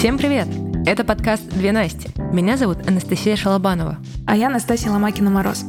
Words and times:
Всем 0.00 0.16
привет! 0.16 0.48
Это 0.86 1.04
подкаст 1.04 1.46
«Две 1.50 1.72
Насти». 1.72 2.08
Меня 2.32 2.56
зовут 2.56 2.88
Анастасия 2.88 3.36
Шалобанова. 3.36 3.98
А 4.26 4.34
я 4.34 4.48
Настасья 4.48 4.88
Ломакина-Мороз. 4.88 5.66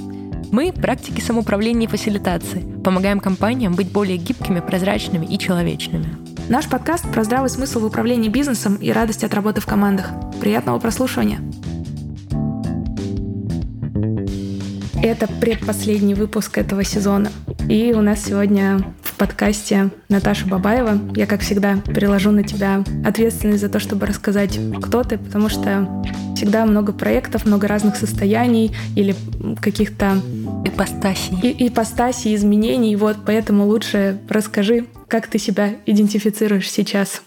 Мы– 0.53 0.71
практики 0.73 1.19
самоуправления 1.19 1.85
и 1.85 1.91
фасилитации. 1.91 2.63
Помогаем 2.81 3.19
компаниям 3.19 3.75
быть 3.75 3.91
более 3.91 4.15
гибкими, 4.15 4.61
прозрачными 4.61 5.25
и 5.25 5.37
человечными. 5.37 6.15
Наш 6.47 6.69
подкаст 6.69 7.11
про 7.11 7.25
здравый 7.25 7.49
смысл 7.49 7.81
в 7.81 7.85
управлении 7.87 8.29
бизнесом 8.29 8.75
и 8.75 8.89
радость 8.93 9.25
от 9.25 9.33
работы 9.33 9.59
в 9.59 9.65
командах. 9.65 10.11
Приятного 10.39 10.79
прослушивания! 10.79 11.41
Это 15.03 15.27
предпоследний 15.27 16.13
выпуск 16.13 16.57
этого 16.57 16.85
сезона. 16.85 17.29
И 17.67 17.91
у 17.93 18.01
нас 18.01 18.23
сегодня 18.23 18.79
подкасте 19.21 19.91
Наташа 20.09 20.47
Бабаева. 20.47 20.99
Я, 21.15 21.27
как 21.27 21.41
всегда, 21.41 21.77
переложу 21.77 22.31
на 22.31 22.41
тебя 22.41 22.83
ответственность 23.05 23.61
за 23.61 23.69
то, 23.69 23.79
чтобы 23.79 24.07
рассказать, 24.07 24.59
кто 24.81 25.03
ты, 25.03 25.19
потому 25.19 25.47
что 25.47 26.03
всегда 26.35 26.65
много 26.65 26.91
проектов, 26.91 27.45
много 27.45 27.67
разных 27.67 27.97
состояний 27.97 28.75
или 28.95 29.13
каких-то 29.61 30.19
ипостасей. 30.65 31.37
И, 31.43 31.67
ипостасей, 31.67 32.33
изменений. 32.33 32.95
Вот, 32.95 33.17
поэтому 33.23 33.67
лучше 33.67 34.19
расскажи, 34.27 34.87
как 35.07 35.27
ты 35.27 35.37
себя 35.37 35.75
идентифицируешь 35.85 36.71
сейчас. 36.71 37.21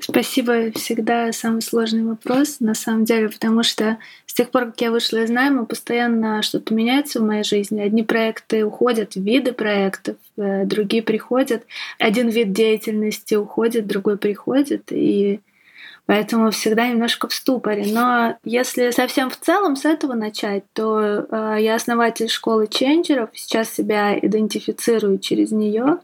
Спасибо, 0.00 0.70
всегда 0.72 1.32
самый 1.32 1.62
сложный 1.62 2.04
вопрос, 2.04 2.60
на 2.60 2.74
самом 2.74 3.04
деле, 3.04 3.28
потому 3.28 3.64
что 3.64 3.98
с 4.30 4.32
тех 4.32 4.50
пор, 4.52 4.66
как 4.66 4.80
я 4.80 4.92
вышла 4.92 5.24
из 5.24 5.28
найма, 5.28 5.64
постоянно 5.64 6.40
что-то 6.42 6.72
меняется 6.72 7.18
в 7.18 7.24
моей 7.24 7.42
жизни. 7.42 7.80
Одни 7.80 8.04
проекты 8.04 8.64
уходят, 8.64 9.16
виды 9.16 9.50
проектов, 9.52 10.18
э, 10.36 10.64
другие 10.66 11.02
приходят. 11.02 11.64
Один 11.98 12.28
вид 12.28 12.52
деятельности 12.52 13.34
уходит, 13.34 13.88
другой 13.88 14.18
приходит, 14.18 14.92
и 14.92 15.40
Поэтому 16.06 16.50
всегда 16.52 16.88
немножко 16.88 17.26
в 17.28 17.34
ступоре. 17.34 17.84
Но 17.92 18.36
если 18.44 18.90
совсем 18.90 19.30
в 19.30 19.36
целом 19.36 19.74
с 19.74 19.84
этого 19.84 20.14
начать, 20.14 20.64
то 20.74 21.00
э, 21.00 21.56
я 21.60 21.74
основатель 21.74 22.28
школы 22.28 22.68
ченджеров, 22.68 23.30
сейчас 23.34 23.70
себя 23.70 24.16
идентифицирую 24.16 25.18
через 25.18 25.50
нее. 25.50 25.98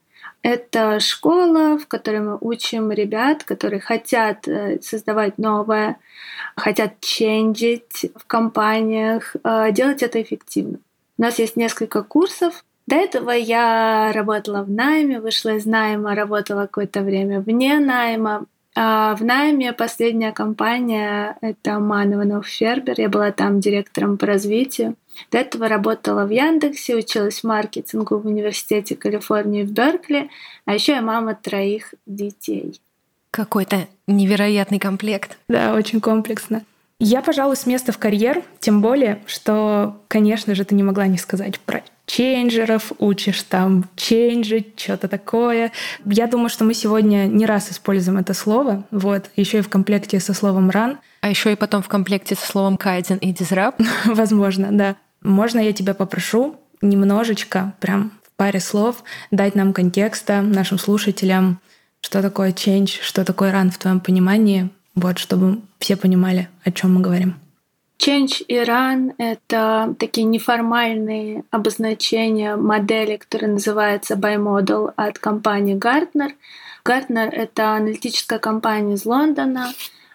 Это 0.47 1.00
школа, 1.00 1.77
в 1.77 1.89
которой 1.89 2.20
мы 2.20 2.39
учим 2.41 2.92
ребят, 2.92 3.42
которые 3.42 3.80
хотят 3.80 4.47
э, 4.47 4.78
создавать 4.80 5.38
новое, 5.38 5.97
хотят 6.55 7.00
ченджить 7.00 8.12
в 8.14 8.25
компаниях, 8.28 9.34
э, 9.42 9.72
делать 9.72 10.05
это 10.05 10.22
эффективно. 10.22 10.78
У 11.19 11.22
нас 11.22 11.41
есть 11.41 11.56
несколько 11.56 12.05
курсов. 12.05 12.64
До 12.86 12.94
этого 12.94 13.33
я 13.33 14.12
работала 14.14 14.62
в 14.62 14.70
найме, 14.70 15.19
вышла 15.20 15.56
из 15.56 15.66
найма, 15.66 16.14
работала 16.14 16.66
какое-то 16.66 17.00
время 17.00 17.41
вне 17.41 17.81
найма. 17.81 18.47
А 18.77 19.16
в 19.16 19.25
найме 19.25 19.72
последняя 19.72 20.31
компания— 20.31 21.38
это 21.41 21.81
Манованов 21.81 22.47
Фербер. 22.47 22.94
Я 22.98 23.08
была 23.08 23.33
там 23.33 23.58
директором 23.58 24.16
по 24.16 24.27
развитию. 24.27 24.94
До 25.31 25.39
этого 25.39 25.69
работала 25.69 26.25
в 26.25 26.31
Яндексе, 26.31 26.97
училась 26.97 27.45
маркетингу 27.45 28.19
в 28.19 28.27
университете 28.27 28.97
Калифорнии 28.97 29.62
в 29.62 29.70
Беркли, 29.70 30.31
а 30.64 30.75
еще 30.75 30.92
я 30.92 31.03
мама 31.03 31.34
троих 31.34 31.95
детей. 32.06 32.81
Какой-то 33.31 33.87
невероятный 34.06 34.78
комплект. 34.78 35.39
Да, 35.48 35.75
очень 35.75 36.00
комплексно. 36.00 36.64
Я, 36.98 37.20
пожалуй, 37.20 37.56
с 37.56 37.67
места 37.67 37.92
в 37.92 37.98
карьер, 37.98 38.42
тем 38.59 38.81
более, 38.81 39.22
что, 39.27 40.00
конечно 40.09 40.55
же, 40.55 40.64
ты 40.64 40.75
не 40.75 40.83
могла 40.83 41.06
не 41.06 41.19
сказать 41.19 41.61
про 41.61 41.83
чейнджеров, 42.06 42.92
учишь 42.98 43.42
там 43.42 43.84
чейнджить, 43.97 44.81
что-то 44.81 45.09
такое. 45.09 45.72
Я 46.06 46.27
думаю, 46.27 46.48
что 46.48 46.64
мы 46.64 46.72
сегодня 46.72 47.27
не 47.27 47.44
раз 47.44 47.70
используем 47.70 48.19
это 48.19 48.33
слово, 48.33 48.84
вот, 48.91 49.27
еще 49.37 49.59
и 49.59 49.62
в 49.62 49.69
комплекте 49.69 50.20
со 50.20 50.33
словом 50.33 50.70
run. 50.70 50.97
А 51.20 51.28
еще 51.28 51.53
и 51.53 51.56
потом 51.56 51.83
в 51.83 51.89
комплекте 51.89 52.34
со 52.34 52.47
словом 52.47 52.78
кайден 52.78 53.19
и 53.19 53.33
disrupt. 53.33 53.84
Возможно, 54.06 54.69
да. 54.70 54.97
Можно 55.27 55.58
я 55.58 55.72
тебя 55.72 55.92
попрошу 55.92 56.56
немножечко, 56.81 57.75
прям 57.81 58.12
в 58.22 58.37
паре 58.37 58.60
слов, 58.60 59.03
дать 59.32 59.56
нам 59.56 59.72
контекста, 59.72 60.41
нашим 60.41 60.78
слушателям, 60.78 61.59
что 62.00 62.22
такое 62.22 62.53
change, 62.53 63.00
что 63.03 63.25
такое 63.25 63.53
run 63.53 63.70
в 63.70 63.78
твоем 63.78 63.98
понимании, 63.98 64.70
вот, 64.94 65.19
чтобы 65.19 65.60
все 65.81 65.97
понимали, 65.97 66.48
о 66.64 66.70
чем 66.70 66.94
мы 66.94 67.00
говорим. 67.00 67.34
Change 67.98 68.44
и 68.47 68.56
Run— 68.56 69.14
это 69.19 69.94
такие 69.98 70.26
неформальные 70.26 71.44
обозначения 71.50 72.54
модели, 72.54 73.16
которая 73.16 73.53
называется 73.53 74.14
Bimodal 74.14 74.93
от 74.97 75.19
компании 75.19 75.75
Gartner. 75.75 76.32
Gartner— 76.84 77.28
это 77.32 77.72
аналитическая 77.72 78.38
компания 78.38 78.94
из 78.94 79.06
Лондона. 79.06 79.72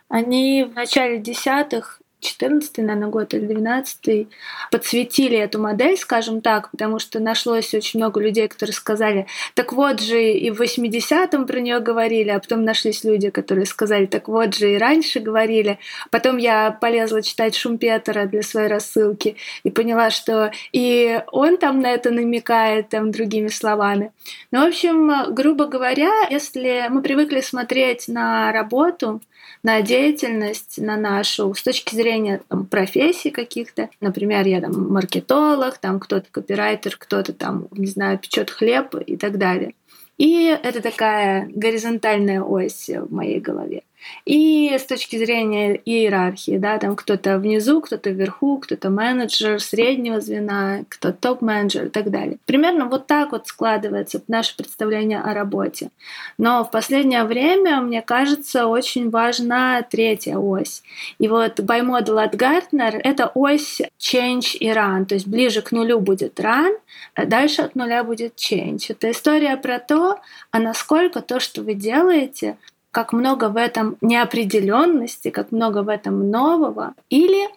Они 0.09 0.63
в 0.63 0.75
начале 0.75 1.17
десятых 1.17 2.00
14 2.21 2.77
наверное, 2.77 3.09
год 3.09 3.33
или 3.33 3.47
12 3.47 4.27
подсветили 4.71 5.37
эту 5.37 5.59
модель, 5.59 5.97
скажем 5.97 6.41
так, 6.41 6.69
потому 6.71 6.99
что 6.99 7.19
нашлось 7.19 7.73
очень 7.73 7.99
много 7.99 8.21
людей, 8.21 8.47
которые 8.47 8.73
сказали, 8.73 9.25
так 9.55 9.73
вот 9.73 9.99
же 9.99 10.31
и 10.31 10.51
в 10.51 10.61
80-м 10.61 11.45
про 11.47 11.59
нее 11.59 11.79
говорили, 11.79 12.29
а 12.29 12.39
потом 12.39 12.63
нашлись 12.63 13.03
люди, 13.03 13.29
которые 13.31 13.65
сказали, 13.65 14.05
так 14.05 14.27
вот 14.27 14.55
же 14.55 14.73
и 14.73 14.77
раньше 14.77 15.19
говорили. 15.19 15.79
Потом 16.11 16.37
я 16.37 16.71
полезла 16.71 17.21
читать 17.21 17.55
Шумпетера 17.55 18.25
для 18.25 18.43
своей 18.43 18.67
рассылки 18.67 19.35
и 19.63 19.71
поняла, 19.71 20.11
что 20.11 20.51
и 20.71 21.21
он 21.31 21.57
там 21.57 21.81
на 21.81 21.91
это 21.91 22.11
намекает 22.11 22.89
там 22.89 23.11
другими 23.11 23.47
словами. 23.47 24.11
Ну, 24.51 24.63
в 24.63 24.67
общем, 24.67 25.33
грубо 25.33 25.65
говоря, 25.65 26.11
если 26.29 26.85
мы 26.89 27.01
привыкли 27.01 27.41
смотреть 27.41 28.07
на 28.07 28.51
работу, 28.51 29.21
на 29.63 29.81
деятельность, 29.81 30.77
на 30.77 30.97
нашу 30.97 31.53
с 31.53 31.61
точки 31.61 31.95
зрения 31.95 32.41
там, 32.47 32.65
профессий 32.65 33.31
каких-то. 33.31 33.89
Например, 33.99 34.45
я 34.45 34.61
там 34.61 34.91
маркетолог, 34.91 35.77
там 35.77 35.99
кто-то 35.99 36.27
копирайтер, 36.31 36.97
кто-то 36.97 37.33
там, 37.33 37.67
не 37.71 37.87
знаю, 37.87 38.19
печет 38.19 38.49
хлеб 38.49 38.95
и 38.95 39.17
так 39.17 39.37
далее. 39.37 39.73
И 40.17 40.45
это 40.45 40.81
такая 40.81 41.49
горизонтальная 41.53 42.41
ось 42.41 42.89
в 42.89 43.11
моей 43.13 43.39
голове. 43.39 43.83
И 44.25 44.71
с 44.73 44.85
точки 44.85 45.17
зрения 45.17 45.75
иерархии, 45.75 46.57
да, 46.57 46.77
там 46.77 46.95
кто-то 46.95 47.37
внизу, 47.37 47.81
кто-то 47.81 48.09
вверху, 48.09 48.57
кто-то 48.57 48.89
менеджер 48.89 49.59
среднего 49.59 50.21
звена, 50.21 50.83
кто 50.89 51.11
топ-менеджер 51.11 51.85
и 51.85 51.89
так 51.89 52.09
далее. 52.09 52.37
Примерно 52.45 52.85
вот 52.85 53.07
так 53.07 53.31
вот 53.31 53.47
складывается 53.47 54.21
наше 54.27 54.55
представление 54.55 55.19
о 55.19 55.33
работе. 55.33 55.89
Но 56.37 56.63
в 56.63 56.71
последнее 56.71 57.23
время, 57.23 57.81
мне 57.81 58.01
кажется, 58.01 58.67
очень 58.67 59.09
важна 59.09 59.81
третья 59.81 60.37
ось. 60.37 60.83
И 61.19 61.27
вот 61.27 61.59
bimodal 61.59 62.23
от 62.23 62.35
Gartner— 62.35 62.99
это 63.03 63.31
ось 63.33 63.81
change 63.99 64.57
и 64.57 64.69
run, 64.69 65.05
то 65.05 65.15
есть 65.15 65.27
ближе 65.27 65.61
к 65.61 65.71
нулю 65.71 65.99
будет 65.99 66.39
run, 66.39 66.75
а 67.15 67.25
дальше 67.25 67.61
от 67.61 67.75
нуля 67.75 68.03
будет 68.03 68.35
change. 68.35 68.85
Это 68.89 69.11
история 69.11 69.57
про 69.57 69.79
то, 69.79 70.19
а 70.51 70.59
насколько 70.59 71.21
то, 71.21 71.39
что 71.39 71.61
вы 71.61 71.73
делаете, 71.73 72.57
как 72.91 73.13
много 73.13 73.49
в 73.49 73.57
этом 73.57 73.97
неопределенности, 74.01 75.29
как 75.29 75.51
много 75.51 75.83
в 75.83 75.89
этом 75.89 76.29
нового, 76.29 76.93
или 77.09 77.49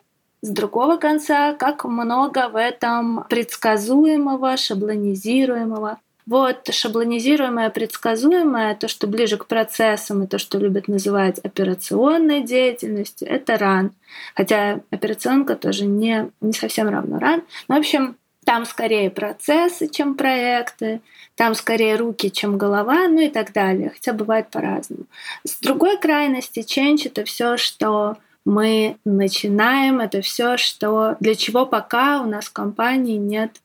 с 0.43 0.49
другого 0.49 0.97
конца, 0.97 1.55
как 1.55 1.85
много 1.85 2.49
в 2.49 2.57
этом 2.57 3.25
предсказуемого, 3.29 4.57
шаблонизируемого. 4.57 5.99
Вот 6.27 6.69
шаблонизируемое, 6.71 7.69
предсказуемое, 7.69 8.75
то, 8.75 8.89
что 8.89 9.07
ближе 9.07 9.37
к 9.37 9.47
процессам 9.47 10.23
и 10.23 10.27
то, 10.27 10.39
что 10.39 10.59
любят 10.59 10.89
называть 10.89 11.39
операционной 11.39 12.43
деятельностью, 12.43 13.29
это 13.29 13.59
ран. 13.59 13.93
Хотя 14.35 14.81
операционка 14.91 15.55
тоже 15.57 15.85
не, 15.85 16.31
не 16.41 16.53
совсем 16.53 16.89
равно 16.89 17.19
ран. 17.19 17.43
Но, 17.69 17.77
в 17.77 17.79
общем, 17.79 18.17
там 18.45 18.65
скорее 18.67 19.11
процессы, 19.11 19.89
чем 19.89 20.15
проекты, 20.15 21.01
там 21.35 21.55
скорее 21.55 21.97
руки, 21.97 22.31
чем 22.31 22.59
голова, 22.59 23.09
ну 23.09 23.21
и 23.21 23.29
так 23.29 23.53
далее. 23.53 23.91
Хотя 23.91 24.13
бывает 24.13 24.49
по-разному. 24.51 25.05
С 25.45 25.59
другой 25.59 25.99
крайности, 25.99 26.61
change— 26.61 27.03
это 27.07 27.25
все, 27.25 27.57
что 27.57 28.17
мы 28.45 28.97
начинаем, 29.05 30.01
это 30.01 30.21
все, 30.21 30.57
что 30.57 31.17
для 31.21 31.35
чего 31.35 31.67
пока 31.67 32.21
у 32.21 32.27
нас 32.27 32.47
в 32.47 32.53
компании 32.53 33.17
нет 33.17 33.61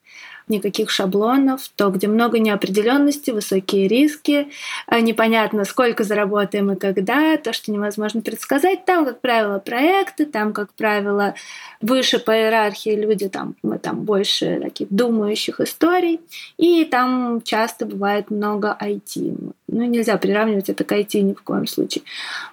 никаких 0.49 0.89
шаблонов, 0.89 1.69
то, 1.75 1.89
где 1.89 2.07
много 2.07 2.39
неопределенности, 2.39 3.31
высокие 3.31 3.87
риски, 3.87 4.49
а 4.87 4.99
непонятно, 4.99 5.63
сколько 5.63 6.03
заработаем 6.03 6.71
и 6.71 6.75
когда, 6.75 7.37
то, 7.37 7.53
что 7.53 7.71
невозможно 7.71 8.21
предсказать. 8.21 8.85
Там, 8.85 9.05
как 9.05 9.21
правило, 9.21 9.59
проекты, 9.59 10.25
там, 10.25 10.53
как 10.53 10.73
правило, 10.73 11.35
выше 11.81 12.19
по 12.19 12.31
иерархии 12.31 12.95
люди, 12.95 13.29
там, 13.29 13.55
мы 13.63 13.77
там 13.77 14.01
больше 14.01 14.59
таких 14.61 14.87
думающих 14.89 15.59
историй, 15.59 16.19
и 16.57 16.85
там 16.85 17.41
часто 17.43 17.85
бывает 17.85 18.31
много 18.31 18.75
IT. 18.81 19.53
Ну, 19.67 19.83
нельзя 19.85 20.17
приравнивать 20.17 20.69
это 20.69 20.83
к 20.83 20.91
IT 20.91 21.21
ни 21.21 21.33
в 21.33 21.41
коем 21.43 21.67
случае. 21.67 22.03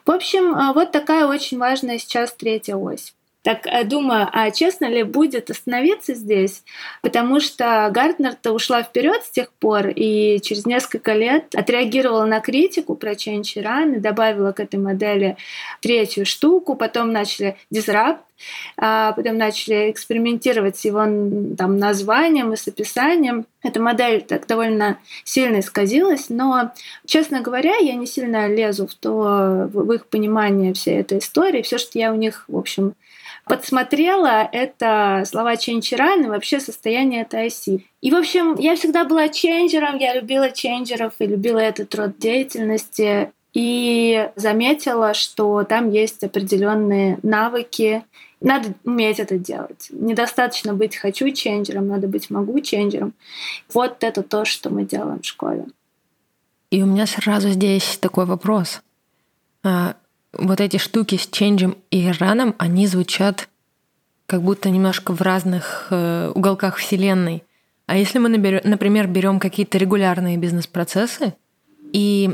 В 0.04 0.10
общем, 0.10 0.54
а, 0.54 0.72
вот 0.72 0.92
такая 0.92 1.26
очень 1.26 1.58
важная 1.58 1.98
сейчас 1.98 2.32
третья 2.32 2.76
ось. 2.76 3.14
Так 3.46 3.64
э, 3.66 3.84
думаю, 3.84 4.28
а 4.32 4.50
честно 4.50 4.86
ли 4.86 5.04
будет 5.04 5.50
остановиться 5.50 6.14
здесь? 6.14 6.64
Потому 7.00 7.38
что 7.38 7.88
Гартнер-то 7.94 8.50
ушла 8.50 8.82
вперед 8.82 9.22
с 9.22 9.30
тех 9.30 9.52
пор 9.52 9.86
и 9.86 10.40
через 10.42 10.66
несколько 10.66 11.12
лет 11.12 11.54
отреагировала 11.54 12.24
на 12.24 12.40
критику 12.40 12.96
про 12.96 13.12
Change 13.12 13.54
Run 13.62 13.94
и 13.94 14.00
добавила 14.00 14.50
к 14.50 14.58
этой 14.58 14.80
модели 14.80 15.36
третью 15.80 16.26
штуку, 16.26 16.74
потом 16.74 17.12
начали 17.12 17.56
disrupt, 17.72 18.18
а 18.78 19.12
потом 19.12 19.38
начали 19.38 19.92
экспериментировать 19.92 20.76
с 20.76 20.84
его 20.84 21.04
там, 21.56 21.78
названием 21.78 22.52
и 22.52 22.56
с 22.56 22.66
описанием. 22.66 23.46
Эта 23.62 23.80
модель 23.80 24.22
так 24.22 24.48
довольно 24.48 24.98
сильно 25.22 25.60
исказилась, 25.60 26.30
но, 26.30 26.72
честно 27.06 27.42
говоря, 27.42 27.76
я 27.76 27.94
не 27.94 28.06
сильно 28.06 28.48
лезу 28.48 28.88
в 28.88 28.94
то, 28.94 29.70
в 29.72 29.92
их 29.92 30.06
понимание 30.06 30.74
всей 30.74 30.98
этой 30.98 31.18
истории. 31.18 31.62
Все, 31.62 31.78
что 31.78 31.96
я 31.96 32.12
у 32.12 32.16
них, 32.16 32.44
в 32.48 32.56
общем, 32.56 32.94
подсмотрела, 33.46 34.48
это 34.50 35.22
слова 35.24 35.56
ченчеран 35.56 36.24
и 36.24 36.28
вообще 36.28 36.58
состояние 36.60 37.22
этой 37.22 37.46
оси. 37.46 37.86
И, 38.00 38.10
в 38.10 38.16
общем, 38.16 38.56
я 38.56 38.74
всегда 38.74 39.04
была 39.04 39.28
ченджером, 39.28 39.98
я 39.98 40.14
любила 40.14 40.50
ченджеров 40.50 41.14
и 41.20 41.26
любила 41.26 41.60
этот 41.60 41.94
род 41.94 42.18
деятельности 42.18 43.32
и 43.54 44.28
заметила, 44.34 45.14
что 45.14 45.62
там 45.62 45.90
есть 45.90 46.24
определенные 46.24 47.18
навыки. 47.22 48.04
Надо 48.40 48.74
уметь 48.84 49.20
это 49.20 49.38
делать. 49.38 49.86
Недостаточно 49.90 50.74
быть 50.74 50.96
хочу 50.96 51.30
ченджером, 51.30 51.86
надо 51.86 52.08
быть 52.08 52.28
могу 52.30 52.60
ченджером. 52.60 53.14
Вот 53.72 54.02
это 54.02 54.22
то, 54.22 54.44
что 54.44 54.70
мы 54.70 54.84
делаем 54.84 55.22
в 55.22 55.26
школе. 55.26 55.66
И 56.70 56.82
у 56.82 56.86
меня 56.86 57.06
сразу 57.06 57.48
здесь 57.50 57.96
такой 57.98 58.26
вопрос. 58.26 58.82
Вот 60.38 60.60
эти 60.60 60.76
штуки 60.78 61.16
с 61.16 61.26
ченджем 61.26 61.76
и 61.90 62.10
раном, 62.18 62.54
они 62.58 62.86
звучат 62.86 63.48
как 64.26 64.42
будто 64.42 64.70
немножко 64.70 65.12
в 65.12 65.22
разных 65.22 65.88
э, 65.90 66.32
уголках 66.34 66.76
Вселенной. 66.76 67.44
А 67.86 67.96
если 67.96 68.18
мы, 68.18 68.28
например, 68.28 69.06
берем 69.06 69.38
какие-то 69.38 69.78
регулярные 69.78 70.36
бизнес-процессы 70.36 71.34
и 71.92 72.30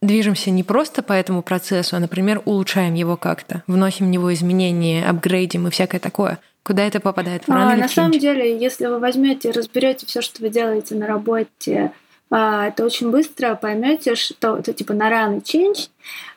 движемся 0.00 0.50
не 0.50 0.62
просто 0.62 1.02
по 1.02 1.12
этому 1.12 1.42
процессу, 1.42 1.96
а, 1.96 2.00
например, 2.00 2.42
улучшаем 2.44 2.94
его 2.94 3.16
как-то, 3.16 3.64
вносим 3.66 4.06
в 4.06 4.10
него 4.10 4.32
изменения, 4.32 5.04
апгрейдим 5.04 5.66
и 5.66 5.70
всякое 5.70 5.98
такое. 5.98 6.38
Куда 6.62 6.86
это 6.86 7.00
попадает? 7.00 7.46
В 7.46 7.52
а, 7.52 7.76
на 7.76 7.88
самом 7.88 8.12
деле, 8.12 8.56
если 8.56 8.86
вы 8.86 8.98
возьмете 8.98 9.48
и 9.48 9.52
разберете 9.52 10.06
все, 10.06 10.22
что 10.22 10.40
вы 10.40 10.48
делаете 10.48 10.94
на 10.94 11.06
работе, 11.06 11.92
а, 12.30 12.70
то 12.70 12.84
очень 12.84 13.10
быстро 13.10 13.54
поймете, 13.54 14.14
что 14.14 14.56
это 14.56 14.72
типа 14.72 14.92
на 14.94 15.10
run 15.10 15.38
и 15.38 15.40
change, 15.40 15.88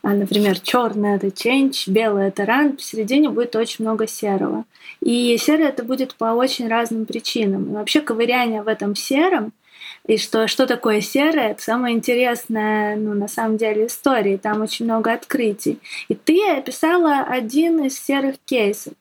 например, 0.03 0.59
черный 0.59 1.15
это 1.15 1.27
change, 1.27 1.83
белый 1.87 2.27
это 2.27 2.43
run, 2.43 2.77
посередине 2.77 3.29
будет 3.29 3.55
очень 3.55 3.85
много 3.85 4.07
серого. 4.07 4.65
И 5.01 5.37
серое 5.37 5.69
это 5.69 5.83
будет 5.83 6.15
по 6.15 6.25
очень 6.33 6.67
разным 6.67 7.05
причинам. 7.05 7.71
И 7.71 7.73
вообще 7.73 8.01
ковыряние 8.01 8.61
в 8.61 8.67
этом 8.67 8.95
сером— 8.95 9.53
и 10.07 10.17
что, 10.17 10.47
что 10.47 10.65
такое 10.67 11.01
серое, 11.01 11.51
это 11.51 11.61
самое 11.61 11.95
интересное, 11.95 12.95
ну, 12.95 13.13
на 13.13 13.27
самом 13.27 13.57
деле, 13.57 13.87
истории. 13.87 14.37
Там 14.37 14.61
очень 14.61 14.85
много 14.85 15.11
открытий. 15.11 15.79
И 16.07 16.15
ты 16.15 16.39
описала 16.49 17.19
один 17.27 17.83
из 17.83 17.99
серых 17.99 18.35
кейсов. 18.45 18.93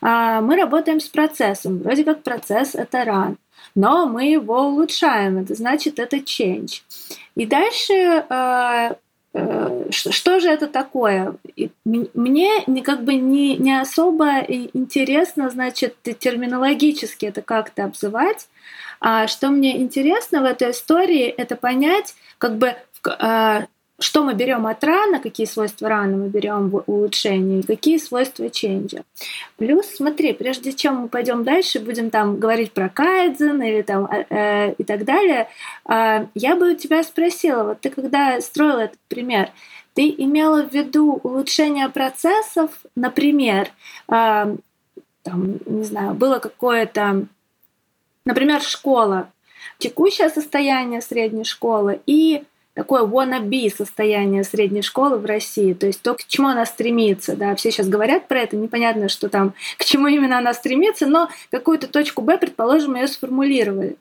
А, 0.00 0.40
мы 0.40 0.56
работаем 0.56 1.00
с 1.00 1.08
процессом. 1.08 1.78
Вроде 1.78 2.04
как 2.04 2.22
процесс— 2.22 2.74
это 2.76 3.04
ран. 3.04 3.36
Но 3.74 4.06
мы 4.06 4.30
его 4.30 4.66
улучшаем. 4.66 5.38
Это 5.38 5.54
значит, 5.54 5.98
это 5.98 6.18
change. 6.18 6.82
И 7.34 7.46
дальше 7.46 8.24
а, 8.28 8.96
э, 9.32 9.84
что 9.90 10.40
же 10.40 10.48
это 10.48 10.66
такое? 10.66 11.36
Мне 11.84 12.50
как 12.84 13.04
бы 13.04 13.14
не, 13.14 13.56
не 13.56 13.80
особо 13.80 14.40
интересно, 14.40 15.50
значит, 15.50 15.96
терминологически 16.02 17.26
это 17.26 17.42
как-то 17.42 17.84
обзывать, 17.84 18.48
а 19.00 19.26
что 19.26 19.48
мне 19.48 19.80
интересно 19.80 20.42
в 20.42 20.44
этой 20.44 20.70
истории, 20.70 21.24
это 21.26 21.56
понять, 21.56 22.14
как 22.38 22.56
бы, 22.56 22.76
что 24.02 24.22
мы 24.22 24.34
берем 24.34 24.66
от 24.66 24.82
рана, 24.84 25.20
какие 25.20 25.46
свойства 25.46 25.88
рана 25.88 26.16
мы 26.16 26.28
берем 26.28 26.68
в 26.68 26.84
улучшении, 26.86 27.62
какие 27.62 27.98
свойства 27.98 28.50
ченджа. 28.50 29.02
Плюс, 29.56 29.86
смотри, 29.86 30.32
прежде 30.32 30.72
чем 30.72 30.96
мы 30.96 31.08
пойдем 31.08 31.44
дальше, 31.44 31.80
будем 31.80 32.10
там 32.10 32.38
говорить 32.38 32.72
про 32.72 32.88
кайдзен 32.88 33.62
или 33.62 33.82
там 33.82 34.06
э, 34.06 34.24
э, 34.28 34.72
и 34.74 34.84
так 34.84 35.04
далее, 35.04 35.48
э, 35.88 36.26
я 36.34 36.56
бы 36.56 36.72
у 36.72 36.76
тебя 36.76 37.02
спросила, 37.02 37.64
вот 37.64 37.80
ты 37.80 37.90
когда 37.90 38.40
строила 38.40 38.80
этот 38.80 38.98
пример, 39.08 39.50
ты 39.94 40.08
имела 40.08 40.62
в 40.62 40.72
виду 40.72 41.20
улучшение 41.22 41.88
процессов, 41.88 42.70
например, 42.96 43.70
э, 44.08 44.56
там, 45.22 45.58
не 45.66 45.84
знаю, 45.84 46.14
было 46.14 46.38
какое-то 46.38 47.26
Например, 48.24 48.60
школа, 48.62 49.30
текущее 49.78 50.28
состояние 50.28 51.00
средней 51.00 51.44
школы 51.44 52.00
и 52.06 52.44
такое 52.74 53.02
wannabe 53.02 53.74
состояние 53.74 54.44
средней 54.44 54.82
школы 54.82 55.18
в 55.18 55.26
России, 55.26 55.74
то 55.74 55.86
есть 55.86 56.02
то, 56.02 56.14
к 56.14 56.24
чему 56.24 56.48
она 56.48 56.66
стремится. 56.66 57.36
Да? 57.36 57.54
Все 57.54 57.70
сейчас 57.70 57.88
говорят 57.88 58.28
про 58.28 58.40
это, 58.40 58.56
непонятно, 58.56 59.08
что 59.08 59.28
там, 59.28 59.54
к 59.78 59.84
чему 59.84 60.06
именно 60.06 60.38
она 60.38 60.54
стремится, 60.54 61.06
но 61.06 61.28
какую-то 61.50 61.86
точку 61.88 62.22
Б, 62.22 62.38
предположим, 62.38 62.96
ее 62.96 63.08
сформулировали. 63.08 63.96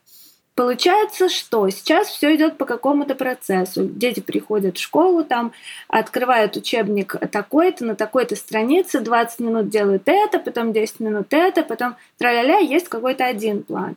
Получается, 0.53 1.29
что 1.29 1.69
сейчас 1.69 2.09
все 2.09 2.35
идет 2.35 2.57
по 2.57 2.65
какому-то 2.65 3.15
процессу. 3.15 3.85
Дети 3.85 4.19
приходят 4.19 4.77
в 4.77 4.81
школу, 4.81 5.23
там 5.23 5.53
открывают 5.87 6.57
учебник 6.57 7.15
такой-то, 7.31 7.85
на 7.85 7.95
такой-то 7.95 8.35
странице, 8.35 8.99
20 8.99 9.39
минут 9.39 9.69
делают 9.69 10.03
это, 10.05 10.39
потом 10.39 10.73
10 10.73 10.99
минут 10.99 11.27
это, 11.29 11.63
потом 11.63 11.95
тра-ля-ля, 12.17 12.59
есть 12.59 12.89
какой-то 12.89 13.25
один 13.25 13.63
план 13.63 13.95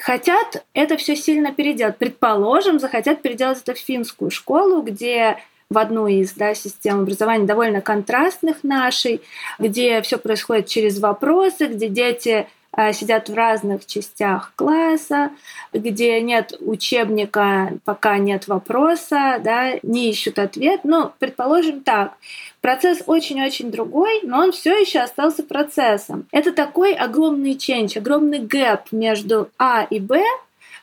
хотят 0.00 0.64
это 0.74 0.96
все 0.96 1.16
сильно 1.16 1.52
переделать. 1.52 1.98
Предположим, 1.98 2.78
захотят 2.78 3.22
переделать 3.22 3.60
это 3.62 3.74
в 3.74 3.78
финскую 3.78 4.30
школу, 4.30 4.82
где 4.82 5.38
в 5.68 5.78
одну 5.78 6.06
из 6.06 6.32
да, 6.34 6.54
систем 6.54 7.00
образования 7.00 7.44
довольно 7.44 7.80
контрастных 7.80 8.62
нашей, 8.62 9.20
где 9.58 10.00
все 10.02 10.16
происходит 10.16 10.66
через 10.66 11.00
вопросы, 11.00 11.66
где 11.66 11.88
дети 11.88 12.46
сидят 12.92 13.28
в 13.28 13.34
разных 13.34 13.86
частях 13.86 14.52
класса, 14.54 15.30
где 15.72 16.20
нет 16.20 16.54
учебника, 16.60 17.72
пока 17.84 18.18
нет 18.18 18.48
вопроса, 18.48 19.40
да, 19.42 19.78
не 19.82 20.10
ищут 20.10 20.38
ответ. 20.38 20.80
Ну, 20.84 21.12
предположим 21.18 21.80
так. 21.80 22.14
Процесс 22.60 23.02
очень-очень 23.06 23.70
другой, 23.70 24.20
но 24.22 24.40
он 24.40 24.52
все 24.52 24.78
еще 24.78 25.00
остался 25.00 25.42
процессом. 25.42 26.26
Это 26.32 26.52
такой 26.52 26.94
огромный 26.94 27.54
change, 27.54 27.96
огромный 27.96 28.40
гэп 28.40 28.92
между 28.92 29.50
А 29.58 29.86
и 29.88 30.00
Б, 30.00 30.22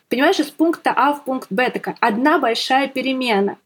понимаешь, 0.09 0.39
из 0.39 0.49
пункта 0.49 0.93
А 0.95 1.13
в 1.13 1.23
пункт 1.25 1.47
Б, 1.49 1.69
такая 1.69 1.97
одна 1.99 2.39
большая 2.39 2.87
перемена. 2.87 3.57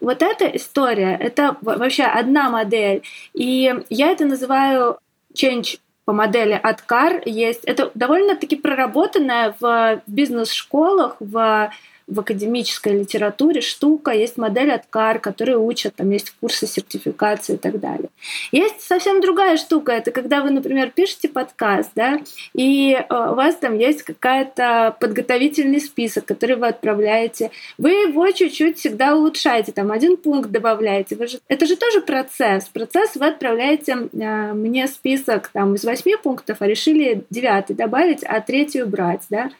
Вот 0.00 0.22
эта 0.22 0.46
история, 0.46 1.16
это 1.20 1.56
вообще 1.60 2.04
одна 2.04 2.50
модель. 2.50 3.02
И 3.34 3.74
я 3.90 4.10
это 4.12 4.24
называю 4.24 4.98
change 5.34 5.78
по 6.08 6.14
модели 6.14 6.58
Откар 6.62 7.20
есть. 7.26 7.64
Это 7.64 7.90
довольно-таки 7.94 8.56
проработанная 8.56 9.54
в 9.60 10.00
бизнес-школах, 10.06 11.16
в 11.20 11.70
в 12.08 12.20
академической 12.20 12.98
литературе 12.98 13.60
штука, 13.60 14.12
есть 14.12 14.38
модель 14.38 14.72
от 14.72 14.86
КАР, 14.86 15.20
которые 15.20 15.58
учат, 15.58 15.94
там 15.96 16.10
есть 16.10 16.32
курсы 16.40 16.66
сертификации 16.66 17.54
и 17.54 17.58
так 17.58 17.78
далее. 17.80 18.08
Есть 18.50 18.80
совсем 18.80 19.20
другая 19.20 19.58
штука, 19.58 19.92
это 19.92 20.10
когда 20.10 20.42
вы, 20.42 20.50
например, 20.50 20.90
пишете 20.90 21.28
подкаст, 21.28 21.90
да, 21.94 22.20
и 22.54 22.92
э, 22.92 23.04
у 23.10 23.34
вас 23.34 23.56
там 23.56 23.78
есть 23.78 24.02
какая-то 24.02 24.96
подготовительный 24.98 25.80
список, 25.80 26.24
который 26.24 26.56
вы 26.56 26.68
отправляете, 26.68 27.50
вы 27.76 27.90
его 27.90 28.30
чуть-чуть 28.30 28.78
всегда 28.78 29.14
улучшаете, 29.14 29.72
там 29.72 29.92
один 29.92 30.16
пункт 30.16 30.50
добавляете, 30.50 31.14
вы 31.14 31.26
же... 31.26 31.40
это 31.46 31.66
же 31.66 31.76
тоже 31.76 32.00
процесс, 32.00 32.68
процесс 32.68 33.16
вы 33.16 33.26
отправляете 33.26 34.08
э, 34.12 34.52
мне 34.54 34.88
список 34.88 35.48
там 35.48 35.74
из 35.74 35.84
восьми 35.84 36.16
пунктов, 36.16 36.58
а 36.60 36.66
решили 36.66 37.24
девятый 37.28 37.76
добавить, 37.76 38.24
а 38.24 38.40
третий 38.40 38.82
убрать, 38.82 39.22
да, 39.28 39.50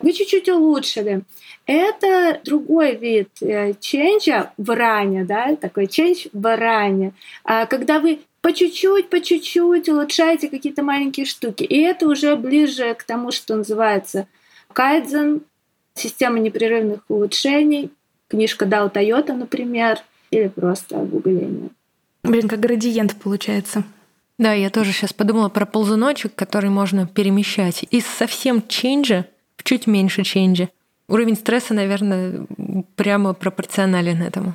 вы 0.00 0.12
чуть-чуть 0.12 0.48
улучшили. 0.48 1.22
Это 1.66 2.40
другой 2.44 2.96
вид 2.96 3.30
э, 3.40 3.74
ченджа 3.80 4.52
в 4.58 4.74
ране, 4.74 5.24
да, 5.24 5.56
такой 5.56 5.86
чендж 5.86 6.26
в 6.32 6.56
ране, 6.56 7.12
а 7.44 7.66
когда 7.66 8.00
вы 8.00 8.20
по 8.42 8.52
чуть-чуть, 8.52 9.08
по 9.08 9.20
чуть-чуть 9.22 9.88
улучшаете 9.88 10.48
какие-то 10.48 10.82
маленькие 10.82 11.24
штуки. 11.24 11.62
И 11.62 11.80
это 11.80 12.06
уже 12.06 12.36
ближе 12.36 12.94
к 12.94 13.02
тому, 13.02 13.32
что 13.32 13.56
называется 13.56 14.26
кайдзен, 14.74 15.40
система 15.94 16.38
непрерывных 16.40 17.00
улучшений, 17.08 17.90
книжка 18.28 18.66
Дао 18.66 18.90
Тойота, 18.90 19.32
например, 19.32 20.00
или 20.30 20.48
просто 20.48 20.96
гугление. 20.96 21.70
Блин, 22.22 22.48
как 22.48 22.60
градиент 22.60 23.16
получается. 23.16 23.84
Да, 24.38 24.52
я 24.52 24.68
тоже 24.68 24.92
сейчас 24.92 25.12
подумала 25.12 25.48
про 25.48 25.64
ползуночек, 25.64 26.34
который 26.34 26.68
можно 26.68 27.06
перемещать 27.06 27.84
из 27.90 28.04
совсем 28.04 28.66
ченджа 28.66 29.26
чуть 29.62 29.86
меньше 29.86 30.24
ченджа. 30.24 30.68
Уровень 31.08 31.36
стресса, 31.36 31.74
наверное, 31.74 32.46
прямо 32.96 33.34
пропорционален 33.34 34.22
этому. 34.22 34.54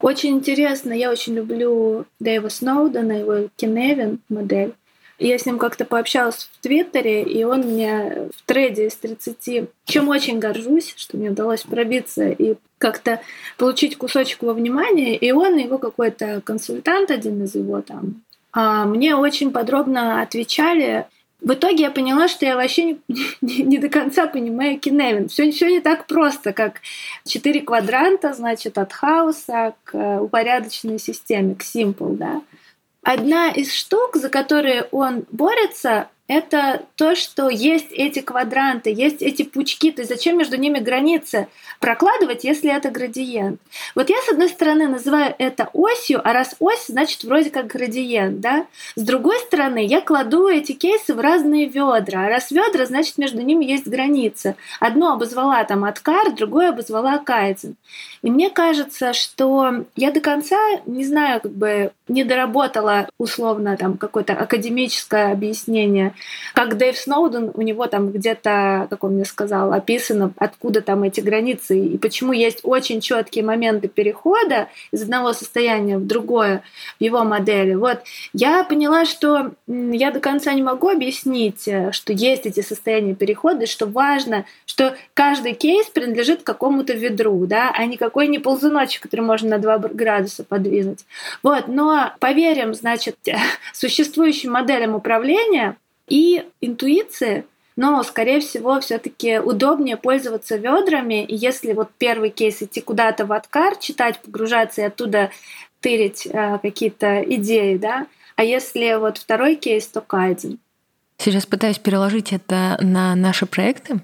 Очень 0.00 0.36
интересно, 0.36 0.92
я 0.92 1.10
очень 1.10 1.34
люблю 1.34 2.04
Дэйва 2.20 2.48
Сноудена, 2.48 3.12
его 3.12 3.48
Киневин 3.56 4.20
модель. 4.28 4.74
Я 5.18 5.38
с 5.38 5.46
ним 5.46 5.58
как-то 5.58 5.84
пообщалась 5.84 6.50
в 6.52 6.60
Твиттере, 6.60 7.22
и 7.22 7.44
он 7.44 7.60
мне 7.60 8.28
в 8.36 8.42
трейде 8.44 8.88
из 8.88 8.96
30, 8.96 9.68
чем 9.84 10.08
очень 10.08 10.40
горжусь, 10.40 10.92
что 10.96 11.16
мне 11.16 11.30
удалось 11.30 11.62
пробиться 11.62 12.28
и 12.28 12.56
как-то 12.78 13.20
получить 13.56 13.96
кусочек 13.96 14.42
его 14.42 14.52
внимания, 14.52 15.16
и 15.16 15.30
он, 15.30 15.56
его 15.56 15.78
какой-то 15.78 16.42
консультант, 16.44 17.10
один 17.10 17.44
из 17.44 17.54
его 17.54 17.80
там, 17.80 18.22
а, 18.52 18.84
мне 18.84 19.16
очень 19.16 19.50
подробно 19.50 20.22
отвечали. 20.22 21.06
В 21.44 21.52
итоге 21.52 21.82
я 21.82 21.90
поняла, 21.90 22.26
что 22.26 22.46
я 22.46 22.56
вообще 22.56 22.84
не, 22.84 23.00
не, 23.42 23.62
не 23.62 23.78
до 23.78 23.90
конца 23.90 24.26
понимаю 24.26 24.80
Киневин. 24.80 25.28
Все, 25.28 25.50
все 25.50 25.68
не 25.68 25.80
так 25.80 26.06
просто, 26.06 26.54
как 26.54 26.80
четыре 27.26 27.60
квадранта, 27.60 28.32
значит, 28.32 28.78
от 28.78 28.92
хаоса 28.94 29.74
к 29.84 29.94
э, 29.94 30.20
упорядоченной 30.20 30.98
системе, 30.98 31.54
к 31.54 31.62
simple, 31.62 32.16
да. 32.16 32.40
Одна 33.02 33.50
из 33.50 33.74
штук, 33.74 34.16
за 34.16 34.30
которые 34.30 34.88
он 34.90 35.24
борется, 35.30 36.08
это 36.34 36.82
то, 36.96 37.14
что 37.14 37.48
есть 37.48 37.90
эти 37.90 38.20
квадранты, 38.20 38.90
есть 38.90 39.22
эти 39.22 39.42
пучки, 39.42 39.90
то 39.90 40.02
есть 40.02 40.10
зачем 40.10 40.38
между 40.38 40.56
ними 40.56 40.78
границы 40.78 41.48
прокладывать, 41.80 42.44
если 42.44 42.74
это 42.74 42.90
градиент. 42.90 43.60
Вот 43.94 44.10
я, 44.10 44.16
с 44.22 44.28
одной 44.28 44.48
стороны, 44.48 44.88
называю 44.88 45.34
это 45.38 45.70
осью, 45.72 46.20
а 46.24 46.32
раз 46.32 46.56
ось, 46.58 46.86
значит, 46.88 47.24
вроде 47.24 47.50
как 47.50 47.68
градиент, 47.68 48.40
да? 48.40 48.66
С 48.96 49.02
другой 49.02 49.38
стороны, 49.40 49.84
я 49.84 50.00
кладу 50.00 50.48
эти 50.48 50.72
кейсы 50.72 51.14
в 51.14 51.20
разные 51.20 51.66
ведра, 51.66 52.26
а 52.26 52.28
раз 52.28 52.50
ведра, 52.50 52.86
значит, 52.86 53.18
между 53.18 53.42
ними 53.42 53.64
есть 53.64 53.86
границы. 53.86 54.56
Одно 54.80 55.12
обозвала 55.12 55.62
там 55.64 55.84
Откар, 55.84 56.32
другое 56.32 56.70
обозвала 56.70 57.18
Кайдзен. 57.18 57.76
И 58.22 58.30
мне 58.30 58.50
кажется, 58.50 59.12
что 59.12 59.84
я 59.96 60.10
до 60.10 60.20
конца, 60.20 60.56
не 60.86 61.04
знаю, 61.04 61.40
как 61.40 61.52
бы 61.52 61.92
не 62.08 62.24
доработала 62.24 63.08
условно 63.18 63.76
там 63.76 63.98
какое-то 63.98 64.32
академическое 64.32 65.32
объяснение 65.32 66.14
как 66.54 66.76
Дэйв 66.76 66.96
Сноуден, 66.96 67.50
у 67.54 67.62
него 67.62 67.86
там 67.86 68.10
где-то, 68.12 68.86
как 68.90 69.04
он 69.04 69.14
мне 69.14 69.24
сказал, 69.24 69.72
описано, 69.72 70.32
откуда 70.36 70.80
там 70.80 71.02
эти 71.02 71.20
границы 71.20 71.78
и 71.78 71.98
почему 71.98 72.32
есть 72.32 72.60
очень 72.62 73.00
четкие 73.00 73.44
моменты 73.44 73.88
перехода 73.88 74.68
из 74.92 75.02
одного 75.02 75.32
состояния 75.32 75.98
в 75.98 76.06
другое 76.06 76.62
в 76.98 77.02
его 77.02 77.24
модели. 77.24 77.74
Вот 77.74 78.02
я 78.32 78.62
поняла, 78.64 79.04
что 79.04 79.52
я 79.66 80.10
до 80.10 80.20
конца 80.20 80.52
не 80.52 80.62
могу 80.62 80.88
объяснить, 80.88 81.66
э, 81.66 81.92
что 81.92 82.12
есть 82.12 82.46
эти 82.46 82.60
состояния 82.60 83.14
перехода, 83.14 83.66
что 83.66 83.86
важно, 83.86 84.44
что 84.66 84.96
каждый 85.14 85.54
кейс 85.54 85.86
принадлежит 85.86 86.42
какому-то 86.42 86.92
ведру, 86.92 87.46
да, 87.46 87.72
а 87.74 87.84
не 87.86 87.96
какой 87.96 88.28
не 88.28 88.38
ползуночек, 88.38 89.02
который 89.02 89.22
можно 89.22 89.50
на 89.50 89.58
2 89.58 89.78
градуса 89.78 90.44
подвинуть. 90.44 91.04
Вот, 91.42 91.68
но 91.68 92.12
поверим, 92.20 92.74
значит, 92.74 93.16
существующим 93.72 94.52
моделям 94.52 94.94
управления, 94.94 95.76
и 96.08 96.44
интуиция, 96.60 97.44
но, 97.76 98.02
скорее 98.02 98.40
всего, 98.40 98.80
все-таки 98.80 99.38
удобнее 99.38 99.96
пользоваться 99.96 100.56
ведрами. 100.56 101.24
И 101.24 101.34
если 101.34 101.72
вот 101.72 101.90
первый 101.98 102.30
кейс 102.30 102.62
идти 102.62 102.80
куда-то 102.80 103.26
в 103.26 103.32
откар, 103.32 103.76
читать, 103.76 104.20
погружаться 104.20 104.82
и 104.82 104.84
оттуда 104.84 105.30
тырить 105.80 106.26
э, 106.26 106.58
какие-то 106.62 107.22
идеи, 107.22 107.76
да, 107.76 108.06
а 108.36 108.44
если 108.44 108.94
вот 108.98 109.18
второй 109.18 109.56
кейс, 109.56 109.86
то 109.86 110.00
кайдзен. 110.00 110.58
Сейчас 111.18 111.46
пытаюсь 111.46 111.78
переложить 111.78 112.32
это 112.32 112.78
на 112.80 113.14
наши 113.14 113.46
проекты. 113.46 114.00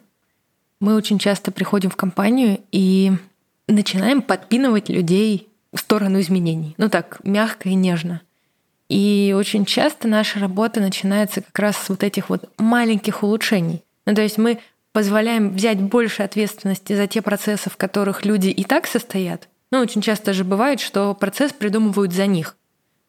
Мы 0.81 0.95
очень 0.95 1.19
часто 1.19 1.51
приходим 1.53 1.91
в 1.91 1.97
компанию 1.97 2.61
и 2.73 3.13
начинаем 3.69 4.23
подпинывать 4.23 4.89
людей 4.89 5.49
в 5.73 5.79
сторону 5.79 6.21
изменений. 6.21 6.75
Ну 6.79 6.89
так, 6.89 7.21
мягко 7.25 7.69
и 7.69 7.75
нежно. 7.75 8.23
И 8.91 9.33
очень 9.39 9.67
часто 9.67 10.09
наша 10.09 10.41
работа 10.41 10.81
начинается 10.81 11.43
как 11.43 11.57
раз 11.61 11.77
с 11.77 11.89
вот 11.89 12.03
этих 12.03 12.29
вот 12.29 12.51
маленьких 12.59 13.23
улучшений. 13.23 13.85
Ну, 14.05 14.17
то 14.17 14.21
есть 14.21 14.37
мы 14.37 14.59
позволяем 14.93 15.55
взять 15.55 15.81
больше 15.81 16.25
ответственности 16.25 16.95
за 16.95 17.07
те 17.07 17.23
процессы, 17.23 17.71
в 17.71 17.77
которых 17.77 18.25
люди 18.25 18.49
и 18.49 18.65
так 18.65 18.89
состоят. 18.89 19.49
Ну, 19.71 19.79
очень 19.79 20.03
часто 20.03 20.33
же 20.33 20.43
бывает, 20.43 20.81
что 20.81 21.15
процесс 21.15 21.53
придумывают 21.53 22.13
за 22.13 22.27
них. 22.27 22.57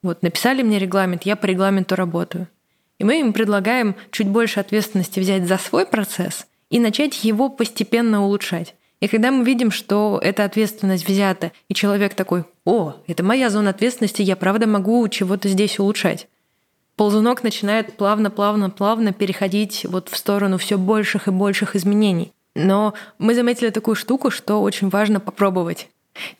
Вот, 0.03 0.21
написали 0.21 0.61
мне 0.61 0.77
регламент, 0.77 1.23
я 1.23 1.35
по 1.35 1.47
регламенту 1.47 1.95
работаю. 1.95 2.47
И 2.99 3.03
мы 3.03 3.19
им 3.19 3.33
предлагаем 3.33 3.95
чуть 4.11 4.27
больше 4.27 4.59
ответственности 4.59 5.19
взять 5.19 5.47
за 5.47 5.57
свой 5.57 5.87
процесс 5.87 6.45
и 6.69 6.79
начать 6.79 7.23
его 7.23 7.49
постепенно 7.49 8.23
улучшать. 8.23 8.75
И 9.01 9.07
когда 9.07 9.31
мы 9.31 9.43
видим, 9.43 9.71
что 9.71 10.19
эта 10.23 10.45
ответственность 10.45 11.07
взята, 11.07 11.51
и 11.67 11.73
человек 11.73 12.13
такой, 12.13 12.45
о, 12.65 12.93
это 13.07 13.23
моя 13.23 13.49
зона 13.49 13.71
ответственности, 13.71 14.21
я 14.21 14.35
правда 14.35 14.67
могу 14.67 15.07
чего-то 15.09 15.49
здесь 15.49 15.79
улучшать. 15.79 16.27
Ползунок 16.95 17.41
начинает 17.43 17.97
плавно-плавно-плавно 17.97 19.11
переходить 19.11 19.85
вот 19.89 20.09
в 20.09 20.15
сторону 20.15 20.59
все 20.59 20.77
больших 20.77 21.27
и 21.27 21.31
больших 21.31 21.75
изменений. 21.75 22.31
Но 22.55 22.93
мы 23.17 23.33
заметили 23.33 23.71
такую 23.71 23.95
штуку, 23.95 24.29
что 24.29 24.61
очень 24.61 24.89
важно 24.89 25.19
попробовать. 25.19 25.89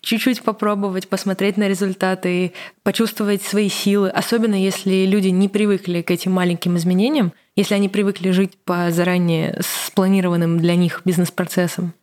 Чуть-чуть 0.02 0.44
попробовать, 0.44 1.08
посмотреть 1.08 1.58
на 1.58 1.68
результаты, 1.68 2.54
почувствовать 2.84 3.42
свои 3.42 3.70
силы, 3.70 4.10
особенно 4.10 4.54
если 4.54 5.06
люди 5.06 5.30
не 5.30 5.50
привыкли 5.50 6.02
к 6.02 6.12
этим 6.12 6.34
маленьким 6.34 6.78
изменениям, 6.78 7.32
если 7.56 7.74
они 7.74 7.90
привыкли 7.90 8.30
жить 8.32 8.58
по 8.66 8.92
заранее 8.92 9.60
спланированным 9.62 10.60
для 10.60 10.76
них 10.76 11.02
бизнес-процессам. 11.06 11.94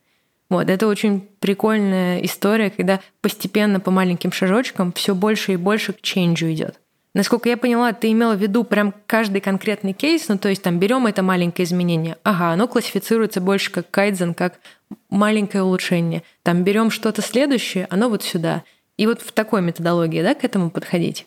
Вот, 0.49 0.69
это 0.69 0.87
очень 0.87 1.27
прикольная 1.39 2.19
история, 2.19 2.71
когда 2.71 3.01
постепенно 3.21 3.79
по 3.79 3.91
маленьким 3.91 4.31
шажочкам 4.31 4.91
все 4.93 5.13
больше 5.13 5.53
и 5.53 5.57
больше 5.57 5.93
к 5.93 6.01
ченджу 6.01 6.51
идет. 6.51 6.79
Насколько 7.13 7.49
я 7.49 7.57
поняла, 7.57 7.91
ты 7.91 8.11
имела 8.11 8.35
в 8.35 8.41
виду 8.41 8.63
прям 8.63 8.93
каждый 9.07 9.41
конкретный 9.41 9.93
кейс, 9.93 10.27
ну 10.27 10.37
то 10.37 10.49
есть 10.49 10.61
там 10.61 10.79
берем 10.79 11.07
это 11.07 11.23
маленькое 11.23 11.65
изменение, 11.65 12.17
ага, 12.23 12.51
оно 12.51 12.67
классифицируется 12.67 13.41
больше 13.41 13.71
как 13.71 13.89
кайдзен, 13.89 14.33
как 14.33 14.59
маленькое 15.09 15.63
улучшение. 15.63 16.23
Там 16.43 16.63
берем 16.63 16.91
что-то 16.91 17.21
следующее, 17.21 17.87
оно 17.89 18.09
вот 18.09 18.23
сюда. 18.23 18.63
И 18.97 19.07
вот 19.07 19.21
в 19.21 19.31
такой 19.31 19.61
методологии, 19.61 20.21
да, 20.21 20.35
к 20.35 20.43
этому 20.43 20.69
подходить. 20.69 21.25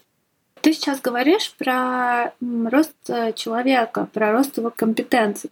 Ты 0.62 0.75
сейчас 0.75 1.00
говоришь 1.00 1.52
про 1.59 2.33
рост 2.40 2.95
э, 3.09 3.33
человека, 3.33 4.09
про 4.12 4.31
рост 4.31 4.59
его 4.59 4.71
компетенций 4.71 5.50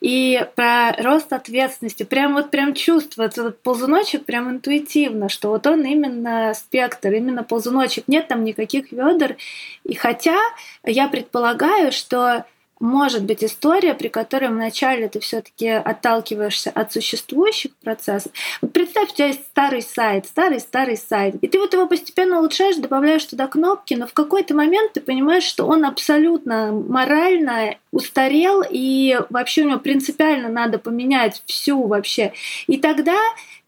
и 0.00 0.46
про 0.54 0.92
рост 0.98 1.32
ответственности. 1.32 2.04
Прям 2.04 2.34
вот 2.34 2.52
прям 2.52 2.72
чувствуется 2.72 3.40
этот 3.40 3.60
ползуночек 3.60 4.24
прям 4.24 4.48
интуитивно, 4.50 5.28
что 5.28 5.48
вот 5.48 5.66
он 5.66 5.84
именно 5.84 6.54
спектр, 6.54 7.12
именно 7.12 7.42
ползуночек. 7.42 8.06
Нет 8.06 8.28
там 8.28 8.44
никаких 8.44 8.92
ведер. 8.92 9.36
И 9.82 9.94
хотя 9.94 10.38
я 10.84 11.08
предполагаю, 11.08 11.90
что 11.90 12.44
может 12.82 13.22
быть 13.24 13.44
история, 13.44 13.94
при 13.94 14.08
которой 14.08 14.48
вначале 14.48 15.08
ты 15.08 15.20
все-таки 15.20 15.68
отталкиваешься 15.68 16.70
от 16.70 16.92
существующих 16.92 17.74
процессов. 17.76 18.32
Вот 18.60 18.72
представь, 18.72 19.10
у 19.12 19.14
тебя 19.14 19.28
есть 19.28 19.46
старый 19.46 19.82
сайт, 19.82 20.26
старый-старый 20.26 20.96
сайт, 20.96 21.36
и 21.40 21.46
ты 21.46 21.60
вот 21.60 21.72
его 21.72 21.86
постепенно 21.86 22.40
улучшаешь, 22.40 22.76
добавляешь 22.76 23.24
туда 23.24 23.46
кнопки, 23.46 23.94
но 23.94 24.08
в 24.08 24.12
какой-то 24.12 24.54
момент 24.54 24.94
ты 24.94 25.00
понимаешь, 25.00 25.44
что 25.44 25.64
он 25.66 25.84
абсолютно 25.84 26.72
морально 26.72 27.76
устарел, 27.92 28.64
и 28.68 29.16
вообще 29.30 29.62
у 29.62 29.68
него 29.68 29.78
принципиально 29.78 30.48
надо 30.48 30.78
поменять 30.78 31.42
всю 31.46 31.86
вообще. 31.86 32.32
И 32.66 32.78
тогда 32.78 33.16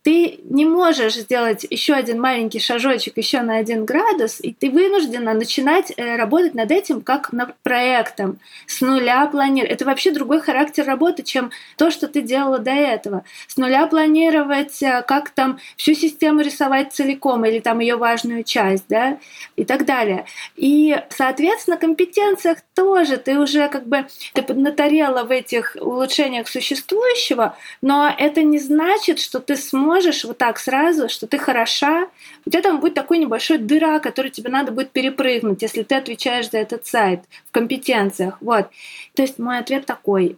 ты 0.05 0.41
не 0.45 0.67
можешь 0.67 1.15
сделать 1.15 1.67
еще 1.69 1.95
один 1.95 2.21
маленький 2.21 2.61
шажочек 2.61 3.17
еще 3.17 3.41
на 3.41 3.57
один 3.57 3.87
градус, 3.87 4.39
и 4.39 4.53
ты 4.53 4.71
вынуждена 4.71 5.33
начинать 5.33 5.95
э, 5.97 6.17
работать 6.17 6.55
над 6.55 6.71
этим 6.71 7.01
как 7.01 7.33
над 7.33 7.57
проектом, 7.63 8.39
с 8.67 8.83
нуля 8.83 9.27
планировать. 9.27 9.73
Это 9.73 9.87
вообще 9.87 10.11
другой 10.11 10.43
характер 10.43 10.85
работы, 10.85 11.23
чем 11.23 11.51
то, 11.79 11.91
что 11.91 12.07
ты 12.07 12.21
делала 12.21 12.59
до 12.59 12.71
этого. 12.71 13.25
С 13.49 13.57
нуля 13.57 13.87
планировать, 13.87 14.83
э, 14.83 15.03
как 15.09 15.31
там 15.31 15.59
всю 15.79 15.95
систему 15.95 16.43
рисовать 16.43 16.93
целиком 16.93 17.47
или 17.47 17.61
там 17.61 17.79
ее 17.79 17.97
важную 17.97 18.45
часть, 18.45 18.85
да, 18.91 19.17
и 19.57 19.65
так 19.65 19.87
далее. 19.87 20.27
И, 20.55 21.01
соответственно, 21.09 21.79
компетенциях 21.79 22.59
тоже 22.75 23.17
ты 23.17 23.39
уже 23.39 23.69
как 23.69 23.87
бы 23.87 24.07
ты 24.33 24.43
поднаторела 24.43 25.25
в 25.25 25.31
этих 25.31 25.77
улучшениях 25.81 26.49
существующего, 26.49 27.57
но 27.83 28.15
это 28.17 28.43
не 28.43 28.59
значит, 28.59 29.19
что 29.19 29.41
ты 29.41 29.57
сможешь 29.57 30.05
можешь 30.05 30.25
вот 30.25 30.39
так 30.39 30.59
сразу, 30.59 31.09
что 31.09 31.27
ты 31.27 31.39
хороша, 31.39 32.09
у 32.47 32.51
тебя 32.51 32.63
там 32.63 32.81
будет 32.81 32.95
такой 32.95 33.19
небольшой 33.19 33.59
дыра, 33.59 34.01
который 34.01 34.31
тебе 34.31 34.51
надо 34.51 34.73
будет 34.73 34.91
перепрыгнуть, 34.91 35.63
если 35.63 35.83
ты 35.83 35.95
отвечаешь 35.95 36.51
за 36.51 36.59
этот 36.59 36.87
сайт 36.87 37.21
в 37.49 37.53
компетенциях. 37.53 38.39
Вот. 38.41 38.69
То 39.15 39.23
есть 39.23 39.39
мой 39.39 39.59
ответ 39.59 39.87
такой. 39.87 40.37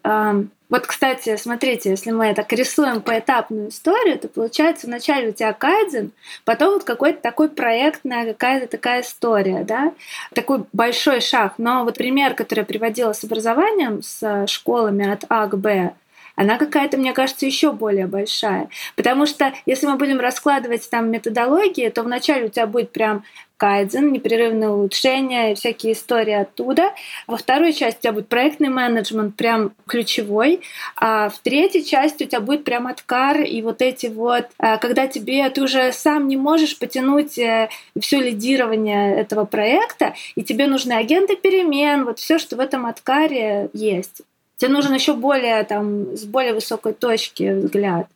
Вот, 0.68 0.86
кстати, 0.86 1.36
смотрите, 1.36 1.90
если 1.90 2.10
мы 2.10 2.34
так 2.34 2.52
рисуем 2.52 3.00
поэтапную 3.00 3.68
историю, 3.68 4.18
то 4.18 4.28
получается 4.28 4.88
вначале 4.88 5.28
у 5.28 5.32
тебя 5.32 5.52
кайдзен, 5.52 6.10
потом 6.44 6.74
вот 6.74 6.84
какой-то 6.84 7.20
такой 7.20 7.48
проектная 7.48 8.26
какая-то 8.26 8.66
такая 8.66 9.02
история, 9.02 9.62
да, 9.62 9.92
такой 10.34 10.64
большой 10.72 11.20
шаг. 11.20 11.54
Но 11.58 11.84
вот 11.84 11.96
пример, 11.96 12.34
который 12.34 12.60
я 12.60 12.64
приводила 12.64 13.12
с 13.12 13.22
образованием, 13.22 14.02
с 14.02 14.46
школами 14.48 15.08
от 15.08 15.24
А 15.28 15.46
к 15.46 15.56
Б, 15.56 15.92
она 16.36 16.58
какая-то, 16.58 16.98
мне 16.98 17.12
кажется, 17.14 17.46
еще 17.46 17.72
более 17.72 18.06
большая. 18.06 18.68
Потому 18.94 19.26
что 19.26 19.54
если 19.64 19.86
мы 19.86 19.96
будем 19.96 20.20
раскладывать 20.20 20.88
там 20.90 21.10
методологии, 21.10 21.88
то 21.88 22.02
вначале 22.02 22.46
у 22.46 22.48
тебя 22.48 22.66
будет 22.66 22.92
прям 22.92 23.24
кайдзен, 23.56 24.12
непрерывное 24.12 24.68
улучшение, 24.68 25.54
всякие 25.54 25.94
истории 25.94 26.34
оттуда. 26.34 26.92
Во 27.26 27.36
второй 27.36 27.72
части 27.72 27.98
у 27.98 28.02
тебя 28.02 28.12
будет 28.12 28.28
проектный 28.28 28.68
менеджмент 28.68 29.36
прям 29.36 29.72
ключевой, 29.86 30.60
а 30.96 31.28
в 31.28 31.38
третьей 31.38 31.84
части 31.84 32.24
у 32.24 32.26
тебя 32.26 32.40
будет 32.40 32.64
прям 32.64 32.86
откар 32.86 33.40
и 33.40 33.62
вот 33.62 33.82
эти 33.82 34.06
вот, 34.06 34.46
а, 34.58 34.76
когда 34.78 35.06
тебе 35.06 35.48
ты 35.50 35.62
уже 35.62 35.92
сам 35.92 36.28
не 36.28 36.36
можешь 36.36 36.78
потянуть 36.78 37.38
э, 37.38 37.68
все 37.98 38.20
лидирование 38.20 39.16
этого 39.16 39.44
проекта, 39.44 40.14
и 40.34 40.42
тебе 40.42 40.66
нужны 40.66 40.92
агенты 40.92 41.36
перемен, 41.36 42.04
вот 42.04 42.18
все, 42.18 42.38
что 42.38 42.56
в 42.56 42.60
этом 42.60 42.86
откаре 42.86 43.70
есть. 43.72 44.22
Тебе 44.56 44.70
нужен 44.70 44.94
еще 44.94 45.14
более 45.14 45.62
там 45.64 46.16
с 46.16 46.24
более 46.24 46.54
высокой 46.54 46.94
точки 46.94 47.52
взгляд. 47.52 48.06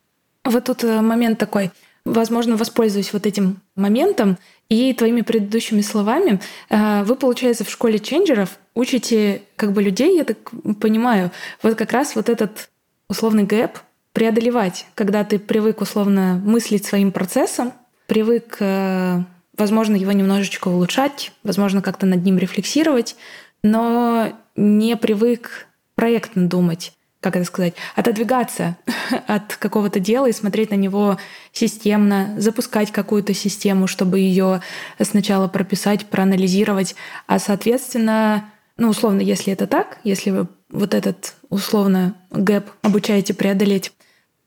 Вот 0.44 0.64
тут 0.64 0.85
э, 0.85 1.00
момент 1.00 1.38
такой 1.38 1.70
возможно, 2.04 2.57
воспользуюсь 2.57 3.12
вот 3.12 3.26
этим 3.26 3.61
моментом 3.76 4.38
и 4.69 4.92
твоими 4.95 5.23
предыдущими 5.23 5.80
словами. 5.80 6.40
Э, 6.69 7.02
вы, 7.04 7.16
получается, 7.16 7.64
в 7.64 7.71
школе 7.71 7.99
ченджеров 7.99 8.59
учите 8.75 9.42
как 9.57 9.73
бы 9.73 9.83
людей, 9.83 10.16
я 10.16 10.25
так 10.25 10.38
понимаю, 10.80 11.30
вот 11.62 11.76
как 11.76 11.92
раз 11.92 12.14
вот 12.14 12.28
этот 12.28 12.71
условный 13.09 13.45
гэп 13.45 13.78
преодолевать, 14.12 14.87
когда 14.95 15.25
ты 15.25 15.38
привык 15.38 15.80
условно 15.80 16.40
мыслить 16.45 16.85
своим 16.85 17.12
процессом, 17.12 17.73
привык, 18.07 18.57
э, 18.61 19.23
возможно, 19.57 19.97
его 19.97 20.12
немножечко 20.12 20.69
улучшать, 20.69 21.33
возможно, 21.42 21.83
как-то 21.83 22.07
над 22.07 22.25
ним 22.25 22.38
рефлексировать, 22.38 23.16
но 23.62 24.33
не 24.57 24.97
привык 24.97 25.66
проектно 25.95 26.49
думать 26.49 26.92
как 27.20 27.36
это 27.36 27.44
сказать, 27.44 27.74
отодвигаться 27.94 28.76
от 29.26 29.56
какого-то 29.56 30.00
дела 30.00 30.26
и 30.26 30.32
смотреть 30.32 30.70
на 30.70 30.74
него 30.74 31.18
системно, 31.52 32.34
запускать 32.38 32.90
какую-то 32.90 33.34
систему, 33.34 33.86
чтобы 33.86 34.18
ее 34.18 34.62
сначала 35.00 35.48
прописать, 35.48 36.06
проанализировать, 36.06 36.94
а 37.26 37.38
соответственно, 37.38 38.50
ну 38.76 38.88
условно, 38.88 39.20
если 39.20 39.52
это 39.52 39.66
так, 39.66 39.98
если 40.04 40.30
вы 40.30 40.48
вот 40.70 40.94
этот 40.94 41.34
условно 41.50 42.14
гэп 42.30 42.70
обучаете 42.82 43.34
преодолеть, 43.34 43.92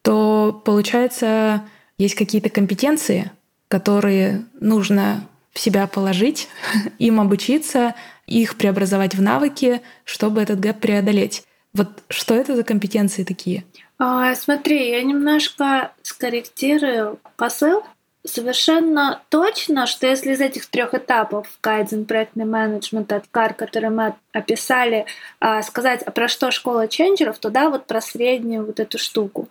то 0.02 0.62
получается 0.66 1.64
есть 1.98 2.16
какие-то 2.16 2.50
компетенции, 2.50 3.32
которые 3.68 4.46
нужно 4.60 5.28
в 5.52 5.60
себя 5.60 5.86
положить, 5.86 6.48
им 6.98 7.20
обучиться, 7.20 7.94
их 8.26 8.56
преобразовать 8.56 9.16
в 9.16 9.22
навыки, 9.22 9.82
чтобы 10.06 10.42
этот 10.42 10.60
гэп 10.60 10.80
преодолеть. 10.80 11.44
Вот 11.76 11.88
что 12.10 12.36
это 12.36 12.56
за 12.56 12.64
компетенции 12.64 13.24
такие? 13.24 13.64
А, 13.98 14.36
смотри, 14.36 14.92
я 14.92 15.02
немножко 15.02 15.92
скорректирую 16.04 17.20
посыл. 17.36 17.84
Совершенно 18.26 19.22
точно, 19.30 19.86
что 19.86 20.08
если 20.08 20.32
из 20.32 20.40
этих 20.40 20.68
трех 20.68 20.94
этапов 20.94 21.48
кайдзен, 21.60 22.06
проектный 22.06 22.46
менеджмент, 22.46 23.12
откар, 23.12 23.54
который 23.54 23.90
мы 23.90 24.16
описали, 24.32 25.06
а, 25.42 25.62
сказать, 25.62 26.04
а 26.04 26.12
про 26.12 26.30
что 26.30 26.52
школа 26.52 26.88
ченджеров, 26.88 27.38
то 27.40 27.50
да, 27.50 27.70
вот 27.70 27.86
про 27.86 28.00
среднюю 28.00 28.66
вот 28.66 28.80
эту 28.80 28.98
штуку. 28.98 29.50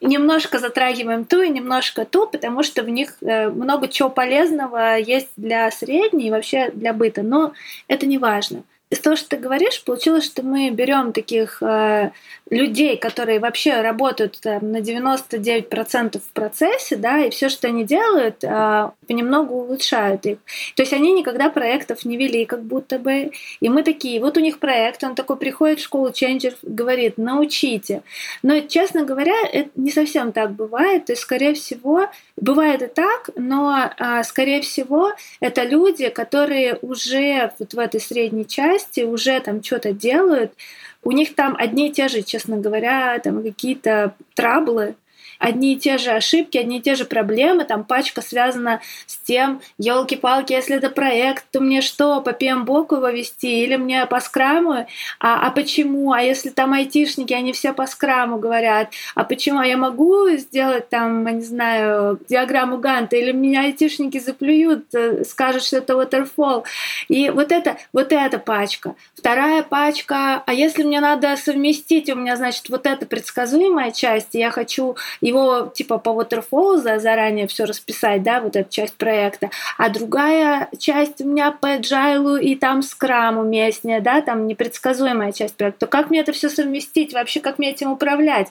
Немножко 0.00 0.58
затрагиваем 0.58 1.26
ту 1.26 1.42
и 1.42 1.48
немножко 1.48 2.04
ту, 2.04 2.26
потому 2.26 2.62
что 2.64 2.82
в 2.82 2.88
них 2.88 3.18
э, 3.20 3.50
много 3.50 3.88
чего 3.88 4.08
полезного 4.08 4.96
есть 4.96 5.30
для 5.36 5.70
средней 5.70 6.28
и 6.28 6.30
вообще 6.30 6.70
для 6.70 6.92
быта, 6.92 7.22
но 7.22 7.52
это 7.88 8.06
не 8.06 8.18
важно 8.18 8.64
из 8.90 9.00
того, 9.00 9.16
что 9.16 9.30
ты 9.30 9.36
говоришь, 9.36 9.84
получилось, 9.84 10.24
что 10.24 10.42
мы 10.42 10.70
берем 10.70 11.12
таких 11.12 11.62
э, 11.62 12.10
людей, 12.48 12.96
которые 12.96 13.38
вообще 13.38 13.82
работают 13.82 14.40
там, 14.40 14.72
на 14.72 14.78
99% 14.78 16.18
в 16.18 16.32
процессе, 16.32 16.96
да, 16.96 17.18
и 17.18 17.30
все, 17.30 17.50
что 17.50 17.68
они 17.68 17.84
делают, 17.84 18.42
э, 18.42 18.90
понемногу 19.06 19.54
улучшают 19.54 20.24
их. 20.24 20.38
То 20.74 20.82
есть 20.82 20.94
они 20.94 21.12
никогда 21.12 21.50
проектов 21.50 22.06
не 22.06 22.16
вели, 22.16 22.46
как 22.46 22.62
будто 22.62 22.98
бы. 22.98 23.32
И 23.60 23.68
мы 23.68 23.82
такие, 23.82 24.20
вот 24.20 24.38
у 24.38 24.40
них 24.40 24.58
проект, 24.58 25.04
он 25.04 25.14
такой 25.14 25.36
приходит 25.36 25.80
в 25.80 25.84
школу 25.84 26.08
Change, 26.08 26.56
говорит, 26.62 27.18
научите. 27.18 28.02
Но, 28.42 28.60
честно 28.60 29.04
говоря, 29.04 29.36
это 29.52 29.68
не 29.76 29.90
совсем 29.90 30.32
так 30.32 30.52
бывает. 30.52 31.04
То 31.04 31.12
есть, 31.12 31.22
скорее 31.22 31.52
всего, 31.52 32.08
бывает 32.36 32.82
и 32.82 32.86
так, 32.86 33.30
но, 33.36 33.90
э, 33.98 34.22
скорее 34.24 34.62
всего, 34.62 35.12
это 35.40 35.62
люди, 35.64 36.08
которые 36.08 36.78
уже 36.80 37.52
вот 37.58 37.74
в 37.74 37.78
этой 37.78 38.00
средней 38.00 38.46
части 38.46 38.77
власти 38.78 39.00
уже 39.00 39.40
там 39.40 39.62
что-то 39.62 39.92
делают, 39.92 40.52
у 41.02 41.12
них 41.12 41.34
там 41.34 41.56
одни 41.58 41.88
и 41.88 41.92
те 41.92 42.08
же, 42.08 42.22
честно 42.22 42.56
говоря, 42.56 43.18
там 43.18 43.42
какие-то 43.42 44.14
траблы, 44.34 44.94
одни 45.38 45.74
и 45.74 45.76
те 45.76 45.98
же 45.98 46.10
ошибки, 46.10 46.58
одни 46.58 46.78
и 46.78 46.80
те 46.80 46.94
же 46.94 47.04
проблемы, 47.04 47.64
там 47.64 47.84
пачка 47.84 48.22
связана 48.22 48.80
с 49.06 49.16
тем, 49.16 49.60
елки-палки, 49.78 50.52
если 50.52 50.76
это 50.76 50.90
проект, 50.90 51.44
то 51.50 51.60
мне 51.60 51.80
что, 51.80 52.20
по 52.20 52.30
PMBOK 52.30 52.96
его 52.96 53.08
вести 53.08 53.62
или 53.62 53.76
мне 53.76 54.06
по 54.06 54.20
скраму? 54.20 54.86
А, 55.20 55.46
а 55.46 55.50
почему? 55.50 56.12
А 56.12 56.20
если 56.20 56.50
там 56.50 56.72
айтишники, 56.72 57.32
они 57.32 57.52
все 57.52 57.72
по 57.72 57.86
скраму 57.86 58.38
говорят, 58.38 58.90
а 59.14 59.24
почему? 59.24 59.58
А 59.58 59.66
я 59.66 59.76
могу 59.76 60.28
сделать 60.30 60.88
там, 60.88 61.26
не 61.26 61.44
знаю, 61.44 62.18
диаграмму 62.28 62.78
Ганта, 62.78 63.16
или 63.16 63.32
меня 63.32 63.62
айтишники 63.62 64.18
заплюют, 64.18 64.94
э, 64.94 65.24
скажут, 65.24 65.64
что 65.64 65.78
это 65.78 65.94
waterfall. 65.94 66.64
И 67.08 67.30
вот 67.30 67.52
это, 67.52 67.76
вот 67.92 68.12
эта 68.12 68.38
пачка. 68.38 68.94
Вторая 69.14 69.62
пачка, 69.62 70.42
а 70.46 70.52
если 70.52 70.82
мне 70.82 71.00
надо 71.00 71.36
совместить, 71.36 72.10
у 72.10 72.14
меня, 72.14 72.36
значит, 72.36 72.68
вот 72.68 72.86
эта 72.86 73.06
предсказуемая 73.06 73.90
часть, 73.92 74.28
я 74.32 74.50
хочу 74.50 74.96
его 75.28 75.70
типа 75.72 75.98
по 75.98 76.10
waterfall 76.10 76.98
заранее 76.98 77.46
все 77.46 77.64
расписать, 77.64 78.22
да, 78.22 78.40
вот 78.40 78.56
эту 78.56 78.70
часть 78.70 78.94
проекта, 78.94 79.50
а 79.76 79.88
другая 79.88 80.68
часть 80.78 81.20
у 81.20 81.26
меня 81.26 81.52
по 81.52 81.76
agile 81.76 82.40
и 82.40 82.56
там 82.56 82.82
скрам 82.82 83.38
уместнее, 83.38 84.00
да, 84.00 84.20
там 84.20 84.46
непредсказуемая 84.46 85.32
часть 85.32 85.56
проекта. 85.56 85.86
То 85.86 85.86
как 85.86 86.10
мне 86.10 86.20
это 86.20 86.32
все 86.32 86.48
совместить, 86.48 87.12
вообще 87.12 87.40
как 87.40 87.58
мне 87.58 87.70
этим 87.70 87.92
управлять? 87.92 88.48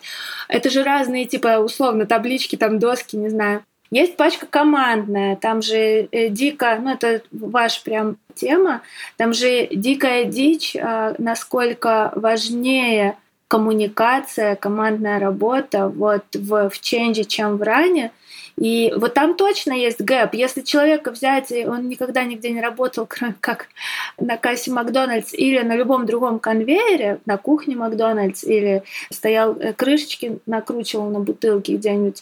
Это 0.48 0.70
же 0.70 0.84
разные 0.84 1.26
типа 1.26 1.60
условно 1.60 2.06
таблички, 2.06 2.56
там 2.56 2.80
доски, 2.80 3.16
не 3.16 3.30
знаю. 3.30 3.64
Есть 3.90 4.18
пачка 4.18 4.46
командная, 4.46 5.38
там 5.38 5.62
же 5.62 6.10
э, 6.12 6.28
дико, 6.30 6.78
ну 6.82 6.92
это 6.92 7.22
ваш 7.32 7.82
прям 7.84 8.18
тема, 8.36 8.82
там 9.16 9.34
же 9.34 9.68
дикая 9.72 10.26
дичь, 10.26 10.76
э, 10.76 11.16
насколько 11.18 12.12
важнее 12.16 13.16
коммуникация, 13.48 14.56
командная 14.56 15.20
работа 15.20 15.88
вот 15.88 16.24
в, 16.34 16.70
в 16.70 16.82
ченже, 16.82 17.24
чем 17.24 17.58
в 17.58 17.62
ране. 17.62 18.12
И 18.58 18.92
вот 18.98 19.14
там 19.14 19.36
точно 19.36 19.74
есть 19.74 20.02
гэп. 20.02 20.34
Если 20.34 20.62
человека 20.62 21.12
взять, 21.12 21.52
и 21.52 21.66
он 21.66 21.88
никогда 21.88 22.24
нигде 22.24 22.50
не 22.50 22.62
работал, 22.62 23.06
кроме 23.10 23.36
как 23.40 23.68
на 24.20 24.38
кассе 24.38 24.72
Макдональдс 24.72 25.34
или 25.34 25.62
на 25.62 25.76
любом 25.76 26.06
другом 26.06 26.40
конвейере, 26.40 27.20
на 27.26 27.38
кухне 27.38 27.76
Макдональдс, 27.76 28.44
или 28.44 28.84
стоял 29.12 29.56
э, 29.56 29.74
крышечки, 29.74 30.40
накручивал 30.46 31.10
на 31.10 31.20
бутылки 31.20 31.74
где-нибудь, 31.74 32.22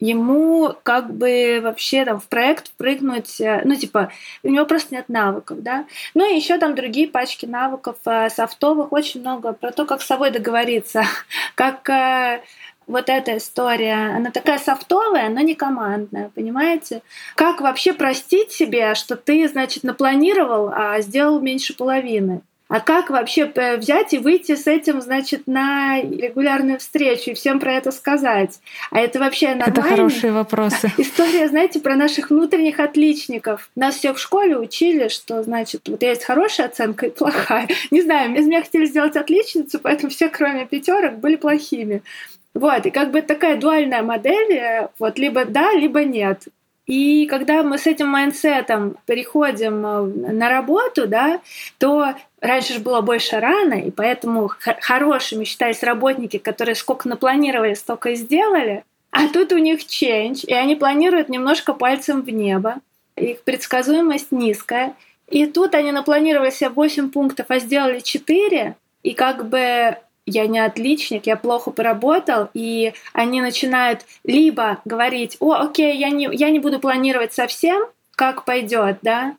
ему 0.00 0.74
как 0.82 1.14
бы 1.14 1.60
вообще 1.62 2.04
там 2.04 2.18
в 2.18 2.26
проект 2.26 2.68
впрыгнуть, 2.68 3.40
э, 3.40 3.62
ну 3.64 3.76
типа 3.76 4.10
у 4.42 4.48
него 4.48 4.66
просто 4.66 4.94
нет 4.94 5.08
навыков, 5.08 5.62
да. 5.62 5.84
Ну 6.14 6.30
и 6.30 6.36
еще 6.36 6.58
там 6.58 6.74
другие 6.74 7.06
пачки 7.06 7.46
навыков 7.46 7.96
э, 8.06 8.30
софтовых 8.30 8.92
очень 8.92 9.20
много 9.20 9.52
про 9.52 9.70
то, 9.70 9.86
как 9.86 10.02
с 10.02 10.06
собой 10.06 10.30
договориться, 10.30 11.04
как 11.54 11.88
э, 11.88 12.42
вот 12.86 13.08
эта 13.08 13.36
история, 13.36 14.16
она 14.16 14.30
такая 14.30 14.58
софтовая, 14.58 15.28
но 15.28 15.40
не 15.40 15.54
командная, 15.54 16.30
понимаете? 16.34 17.02
Как 17.36 17.60
вообще 17.60 17.92
простить 17.92 18.50
себе, 18.50 18.94
что 18.96 19.16
ты, 19.16 19.48
значит, 19.48 19.84
напланировал, 19.84 20.72
а 20.74 21.00
сделал 21.00 21.40
меньше 21.40 21.76
половины? 21.76 22.42
А 22.70 22.78
как 22.78 23.10
вообще 23.10 23.52
взять 23.78 24.14
и 24.14 24.18
выйти 24.18 24.54
с 24.54 24.68
этим, 24.68 25.00
значит, 25.00 25.48
на 25.48 26.00
регулярную 26.00 26.78
встречу 26.78 27.32
и 27.32 27.34
всем 27.34 27.58
про 27.58 27.72
это 27.72 27.90
сказать? 27.90 28.60
А 28.92 29.00
это 29.00 29.18
вообще 29.18 29.56
нормально? 29.56 29.72
Это 29.72 29.82
хорошие 29.82 30.32
вопросы. 30.32 30.92
История, 30.96 31.48
знаете, 31.48 31.80
про 31.80 31.96
наших 31.96 32.30
внутренних 32.30 32.78
отличников. 32.78 33.70
Нас 33.74 33.96
все 33.96 34.14
в 34.14 34.20
школе 34.20 34.56
учили, 34.56 35.08
что, 35.08 35.42
значит, 35.42 35.88
вот 35.88 36.00
есть 36.04 36.22
хорошая 36.22 36.68
оценка 36.68 37.06
и 37.06 37.10
плохая. 37.10 37.66
Не 37.90 38.02
знаю, 38.02 38.36
из 38.36 38.46
меня 38.46 38.62
хотели 38.62 38.84
сделать 38.84 39.16
отличницу, 39.16 39.80
поэтому 39.80 40.10
все, 40.10 40.28
кроме 40.28 40.64
пятерок, 40.64 41.18
были 41.18 41.34
плохими. 41.34 42.04
Вот, 42.54 42.86
и 42.86 42.90
как 42.92 43.10
бы 43.10 43.20
такая 43.22 43.56
дуальная 43.56 44.02
модель, 44.02 44.52
э, 44.52 44.88
вот 45.00 45.18
либо 45.18 45.44
да, 45.44 45.72
либо 45.72 46.04
нет. 46.04 46.46
И 46.90 47.26
когда 47.26 47.62
мы 47.62 47.78
с 47.78 47.86
этим 47.86 48.08
майндсетом 48.08 48.96
переходим 49.06 49.86
э, 49.86 50.32
на 50.32 50.48
работу, 50.48 51.06
да, 51.06 51.40
то 51.78 52.14
раньше 52.40 52.74
же 52.74 52.80
было 52.80 53.00
больше 53.00 53.38
рано, 53.40 53.74
и 53.74 53.90
поэтому 53.90 54.50
хорошими 54.80 55.44
считались 55.44 55.82
работники, 55.82 56.38
которые 56.38 56.74
сколько 56.74 57.08
напланировали, 57.08 57.74
столько 57.74 58.10
и 58.10 58.14
сделали. 58.16 58.84
А 59.10 59.28
тут 59.28 59.52
у 59.52 59.58
них 59.58 59.80
change, 59.80 60.44
и 60.46 60.54
они 60.54 60.76
планируют 60.76 61.28
немножко 61.28 61.72
пальцем 61.72 62.22
в 62.22 62.30
небо. 62.30 62.76
Их 63.16 63.42
предсказуемость 63.42 64.30
низкая. 64.30 64.94
И 65.28 65.46
тут 65.46 65.74
они 65.74 65.92
напланировали 65.92 66.50
себе 66.50 66.70
8 66.70 67.10
пунктов, 67.10 67.46
а 67.48 67.58
сделали 67.58 68.00
4, 68.00 68.76
и 69.02 69.14
как 69.14 69.48
бы 69.48 69.96
я 70.26 70.46
не 70.46 70.58
отличник, 70.58 71.26
я 71.26 71.36
плохо 71.36 71.70
поработал, 71.70 72.48
и 72.54 72.92
они 73.12 73.40
начинают 73.40 74.04
либо 74.24 74.80
говорить, 74.84 75.36
о, 75.40 75.54
окей, 75.54 75.96
я 75.96 76.10
не, 76.10 76.28
я 76.32 76.50
не 76.50 76.58
буду 76.58 76.78
планировать 76.78 77.32
совсем, 77.32 77.86
как 78.14 78.44
пойдет, 78.44 78.98
да, 79.02 79.36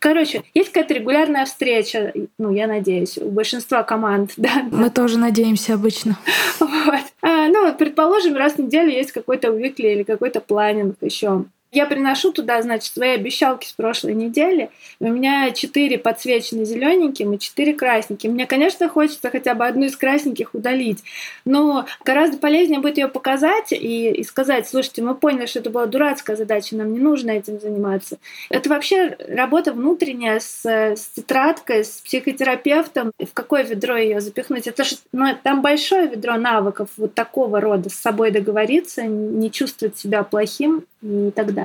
Короче, 0.00 0.42
есть 0.54 0.70
какая-то 0.72 0.94
регулярная 0.94 1.44
встреча, 1.44 2.12
ну, 2.38 2.52
я 2.52 2.66
надеюсь, 2.66 3.18
у 3.18 3.30
большинства 3.30 3.82
команд, 3.82 4.32
да. 4.36 4.66
Мы 4.70 4.90
тоже 4.90 5.18
надеемся 5.18 5.74
обычно. 5.74 6.18
Вот. 6.60 7.00
А, 7.22 7.48
ну, 7.48 7.72
предположим, 7.74 8.36
раз 8.36 8.54
в 8.54 8.58
неделю 8.58 8.90
есть 8.90 9.12
какой-то 9.12 9.50
уикли 9.50 9.88
или 9.88 10.02
какой-то 10.02 10.40
планинг 10.40 10.96
еще. 11.00 11.44
Я 11.74 11.86
приношу 11.86 12.30
туда, 12.30 12.62
значит, 12.62 12.94
свои 12.94 13.10
обещалки 13.10 13.66
с 13.66 13.72
прошлой 13.72 14.14
недели. 14.14 14.70
У 15.00 15.08
меня 15.08 15.50
четыре 15.50 15.98
подсвечены 15.98 16.64
зелененьким 16.64 17.32
и 17.32 17.38
четыре 17.40 17.74
красненькие. 17.74 18.30
Мне, 18.30 18.46
конечно, 18.46 18.88
хочется 18.88 19.28
хотя 19.28 19.56
бы 19.56 19.66
одну 19.66 19.86
из 19.86 19.96
красненьких 19.96 20.54
удалить, 20.54 21.02
но 21.44 21.86
гораздо 22.04 22.38
полезнее 22.38 22.78
будет 22.78 22.98
ее 22.98 23.08
показать 23.08 23.72
и, 23.72 24.12
и 24.12 24.22
сказать, 24.22 24.68
слушайте, 24.68 25.02
мы 25.02 25.16
поняли, 25.16 25.46
что 25.46 25.58
это 25.58 25.70
была 25.70 25.86
дурацкая 25.86 26.36
задача, 26.36 26.76
нам 26.76 26.92
не 26.92 27.00
нужно 27.00 27.32
этим 27.32 27.58
заниматься. 27.58 28.18
Это 28.50 28.68
вообще 28.68 29.16
работа 29.28 29.72
внутренняя 29.72 30.38
с, 30.38 30.64
с 30.64 31.08
тетрадкой, 31.16 31.84
с 31.84 32.00
психотерапевтом. 32.02 33.10
В 33.18 33.32
какое 33.34 33.64
ведро 33.64 33.96
ее 33.96 34.20
запихнуть? 34.20 34.68
Это 34.68 34.84
же, 34.84 34.94
ну, 35.10 35.26
там 35.42 35.60
большое 35.60 36.06
ведро 36.06 36.36
навыков 36.36 36.88
вот 36.96 37.14
такого 37.14 37.60
рода, 37.60 37.90
с 37.90 37.94
собой 37.94 38.30
договориться, 38.30 39.02
не 39.02 39.50
чувствовать 39.50 39.98
себя 39.98 40.22
плохим 40.22 40.84
и 41.02 41.32
так 41.34 41.52
далее. 41.52 41.63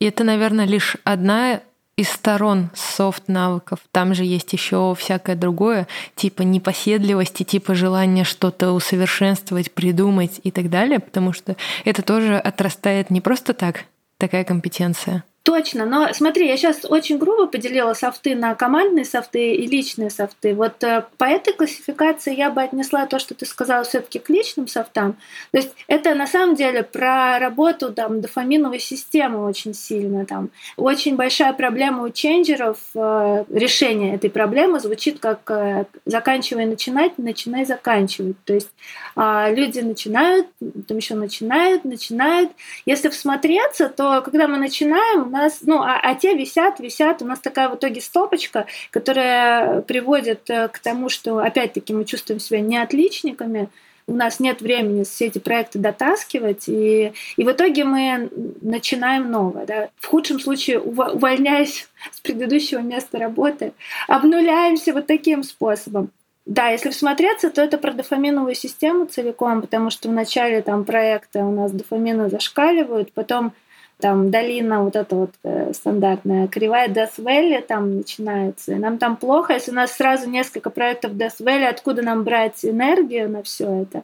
И 0.00 0.04
это, 0.04 0.24
наверное, 0.24 0.66
лишь 0.66 0.96
одна 1.04 1.60
из 1.96 2.08
сторон 2.08 2.70
софт-навыков. 2.74 3.80
Там 3.90 4.14
же 4.14 4.24
есть 4.24 4.52
еще 4.52 4.94
всякое 4.98 5.36
другое, 5.36 5.86
типа 6.14 6.42
непоседливости, 6.42 7.42
типа 7.42 7.74
желания 7.74 8.24
что-то 8.24 8.72
усовершенствовать, 8.72 9.72
придумать 9.72 10.40
и 10.42 10.50
так 10.50 10.70
далее, 10.70 11.00
потому 11.00 11.32
что 11.32 11.56
это 11.84 12.02
тоже 12.02 12.36
отрастает 12.38 13.10
не 13.10 13.20
просто 13.20 13.52
так, 13.52 13.84
такая 14.16 14.44
компетенция. 14.44 15.24
Точно, 15.42 15.84
но 15.86 16.12
смотри, 16.12 16.46
я 16.46 16.56
сейчас 16.56 16.84
очень 16.84 17.18
грубо 17.18 17.48
поделила 17.48 17.94
софты 17.94 18.36
на 18.36 18.54
командные 18.54 19.04
софты 19.04 19.54
и 19.54 19.66
личные 19.66 20.08
софты. 20.08 20.54
Вот 20.54 20.84
э, 20.84 21.04
по 21.18 21.24
этой 21.24 21.52
классификации 21.52 22.36
я 22.36 22.48
бы 22.48 22.62
отнесла 22.62 23.06
то, 23.06 23.18
что 23.18 23.34
ты 23.34 23.44
сказала, 23.44 23.82
все 23.82 24.00
таки 24.00 24.20
к 24.20 24.30
личным 24.30 24.68
софтам. 24.68 25.16
То 25.50 25.58
есть 25.58 25.74
это 25.88 26.14
на 26.14 26.28
самом 26.28 26.54
деле 26.54 26.84
про 26.84 27.40
работу 27.40 27.92
там, 27.92 28.20
дофаминовой 28.20 28.78
системы 28.78 29.44
очень 29.44 29.74
сильно. 29.74 30.26
Там. 30.26 30.50
Очень 30.76 31.16
большая 31.16 31.52
проблема 31.54 32.04
у 32.04 32.10
ченджеров. 32.10 32.78
Э, 32.94 33.44
решение 33.50 34.14
этой 34.14 34.30
проблемы 34.30 34.78
звучит 34.78 35.18
как 35.18 35.50
э, 35.50 35.86
«заканчивай 36.06 36.66
начинать, 36.66 37.18
начинай 37.18 37.64
заканчивать». 37.64 38.36
То 38.44 38.54
есть 38.54 38.70
а, 39.16 39.50
люди 39.50 39.80
начинают, 39.80 40.46
там 40.86 40.96
еще 40.96 41.14
начинают, 41.14 41.84
начинают. 41.84 42.52
Если 42.86 43.08
всмотреться, 43.08 43.88
то 43.88 44.22
когда 44.22 44.46
мы 44.46 44.58
начинаем, 44.58 45.31
нас, 45.32 45.60
ну, 45.62 45.82
а, 45.82 45.98
а 46.02 46.14
те 46.14 46.34
висят, 46.34 46.80
висят. 46.80 47.22
У 47.22 47.24
нас 47.24 47.40
такая 47.40 47.68
в 47.68 47.74
итоге 47.74 48.00
стопочка, 48.00 48.66
которая 48.90 49.80
приводит 49.82 50.48
э, 50.50 50.68
к 50.68 50.78
тому, 50.78 51.08
что, 51.08 51.38
опять-таки, 51.38 51.92
мы 51.92 52.04
чувствуем 52.04 52.40
себя 52.40 52.60
не 52.60 52.78
отличниками, 52.78 53.68
у 54.06 54.14
нас 54.14 54.40
нет 54.40 54.60
времени 54.60 55.04
все 55.04 55.26
эти 55.26 55.38
проекты 55.38 55.78
дотаскивать, 55.78 56.68
и, 56.68 57.12
и 57.36 57.44
в 57.44 57.50
итоге 57.50 57.84
мы 57.84 58.30
начинаем 58.60 59.30
новое. 59.30 59.64
Да? 59.64 59.88
В 59.98 60.06
худшем 60.06 60.40
случае, 60.40 60.80
увольняясь 60.80 61.88
с 62.12 62.20
предыдущего 62.20 62.80
места 62.80 63.18
работы, 63.18 63.72
обнуляемся 64.08 64.92
вот 64.92 65.06
таким 65.06 65.42
способом. 65.42 66.10
Да, 66.44 66.70
если 66.70 66.90
всмотреться, 66.90 67.50
то 67.50 67.62
это 67.62 67.78
про 67.78 67.92
дофаминовую 67.92 68.56
систему 68.56 69.06
целиком, 69.06 69.60
потому 69.60 69.90
что 69.90 70.08
в 70.08 70.12
начале 70.12 70.60
там 70.60 70.84
проекта 70.84 71.44
у 71.44 71.52
нас 71.52 71.70
дофамины 71.70 72.28
зашкаливают, 72.28 73.12
потом 73.12 73.52
там 74.02 74.32
долина 74.32 74.82
вот 74.82 74.96
эта 74.96 75.14
вот 75.14 75.30
э, 75.44 75.72
стандартная, 75.72 76.48
кривая 76.48 76.88
Death 76.88 77.18
Valley 77.18 77.62
там 77.62 77.98
начинается, 77.98 78.72
и 78.72 78.74
нам 78.74 78.98
там 78.98 79.16
плохо, 79.16 79.52
если 79.54 79.70
у 79.70 79.74
нас 79.74 79.92
сразу 79.92 80.28
несколько 80.28 80.70
проектов 80.70 81.12
Death 81.12 81.40
Valley, 81.40 81.66
откуда 81.66 82.02
нам 82.02 82.24
брать 82.24 82.64
энергию 82.64 83.30
на 83.30 83.44
все 83.44 83.82
это? 83.82 84.02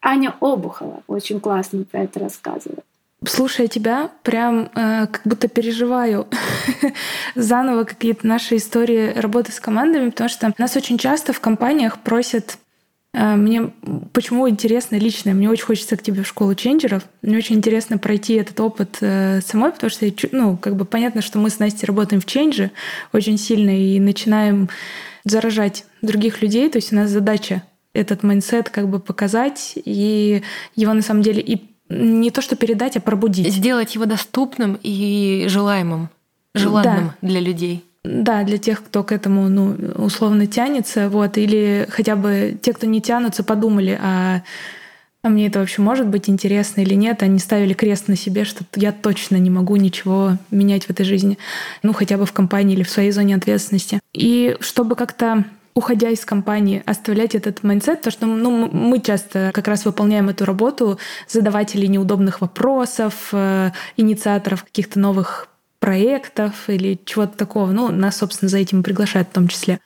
Аня 0.00 0.34
Обухова 0.40 1.02
очень 1.08 1.40
классно 1.40 1.84
про 1.84 2.02
это 2.04 2.20
рассказывает. 2.20 2.84
Слушая 3.26 3.66
тебя, 3.66 4.10
прям 4.22 4.70
э, 4.74 5.06
как 5.06 5.22
будто 5.24 5.48
переживаю 5.48 6.28
заново 7.34 7.84
какие-то 7.84 8.26
наши 8.26 8.56
истории 8.56 9.18
работы 9.18 9.50
с 9.50 9.58
командами, 9.58 10.10
потому 10.10 10.28
что 10.28 10.52
нас 10.58 10.76
очень 10.76 10.98
часто 10.98 11.32
в 11.32 11.40
компаниях 11.40 11.98
просят 11.98 12.58
мне 13.14 13.70
почему 14.12 14.48
интересно 14.48 14.96
лично? 14.96 15.32
Мне 15.32 15.48
очень 15.48 15.64
хочется 15.64 15.96
к 15.96 16.02
тебе 16.02 16.24
в 16.24 16.26
школу 16.26 16.54
changer 16.54 16.89
ов. 16.89 17.04
Мне 17.22 17.36
очень 17.36 17.56
интересно 17.56 17.96
пройти 17.96 18.34
этот 18.34 18.58
опыт 18.58 18.98
э, 19.00 19.40
самой, 19.40 19.70
потому 19.70 19.90
что, 19.90 20.06
ну, 20.32 20.56
как 20.56 20.74
бы 20.74 20.84
понятно, 20.84 21.22
что 21.22 21.38
мы 21.38 21.48
с 21.48 21.60
Настей 21.60 21.86
работаем 21.86 22.20
в 22.20 22.26
change 22.26 22.65
е 22.65 22.72
очень 23.12 23.38
сильно 23.38 23.70
и 23.70 24.00
начинаем 24.00 24.68
заражать 25.24 25.84
других 26.02 26.42
людей. 26.42 26.68
То 26.68 26.78
есть 26.78 26.92
у 26.92 26.96
нас 26.96 27.10
задача 27.10 27.62
этот 27.92 28.24
майндсет 28.24 28.68
как 28.68 28.88
бы 28.88 28.98
показать 28.98 29.74
и 29.76 30.42
его 30.74 30.92
на 30.92 31.02
самом 31.02 31.22
деле 31.22 31.40
и 31.40 31.70
не 31.88 32.30
то 32.30 32.42
что 32.42 32.56
передать, 32.56 32.96
а 32.96 33.00
пробудить. 33.00 33.52
Сделать 33.52 33.94
его 33.94 34.06
доступным 34.06 34.78
и 34.82 35.46
желаемым, 35.48 36.08
желанным 36.54 37.12
да. 37.20 37.28
для 37.28 37.40
людей. 37.40 37.84
Да, 38.04 38.44
для 38.44 38.58
тех, 38.58 38.84
кто 38.84 39.02
к 39.02 39.12
этому 39.12 39.48
ну, 39.48 39.76
условно 39.96 40.46
тянется, 40.46 41.08
вот, 41.08 41.38
или 41.38 41.86
хотя 41.90 42.16
бы 42.16 42.58
те, 42.60 42.74
кто 42.74 42.86
не 42.86 43.00
тянутся, 43.00 43.42
подумали, 43.42 43.98
а, 44.00 44.42
а 45.22 45.28
мне 45.30 45.46
это 45.46 45.60
вообще 45.60 45.80
может 45.80 46.06
быть 46.08 46.28
интересно 46.28 46.82
или 46.82 46.92
нет, 46.94 47.22
они 47.22 47.38
ставили 47.38 47.72
крест 47.72 48.08
на 48.08 48.16
себе, 48.16 48.44
что 48.44 48.62
я 48.74 48.92
точно 48.92 49.36
не 49.36 49.48
могу 49.48 49.76
ничего 49.76 50.36
менять 50.50 50.84
в 50.84 50.90
этой 50.90 51.06
жизни, 51.06 51.38
ну, 51.82 51.94
хотя 51.94 52.18
бы 52.18 52.26
в 52.26 52.32
компании 52.34 52.74
или 52.74 52.82
в 52.82 52.90
своей 52.90 53.10
зоне 53.10 53.36
ответственности. 53.36 54.00
И 54.12 54.54
чтобы 54.60 54.96
как-то 54.96 55.44
уходя 55.74 56.10
из 56.10 56.24
компании, 56.26 56.82
оставлять 56.86 57.34
этот 57.34 57.62
майндсет, 57.62 58.02
то 58.02 58.10
что 58.10 58.26
ну, 58.26 58.68
мы 58.70 59.00
часто 59.00 59.50
как 59.52 59.66
раз 59.66 59.84
выполняем 59.84 60.28
эту 60.28 60.44
работу 60.44 60.98
задавателей 61.26 61.88
неудобных 61.88 62.42
вопросов, 62.42 63.30
э, 63.32 63.70
инициаторов 63.96 64.62
каких-то 64.62 65.00
новых 65.00 65.48
проектов 65.84 66.70
или 66.70 66.98
чего-то 67.04 67.36
такого. 67.36 67.70
Ну, 67.70 67.90
нас, 67.90 68.16
собственно, 68.16 68.48
за 68.48 68.56
этим 68.56 68.82
приглашают 68.82 69.28
в 69.28 69.32
том 69.32 69.48
числе. 69.48 69.80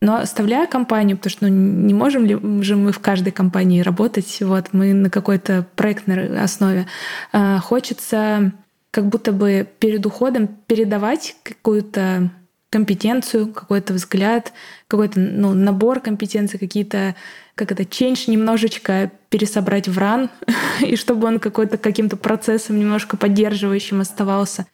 Но 0.00 0.16
оставляя 0.16 0.66
компанию, 0.66 1.18
потому 1.18 1.30
что 1.30 1.46
ну, 1.46 1.50
не 1.50 1.92
можем 1.92 2.24
ли 2.24 2.62
же 2.62 2.74
мы 2.74 2.90
в 2.90 3.00
каждой 3.00 3.32
компании 3.32 3.82
работать, 3.82 4.38
вот 4.40 4.68
мы 4.72 4.94
на 4.94 5.10
какой-то 5.10 5.66
проектной 5.76 6.42
основе, 6.42 6.86
а, 7.32 7.58
хочется 7.58 8.52
как 8.90 9.08
будто 9.08 9.30
бы 9.32 9.68
перед 9.78 10.06
уходом 10.06 10.48
передавать 10.48 11.36
какую-то 11.42 12.30
компетенцию, 12.70 13.52
какой-то 13.52 13.92
взгляд, 13.92 14.54
какой-то 14.88 15.20
ну, 15.20 15.52
набор 15.52 16.00
компетенций, 16.00 16.58
какие-то, 16.58 17.14
как 17.56 17.72
это, 17.72 17.82
change 17.82 18.30
немножечко 18.30 19.10
пересобрать 19.28 19.86
в 19.86 19.98
ран, 19.98 20.30
и 20.80 20.96
чтобы 20.96 21.26
он 21.26 21.38
какой-то 21.38 21.76
каким-то 21.76 22.16
процессом 22.16 22.78
немножко 22.78 23.18
поддерживающим 23.18 24.00
оставался. 24.00 24.66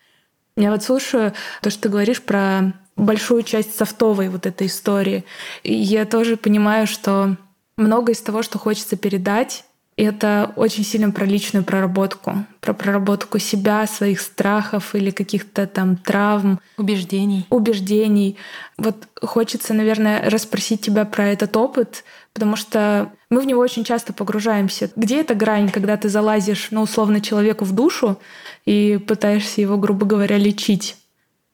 Я 0.59 0.73
вот 0.73 0.83
слушаю 0.83 1.33
то, 1.63 1.71
что 1.71 1.83
ты 1.83 1.89
говоришь 1.89 2.21
про 2.21 2.73
большую 2.97 3.45
часть 3.45 3.77
софтовой 3.77 4.29
вот 4.29 4.45
этой 4.45 4.67
истории. 4.67 5.25
И 5.63 5.73
я 5.73 6.05
тоже 6.05 6.37
понимаю, 6.37 6.89
что 6.89 7.37
много 7.77 8.11
из 8.11 8.21
того, 8.21 8.43
что 8.43 8.59
хочется 8.59 8.97
передать, 8.97 9.65
это 9.97 10.53
очень 10.57 10.85
сильно 10.85 11.13
про 11.13 11.25
личную 11.25 11.65
проработку, 11.65 12.45
про 12.61 12.73
проработку 12.73 13.39
себя, 13.39 13.87
своих 13.87 14.21
страхов 14.21 14.97
или 14.97 15.11
каких-то 15.11 15.69
там 15.69 15.97
травм. 15.97 16.61
Убеждений. 16.77 17.47
Убеждений. 17.51 18.37
Вот 18.77 18.97
хочется, 19.23 19.75
наверное, 19.75 20.29
расспросить 20.29 20.81
тебя 20.81 21.05
про 21.05 21.29
этот 21.29 21.57
опыт, 21.57 22.03
потому 22.39 22.55
что 22.55 23.11
мы 23.31 23.41
в 23.41 23.47
него 23.47 23.61
очень 23.61 23.83
часто 23.83 24.13
погружаемся. 24.13 24.93
Где 24.95 25.23
эта 25.23 25.35
грань, 25.35 25.71
когда 25.71 25.97
ты 25.97 26.09
залазишь, 26.09 26.69
ну, 26.71 26.83
условно, 26.83 27.21
человеку 27.21 27.65
в 27.65 27.75
душу 27.75 28.17
и 28.65 28.97
пытаешься 29.09 29.61
его, 29.61 29.77
грубо 29.77 30.07
говоря, 30.07 30.39
лечить? 30.39 30.97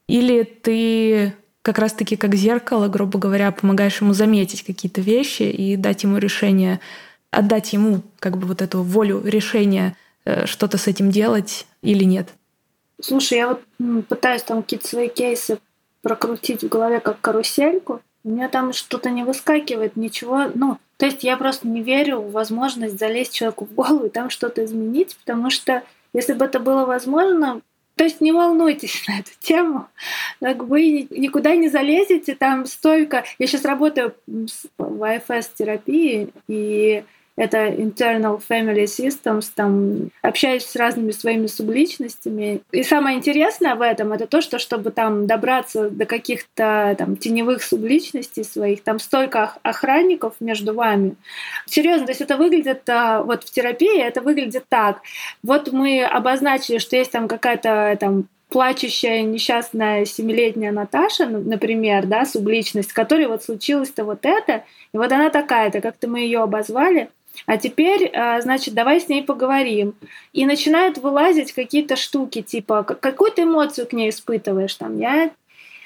Или 0.09 0.43
ты 0.43 1.33
как 1.63 1.79
раз-таки 1.79 2.17
как 2.17 2.35
зеркало, 2.35 2.89
грубо 2.89 3.19
говоря, 3.19 3.51
помогаешь 3.51 4.03
ему 4.03 4.13
заметить 4.13 4.63
какие-то 4.63 5.01
вещи 5.01 5.45
и 5.45 5.77
дать 5.77 6.03
ему 6.03 6.19
решение, 6.19 6.81
отдать 7.31 7.73
ему 7.73 8.03
как 8.19 8.37
бы 8.37 8.47
вот 8.47 8.61
эту 8.61 8.83
волю 8.83 9.23
решения 9.25 9.97
э, 10.27 10.45
что-то 10.45 10.77
с 10.77 10.87
этим 10.87 11.11
делать 11.11 11.67
или 11.81 12.05
нет? 12.05 12.29
Слушай, 13.01 13.39
я 13.39 13.49
вот 13.49 13.63
пытаюсь 14.11 14.43
там 14.43 14.63
какие-то 14.63 14.87
свои 14.87 15.09
кейсы 15.09 15.59
прокрутить 16.03 16.63
в 16.63 16.69
голове 16.69 17.01
как 17.01 17.23
карусельку, 17.23 18.03
у 18.25 18.31
меня 18.31 18.49
там 18.49 18.73
что-то 18.73 19.11
не 19.11 19.23
выскакивает, 19.23 19.97
ничего. 19.97 20.51
Ну, 20.55 20.79
то 20.97 21.07
есть 21.07 21.23
я 21.23 21.37
просто 21.37 21.69
не 21.69 21.83
верю 21.83 22.21
в 22.21 22.33
возможность 22.33 22.99
залезть 22.99 23.35
человеку 23.35 23.67
в 23.67 23.75
голову 23.75 24.07
и 24.07 24.11
там 24.11 24.31
что-то 24.31 24.65
изменить, 24.65 25.17
потому 25.17 25.51
что 25.51 25.83
если 26.15 26.33
бы 26.33 26.47
это 26.47 26.59
было 26.59 26.87
возможно, 26.87 27.61
То 27.97 28.05
есть 28.05 28.21
не 28.21 28.33
волнуйтесь 28.33 29.05
на 29.09 29.21
эту 29.21 29.31
тему, 29.39 29.87
как 30.41 30.65
вы 30.65 31.07
никуда 31.11 31.55
не 31.55 31.69
залезете, 31.69 32.35
там 32.35 32.67
столько... 32.67 33.25
Я 33.39 33.47
сейчас 33.47 33.65
работаю 33.65 34.15
в 34.27 35.03
АФС-терапии, 35.05 36.31
и 36.49 37.05
это 37.37 37.67
internal 37.67 38.41
family 38.49 38.85
systems, 38.85 39.51
там 39.55 40.11
общаюсь 40.23 40.65
с 40.65 40.77
разными 40.77 41.11
своими 41.11 41.47
субличностями. 41.47 42.61
И 42.71 42.83
самое 42.85 43.19
интересное 43.19 43.75
в 43.75 43.83
этом 43.83 44.13
это 44.13 44.27
то, 44.27 44.41
что 44.41 44.59
чтобы 44.59 44.91
там 44.91 45.27
добраться 45.27 45.91
до 45.91 46.05
каких-то 46.05 46.95
там 46.97 47.17
теневых 47.17 47.63
субличностей 47.63 48.45
своих, 48.45 48.83
там 48.83 48.99
столько 48.99 49.55
охранников 49.63 50.35
между 50.41 50.75
вами. 50.75 51.17
Серьезно, 51.67 52.07
то 52.07 52.13
есть 52.13 52.21
это 52.21 52.37
выглядит 52.37 52.89
а, 52.89 53.23
вот 53.23 53.45
в 53.45 53.51
терапии 53.51 54.01
это 54.01 54.21
выглядит 54.21 54.65
так. 54.69 55.01
Вот 55.43 55.73
мы 55.73 56.05
обозначили, 56.05 56.79
что 56.79 56.97
есть 56.97 57.11
там 57.11 57.27
какая-то 57.27 57.97
там 57.99 58.29
плачущая 58.49 59.23
несчастная 59.23 60.05
семилетняя 60.05 60.71
Наташа, 60.71 61.27
например, 61.27 62.07
да, 62.07 62.25
субличность, 62.25 62.93
которой 62.93 63.27
вот 63.27 63.43
случилось-то 63.43 64.05
вот 64.05 64.21
это, 64.23 64.65
и 64.93 64.97
вот 64.97 65.11
она 65.11 65.31
такая-то, 65.31 65.81
как-то 65.81 66.09
мы 66.09 66.21
ее 66.21 66.41
обозвали, 66.41 67.11
а 67.47 67.57
теперь, 67.57 68.11
а, 68.15 68.41
значит, 68.41 68.75
давай 68.75 69.01
с 69.01 69.09
ней 69.09 69.23
поговорим. 69.23 69.95
И 70.33 70.47
начинают 70.47 70.99
вылазить 70.99 71.53
какие-то 71.53 71.97
штуки, 71.97 72.43
типа, 72.43 72.83
какую 72.83 73.33
ты 73.33 73.43
эмоцию 73.43 73.87
к 73.87 73.93
ней 73.93 74.11
испытываешь, 74.11 74.75
там, 74.75 74.99
я 74.99 75.31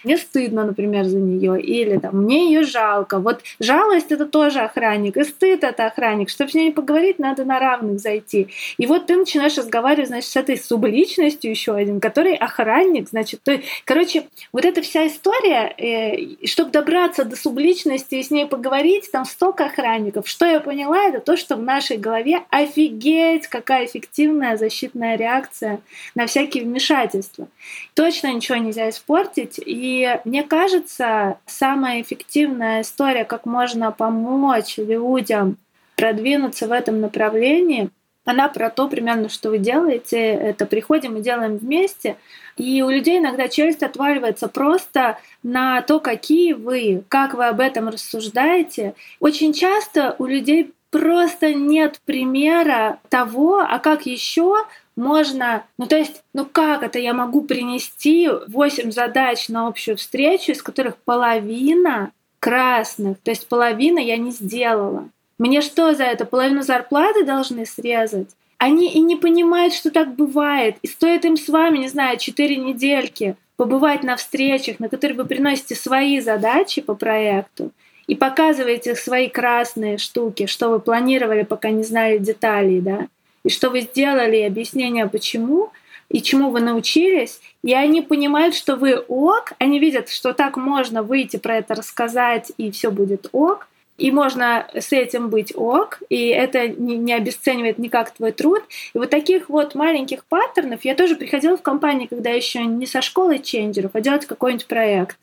мне 0.05 0.17
стыдно, 0.17 0.65
например, 0.65 1.05
за 1.05 1.19
нее, 1.19 1.61
или 1.61 1.99
там, 1.99 2.23
мне 2.23 2.47
ее 2.47 2.63
жалко. 2.63 3.19
Вот 3.19 3.41
жалость 3.59 4.13
это 4.13 4.27
тоже 4.27 4.61
охранник, 4.61 5.17
и 5.17 5.25
стыд 5.25 5.65
это 5.65 5.87
охранник. 5.87 6.31
Чтобы 6.31 6.51
с 6.51 6.55
ней 6.55 6.73
поговорить, 6.73 7.19
надо 7.19 7.45
на 7.45 7.59
равных 7.59 7.99
зайти. 7.99 8.49
И 8.79 8.87
вот 8.87 9.07
ты 9.07 9.17
начинаешь 9.17 9.57
разговаривать, 9.57 10.09
значит, 10.09 10.31
с 10.31 10.37
этой 10.37 10.57
субличностью 10.57 11.51
еще 11.51 11.75
один, 11.75 12.01
который 12.01 12.35
охранник, 12.35 13.09
значит, 13.09 13.43
то, 13.43 13.61
короче, 13.85 14.29
вот 14.53 14.65
эта 14.65 14.83
вся 14.83 15.07
история, 15.07 15.75
э, 15.77 16.47
чтобы 16.47 16.71
добраться 16.71 17.25
до 17.25 17.37
субличности 17.37 18.17
и 18.17 18.23
с 18.23 18.31
ней 18.31 18.47
поговорить, 18.47 19.11
там 19.11 19.25
столько 19.25 19.67
охранников. 19.67 20.29
Что 20.29 20.47
я 20.47 20.61
поняла, 20.61 21.05
это 21.05 21.21
то, 21.21 21.37
что 21.37 21.57
в 21.57 21.63
нашей 21.63 21.97
голове 21.97 22.43
офигеть, 22.51 23.47
какая 23.49 23.87
эффективная 23.87 24.57
защитная 24.57 25.17
реакция 25.17 25.81
на 26.15 26.27
всякие 26.27 26.65
вмешательства. 26.65 27.49
Точно 27.95 28.33
ничего 28.33 28.59
нельзя 28.59 28.89
испортить, 28.89 29.59
и 29.59 29.88
и 29.89 30.21
мне 30.25 30.43
кажется, 30.43 31.39
самая 31.47 32.03
эффективная 32.03 32.83
история, 32.83 33.25
как 33.25 33.47
можно 33.47 33.91
помочь 33.91 34.77
людям 34.77 35.57
продвинуться 35.97 36.69
в 36.69 36.73
этом 36.73 37.01
направлении, 37.01 37.89
она 38.27 38.49
про 38.49 38.69
то 38.69 38.89
примерно, 38.89 39.31
что 39.31 39.49
вы 39.49 39.57
делаете. 39.57 40.19
Это 40.19 40.67
приходим 40.67 41.17
и 41.17 41.23
делаем 41.23 41.57
вместе. 41.57 42.17
И 42.59 42.83
у 42.83 42.91
людей 42.91 43.19
иногда 43.19 43.49
челюсть 43.49 43.83
отваливается 43.83 44.49
просто 44.49 45.19
на 45.43 45.81
то, 45.81 45.99
какие 45.99 46.53
вы, 46.53 47.03
как 47.09 47.33
вы 47.33 47.47
об 47.47 47.61
этом 47.61 47.89
рассуждаете. 47.89 48.95
Очень 49.21 49.55
часто 49.55 50.15
у 50.19 50.27
людей 50.27 50.75
просто 50.91 51.55
нет 51.55 52.01
примера 52.05 52.99
того, 53.09 53.61
а 53.61 53.79
как 53.79 54.05
еще 54.05 54.57
можно, 54.99 55.65
ну 55.79 55.87
то 55.87 55.97
есть, 55.97 56.23
ну 56.35 56.45
как 56.45 56.83
это 56.83 56.99
я 56.99 57.15
могу 57.15 57.43
принести 57.43 58.29
8 58.49 58.91
задач 58.91 59.49
на 59.49 59.69
общую 59.69 59.97
встречу, 59.97 60.53
из 60.53 60.63
которых 60.63 60.97
половина 60.97 62.11
красных, 62.41 63.19
то 63.21 63.31
есть 63.31 63.47
половина 63.49 63.99
я 63.99 64.17
не 64.17 64.33
сделала. 64.33 65.09
Мне 65.39 65.63
что 65.63 65.95
за 65.95 66.05
это? 66.05 66.25
Половину 66.25 66.63
зарплаты 66.63 67.25
должны 67.25 67.65
срезать? 67.65 68.29
Они 68.59 68.93
и 68.93 68.99
не 68.99 69.15
понимают, 69.15 69.73
что 69.73 69.93
так 69.93 70.17
бывает. 70.17 70.77
И 70.83 70.89
стоит 70.89 71.25
им 71.25 71.37
с 71.37 71.49
вами, 71.49 71.79
не 71.79 71.89
знаю, 71.89 72.19
4 72.19 72.57
недельки 72.57 73.37
побывать 73.57 74.03
на 74.03 74.17
встречах, 74.17 74.81
на 74.81 74.89
которые 74.89 75.17
вы 75.17 75.25
приносите 75.25 75.77
свои 75.77 76.21
задачи 76.21 76.81
по 76.81 76.95
проекту, 76.95 77.71
и 78.09 78.17
показываете 78.17 78.97
свои 78.97 79.29
красные 79.29 79.99
штуки, 79.99 80.47
что 80.47 80.71
вы 80.71 80.81
планировали, 80.81 81.43
пока 81.43 81.71
не 81.71 81.85
знали 81.85 82.19
деталей, 82.19 82.81
да, 82.81 83.07
и 83.49 83.51
что 83.51 83.71
вы 83.71 83.81
сделали, 83.81 84.43
объяснение 84.43 85.09
почему, 85.09 85.71
и 86.11 86.21
чему 86.21 86.51
вы 86.51 86.61
научились, 86.61 87.41
и 87.63 87.73
они 87.73 88.03
понимают, 88.03 88.55
что 88.55 88.77
вы 88.77 88.99
ок, 88.99 89.55
они 89.59 89.79
видят, 89.79 90.11
что 90.11 90.35
так 90.35 90.59
можно 90.59 91.03
выйти 91.03 91.39
про 91.39 91.57
это 91.57 91.75
рассказать, 91.75 92.53
и 92.59 92.71
все 92.71 92.91
будет 92.91 93.31
ок, 93.33 93.67
и 93.97 94.11
можно 94.11 94.69
с 94.75 94.93
этим 94.93 95.31
быть 95.31 95.55
ок, 95.57 96.03
и 96.11 96.27
это 96.27 96.69
не, 96.69 96.99
не 96.99 97.15
обесценивает 97.15 97.79
никак 97.79 98.11
твой 98.11 98.33
труд. 98.33 98.63
И 98.93 98.99
вот 98.99 99.09
таких 99.09 99.49
вот 99.49 99.75
маленьких 99.75 100.27
паттернов 100.27 100.85
я 100.85 100.95
тоже 100.95 101.17
приходила 101.17 101.57
в 101.57 101.63
компании, 101.63 102.05
когда 102.05 102.29
еще 102.29 102.67
не 102.67 102.85
со 102.85 103.01
школы 103.01 103.39
ченджеров, 103.39 103.93
а 103.95 104.03
делать 104.03 104.27
какой-нибудь 104.27 104.67
проект. 104.67 105.17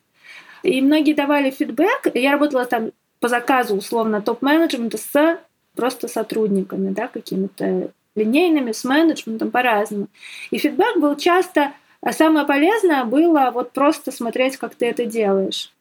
И 0.64 0.82
многие 0.82 1.14
давали 1.14 1.52
фидбэк. 1.52 2.10
Я 2.16 2.32
работала 2.32 2.66
там 2.66 2.90
по 3.20 3.28
заказу, 3.28 3.76
условно, 3.76 4.20
топ-менеджмента 4.20 4.98
с 4.98 5.40
просто 5.76 6.08
сотрудниками, 6.08 6.92
да, 6.92 7.08
какими-то 7.08 7.92
линейными, 8.16 8.72
с 8.72 8.84
менеджментом 8.84 9.52
по-разному. 9.52 10.08
И 10.52 10.58
фидбэк 10.58 10.98
был 10.98 11.16
часто, 11.16 11.74
а 12.02 12.14
самое 12.14 12.46
полезное 12.46 13.04
было 13.04 13.52
вот 13.54 13.72
просто 13.72 14.12
смотреть, 14.12 14.58
как 14.58 14.76
ты 14.76 14.88
это 14.88 15.06
делаешь. 15.06 15.72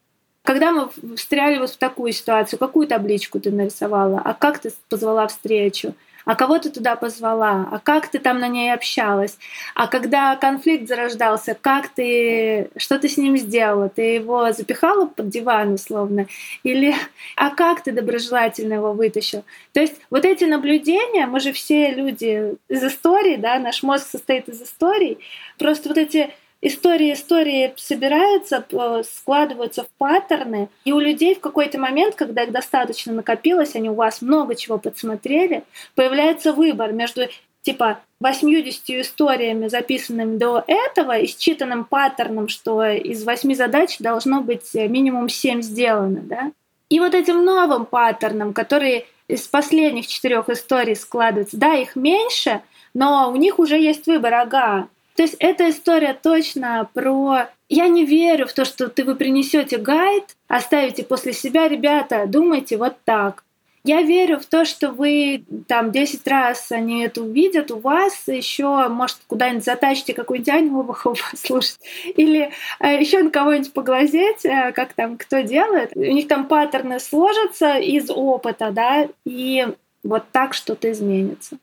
Когда 0.43 0.73
мы 0.73 0.91
встряли 1.17 1.59
вот 1.59 1.71
в 1.71 1.77
такую 1.79 2.13
ситуацию, 2.13 2.59
какую 2.59 2.87
табличку 2.87 3.41
ты 3.41 3.51
нарисовала, 3.51 4.21
а 4.23 4.35
как 4.35 4.59
ты 4.59 4.73
позвала 4.91 5.27
встречу, 5.27 5.95
а 6.25 6.35
кого 6.35 6.59
ты 6.59 6.71
туда 6.71 6.97
позвала, 6.97 7.69
а 7.71 7.79
как 7.79 8.09
ты 8.09 8.19
там 8.19 8.39
на 8.41 8.49
ней 8.49 8.73
общалась, 8.73 9.39
а 9.75 9.87
когда 9.87 10.37
конфликт 10.37 10.89
зарождался, 10.89 11.57
как 11.61 11.89
ты, 11.89 12.71
что 12.77 12.99
ты 12.99 13.09
с 13.09 13.17
ним 13.17 13.37
сделала, 13.37 13.89
ты 13.89 14.15
его 14.15 14.53
запихала 14.53 15.07
под 15.07 15.29
диван 15.29 15.75
условно, 15.75 16.27
или 16.63 16.95
а 17.37 17.51
как 17.51 17.83
ты 17.83 17.93
доброжелательно 17.93 18.75
его 18.75 18.93
вытащил. 18.93 19.45
То 19.73 19.81
есть 19.81 19.95
вот 20.11 20.25
эти 20.25 20.45
наблюдения, 20.45 21.27
мы 21.27 21.41
же 21.41 21.53
все 21.53 21.91
люди 21.91 22.57
из 22.69 22.85
истории, 22.85 23.37
да, 23.37 23.59
наш 23.59 23.83
мозг 23.83 24.07
состоит 24.11 24.49
из 24.49 24.63
историй, 24.63 25.19
просто 25.59 25.89
вот 25.89 25.99
эти 25.99 26.31
истории 26.65 27.13
истории 27.13 27.75
собираются, 27.77 28.65
складываются 29.05 29.85
в 29.85 29.89
паттерны, 29.99 30.69
и 30.85 30.93
у 30.93 30.99
людей 30.99 31.35
в 31.35 31.41
какой-то 31.41 31.79
момент, 31.79 32.15
когда 32.15 32.43
их 32.43 32.53
достаточно 32.53 33.13
накопилось, 33.13 33.77
они 33.77 33.91
у 33.91 33.95
вас 33.95 34.23
много 34.23 34.57
чего 34.57 34.79
подсмотрели, 34.79 35.65
появляется 35.95 36.53
выбор 36.53 36.93
между 36.93 37.29
типа 37.63 38.01
80 38.21 38.91
историями, 39.01 39.69
записанными 39.69 40.37
до 40.37 40.65
этого, 40.67 41.19
и 41.19 41.27
считанным 41.27 41.85
паттерном, 41.85 42.49
что 42.49 42.85
из 42.85 43.25
восьми 43.25 43.55
задач 43.55 43.99
должно 43.99 44.41
быть 44.41 44.73
минимум 44.75 45.29
семь 45.29 45.63
сделано, 45.63 46.21
да? 46.23 46.53
И 46.89 47.01
вот 47.01 47.15
этим 47.15 47.45
новым 47.45 47.87
паттерном, 47.87 48.53
который 48.53 49.07
из 49.29 49.49
последних 49.49 50.07
четырех 50.07 50.49
историй 50.49 50.97
складывается, 50.97 51.57
да, 51.57 51.75
их 51.75 51.97
меньше, 51.97 52.63
но 52.93 53.31
у 53.31 53.37
них 53.37 53.59
уже 53.59 53.79
есть 53.79 54.07
выбор, 54.07 54.35
ага, 54.35 54.89
то 55.17 55.23
есть 55.23 55.37
эта 55.39 55.71
история 55.71 56.19
точно 56.21 56.89
про... 56.93 57.49
Я 57.69 57.89
не 57.89 58.05
верю 58.05 58.47
в 58.47 58.53
то, 58.53 58.65
что 58.65 58.89
ты 58.89 59.05
вы 59.05 59.15
принесете 59.15 59.79
гайд, 59.79 60.37
оставите 60.49 61.05
после 61.05 61.33
себя, 61.33 61.69
ребята, 61.69 62.25
думайте 62.27 62.77
вот 62.77 62.97
так. 63.05 63.45
Я 63.87 64.01
верю 64.01 64.41
в 64.41 64.47
то, 64.47 64.65
что 64.65 64.93
вы 64.93 65.45
там 65.69 65.93
10 65.93 66.27
раз 66.27 66.73
они 66.73 67.05
это 67.05 67.23
увидят, 67.23 67.71
у 67.71 67.79
вас 67.79 68.27
еще, 68.27 68.89
может, 68.89 69.19
куда-нибудь 69.27 69.65
затащите 69.65 70.15
какую-нибудь 70.15 70.55
Аню 70.55 70.85
послушать, 71.31 71.79
или 72.17 72.51
э, 72.81 72.99
еще 72.99 73.23
на 73.23 73.31
кого-нибудь 73.31 73.75
поглазеть, 73.75 74.45
э, 74.45 74.73
как 74.73 74.95
там 74.95 75.19
кто 75.19 75.41
делает. 75.41 75.93
У 75.95 76.01
них 76.01 76.29
там 76.29 76.47
паттерны 76.47 76.99
сложатся 76.99 77.77
из 77.77 78.09
опыта, 78.09 78.71
да, 78.71 79.07
и 79.27 79.69
вот 80.03 80.25
так 80.33 80.55
что-то 80.55 80.91
изменится. 80.91 81.59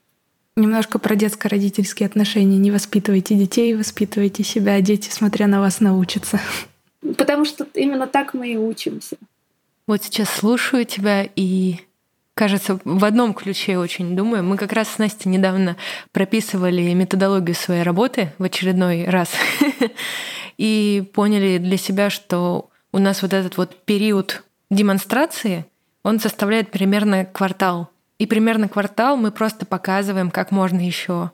Немножко 0.56 0.98
про 0.98 1.16
детско-родительские 1.16 2.06
отношения. 2.06 2.58
Не 2.58 2.70
воспитывайте 2.70 3.34
детей, 3.34 3.74
воспитывайте 3.74 4.44
себя. 4.44 4.80
Дети, 4.80 5.08
смотря 5.10 5.46
на 5.46 5.60
вас, 5.60 5.80
научатся. 5.80 6.40
Потому 7.16 7.44
что 7.44 7.66
именно 7.74 8.06
так 8.06 8.34
мы 8.34 8.52
и 8.52 8.56
учимся. 8.56 9.16
Вот 9.86 10.04
сейчас 10.04 10.28
слушаю 10.28 10.84
тебя 10.84 11.26
и 11.36 11.76
кажется, 12.34 12.78
в 12.84 13.04
одном 13.04 13.34
ключе 13.34 13.78
очень 13.78 14.14
думаю. 14.14 14.44
Мы 14.44 14.56
как 14.56 14.72
раз 14.72 14.88
с 14.88 14.98
Настей 14.98 15.30
недавно 15.30 15.76
прописывали 16.12 16.92
методологию 16.92 17.54
своей 17.54 17.82
работы 17.82 18.32
в 18.38 18.44
очередной 18.44 19.06
раз 19.06 19.30
и 20.58 21.02
поняли 21.14 21.58
для 21.58 21.76
себя, 21.76 22.10
что 22.10 22.70
у 22.92 22.98
нас 22.98 23.22
вот 23.22 23.32
этот 23.32 23.56
вот 23.56 23.74
период 23.84 24.44
демонстрации, 24.70 25.66
он 26.02 26.20
составляет 26.20 26.70
примерно 26.70 27.24
квартал. 27.24 27.90
И 28.22 28.26
примерно 28.26 28.68
квартал 28.68 29.16
мы 29.16 29.32
просто 29.32 29.66
показываем, 29.66 30.30
как 30.30 30.52
можно 30.52 30.78
еще. 30.78 31.32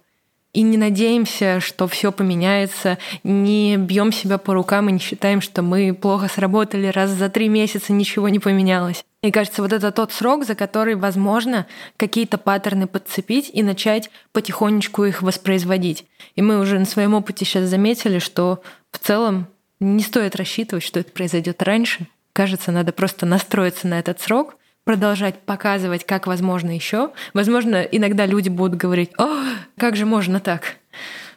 И 0.54 0.62
не 0.62 0.78
надеемся, 0.78 1.60
что 1.60 1.86
все 1.86 2.12
поменяется, 2.12 2.96
не 3.22 3.76
бьем 3.76 4.10
себя 4.10 4.38
по 4.38 4.54
рукам 4.54 4.88
и 4.88 4.92
не 4.92 4.98
считаем, 4.98 5.42
что 5.42 5.60
мы 5.60 5.92
плохо 5.92 6.28
сработали, 6.28 6.86
раз 6.86 7.10
за 7.10 7.28
три 7.28 7.50
месяца 7.50 7.92
ничего 7.92 8.30
не 8.30 8.38
поменялось. 8.38 9.04
И 9.22 9.30
кажется, 9.30 9.60
вот 9.60 9.74
это 9.74 9.92
тот 9.92 10.14
срок, 10.14 10.46
за 10.46 10.54
который 10.54 10.94
возможно 10.94 11.66
какие-то 11.98 12.38
паттерны 12.38 12.86
подцепить 12.86 13.50
и 13.52 13.62
начать 13.62 14.08
потихонечку 14.32 15.04
их 15.04 15.20
воспроизводить. 15.20 16.06
И 16.36 16.40
мы 16.40 16.58
уже 16.58 16.78
на 16.78 16.86
своем 16.86 17.12
опыте 17.12 17.44
сейчас 17.44 17.68
заметили, 17.68 18.18
что 18.18 18.62
в 18.92 18.98
целом 18.98 19.46
не 19.78 20.02
стоит 20.02 20.36
рассчитывать, 20.36 20.84
что 20.84 21.00
это 21.00 21.12
произойдет 21.12 21.62
раньше. 21.62 22.06
Кажется, 22.32 22.72
надо 22.72 22.94
просто 22.94 23.26
настроиться 23.26 23.86
на 23.88 23.98
этот 23.98 24.22
срок, 24.22 24.56
продолжать 24.88 25.40
показывать, 25.40 26.06
как 26.06 26.26
возможно 26.26 26.74
еще. 26.74 27.10
Возможно, 27.34 27.82
иногда 27.82 28.24
люди 28.24 28.48
будут 28.48 28.78
говорить, 28.78 29.10
о, 29.18 29.28
как 29.76 29.96
же 29.96 30.06
можно 30.06 30.40
так? 30.40 30.76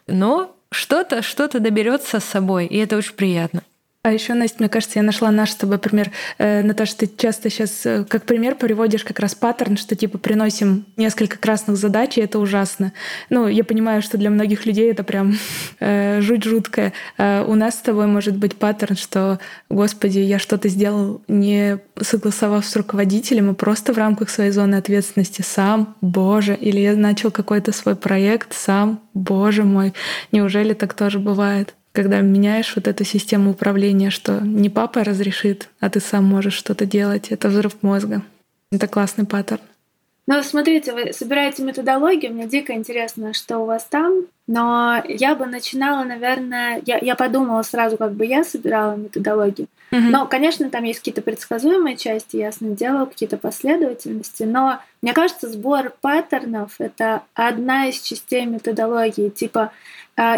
Но 0.08 0.56
что-то, 0.72 1.22
что-то 1.22 1.60
доберется 1.60 2.22
с 2.22 2.24
собой, 2.24 2.66
и 2.66 2.78
это 2.78 2.96
очень 2.96 3.14
приятно. 3.14 3.62
А 4.04 4.12
еще, 4.12 4.34
Настя, 4.34 4.58
мне 4.60 4.70
кажется, 4.70 4.98
я 4.98 5.04
нашла 5.04 5.30
наш 5.30 5.52
с 5.52 5.56
тобой 5.56 5.78
пример. 5.78 6.10
Э, 6.40 6.64
Наташа, 6.64 6.98
ты 6.98 7.12
часто 7.18 7.52
сейчас 7.52 7.86
э, 7.86 8.04
как 8.10 8.24
пример 8.24 8.56
приводишь 8.56 9.04
как 9.04 9.20
раз 9.20 9.36
паттерн, 9.36 9.78
что 9.78 9.96
типа 9.96 10.18
приносим 10.18 10.88
несколько 10.98 11.38
красных 11.38 11.78
задач, 11.78 12.18
и 12.18 12.22
это 12.22 12.40
ужасно. 12.40 12.94
Ну, 13.30 13.48
я 13.48 13.64
понимаю, 13.64 14.02
что 14.02 14.18
для 14.18 14.32
многих 14.32 14.66
людей 14.66 14.90
это 14.90 15.04
прям 15.04 15.36
э, 15.80 16.20
жуть 16.22 16.46
жуткая. 16.46 16.94
А 17.20 17.46
у 17.46 17.54
нас 17.54 17.76
с 17.76 17.82
тобой 17.82 18.08
может 18.08 18.36
быть 18.38 18.56
паттерн, 18.56 18.96
что, 18.96 19.40
господи, 19.70 20.18
я 20.18 20.40
что-то 20.40 20.68
сделал 20.68 21.22
не 21.28 21.78
согласовав 22.02 22.66
с 22.66 22.76
руководителем, 22.76 23.52
а 23.52 23.54
просто 23.54 23.94
в 23.94 24.00
рамках 24.00 24.32
своей 24.32 24.50
зоны 24.50 24.76
ответственности 24.76 25.44
сам, 25.44 25.96
боже, 26.02 26.56
или 26.56 26.80
я 26.80 26.96
начал 26.96 27.30
какой-то 27.30 27.72
свой 27.72 27.96
проект 27.96 28.54
сам, 28.54 29.00
боже 29.14 29.64
мой. 29.64 29.94
Неужели 30.32 30.74
так 30.74 30.96
тоже 30.96 31.20
бывает? 31.20 31.76
Когда 31.92 32.22
меняешь 32.22 32.76
вот 32.76 32.88
эту 32.88 33.04
систему 33.04 33.52
управления, 33.52 34.10
что 34.10 34.40
не 34.42 34.70
папа 34.70 35.04
разрешит, 35.04 35.70
а 35.80 35.90
ты 35.90 36.00
сам 36.00 36.26
можешь 36.26 36.54
что-то 36.54 36.86
делать, 36.86 37.28
это 37.30 37.50
взрыв 37.50 37.82
мозга. 37.82 38.22
Это 38.72 38.88
классный 38.88 39.26
паттерн. 39.26 39.62
Ну, 40.28 40.42
смотрите, 40.44 40.94
вы 40.94 41.12
собираете 41.12 41.64
методологию, 41.64 42.32
мне 42.32 42.48
дико 42.48 42.74
интересно, 42.74 43.34
что 43.34 43.58
у 43.58 43.66
вас 43.66 43.86
там, 43.90 44.28
но 44.48 45.04
я 45.08 45.36
бы 45.36 45.46
начинала, 45.46 46.04
наверное, 46.04 46.82
я, 46.86 47.00
я 47.00 47.16
подумала 47.16 47.64
сразу, 47.64 47.98
как 47.98 48.14
бы 48.14 48.26
я 48.26 48.44
собирала 48.44 48.96
методологию. 48.96 49.68
Mm-hmm. 49.92 50.10
Но, 50.10 50.26
конечно, 50.28 50.70
там 50.70 50.84
есть 50.86 51.00
какие-то 51.00 51.22
предсказуемые 51.22 51.98
части, 51.98 52.38
ясно 52.38 52.70
дело, 52.70 53.08
какие-то 53.08 53.38
последовательности, 53.38 54.44
но 54.44 54.80
мне 55.02 55.14
кажется, 55.14 55.50
сбор 55.50 55.92
паттернов— 56.00 56.76
это 56.78 57.24
одна 57.34 57.88
из 57.88 58.00
частей 58.00 58.46
методологии. 58.46 59.30
Типа, 59.30 59.74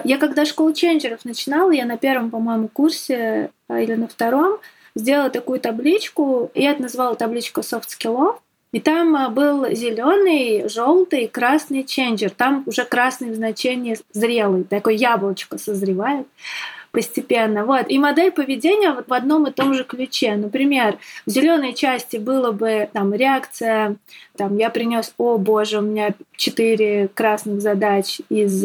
я 0.04 0.18
когда 0.18 0.46
школу 0.46 0.74
ченджеров 0.74 1.26
начинала, 1.26 1.72
я 1.72 1.86
на 1.86 1.98
первом, 1.98 2.30
по-моему, 2.30 2.68
курсе 2.68 3.52
а, 3.68 3.80
или 3.80 3.96
на 3.96 4.08
втором 4.08 4.60
сделала 4.96 5.30
такую 5.30 5.60
табличку, 5.60 6.52
я 6.54 6.72
это 6.72 6.84
назвала 6.84 7.16
soft 7.62 7.88
skills, 7.88 8.38
и 8.72 8.80
там 8.80 9.16
а, 9.16 9.30
был 9.30 9.70
зеленый, 9.72 10.68
желтый, 10.68 11.28
красный 11.28 11.84
ченджер. 11.84 12.32
Там 12.32 12.64
уже 12.66 12.86
красный 12.86 13.32
в 13.32 13.36
значении 13.36 13.98
зрелый, 14.12 14.64
такое 14.64 14.96
яблочко 14.96 15.58
созревает 15.58 16.28
постепенно. 16.94 17.66
Вот. 17.66 17.90
И 17.90 17.98
модель 17.98 18.32
поведения 18.32 18.92
вот 18.92 19.08
в 19.08 19.14
одном 19.14 19.48
и 19.48 19.52
том 19.52 19.74
же 19.74 19.84
ключе. 19.84 20.36
Например, 20.36 21.00
в 21.26 21.30
зеленой 21.32 21.74
части 21.74 22.18
было 22.18 22.52
бы 22.52 22.88
там 22.94 23.14
реакция, 23.16 23.98
там 24.38 24.56
я 24.58 24.70
принес, 24.70 25.14
о 25.18 25.40
боже, 25.40 25.80
у 25.80 25.82
меня 25.82 26.14
четыре 26.38 27.08
красных 27.08 27.62
задач 27.62 28.22
из 28.30 28.64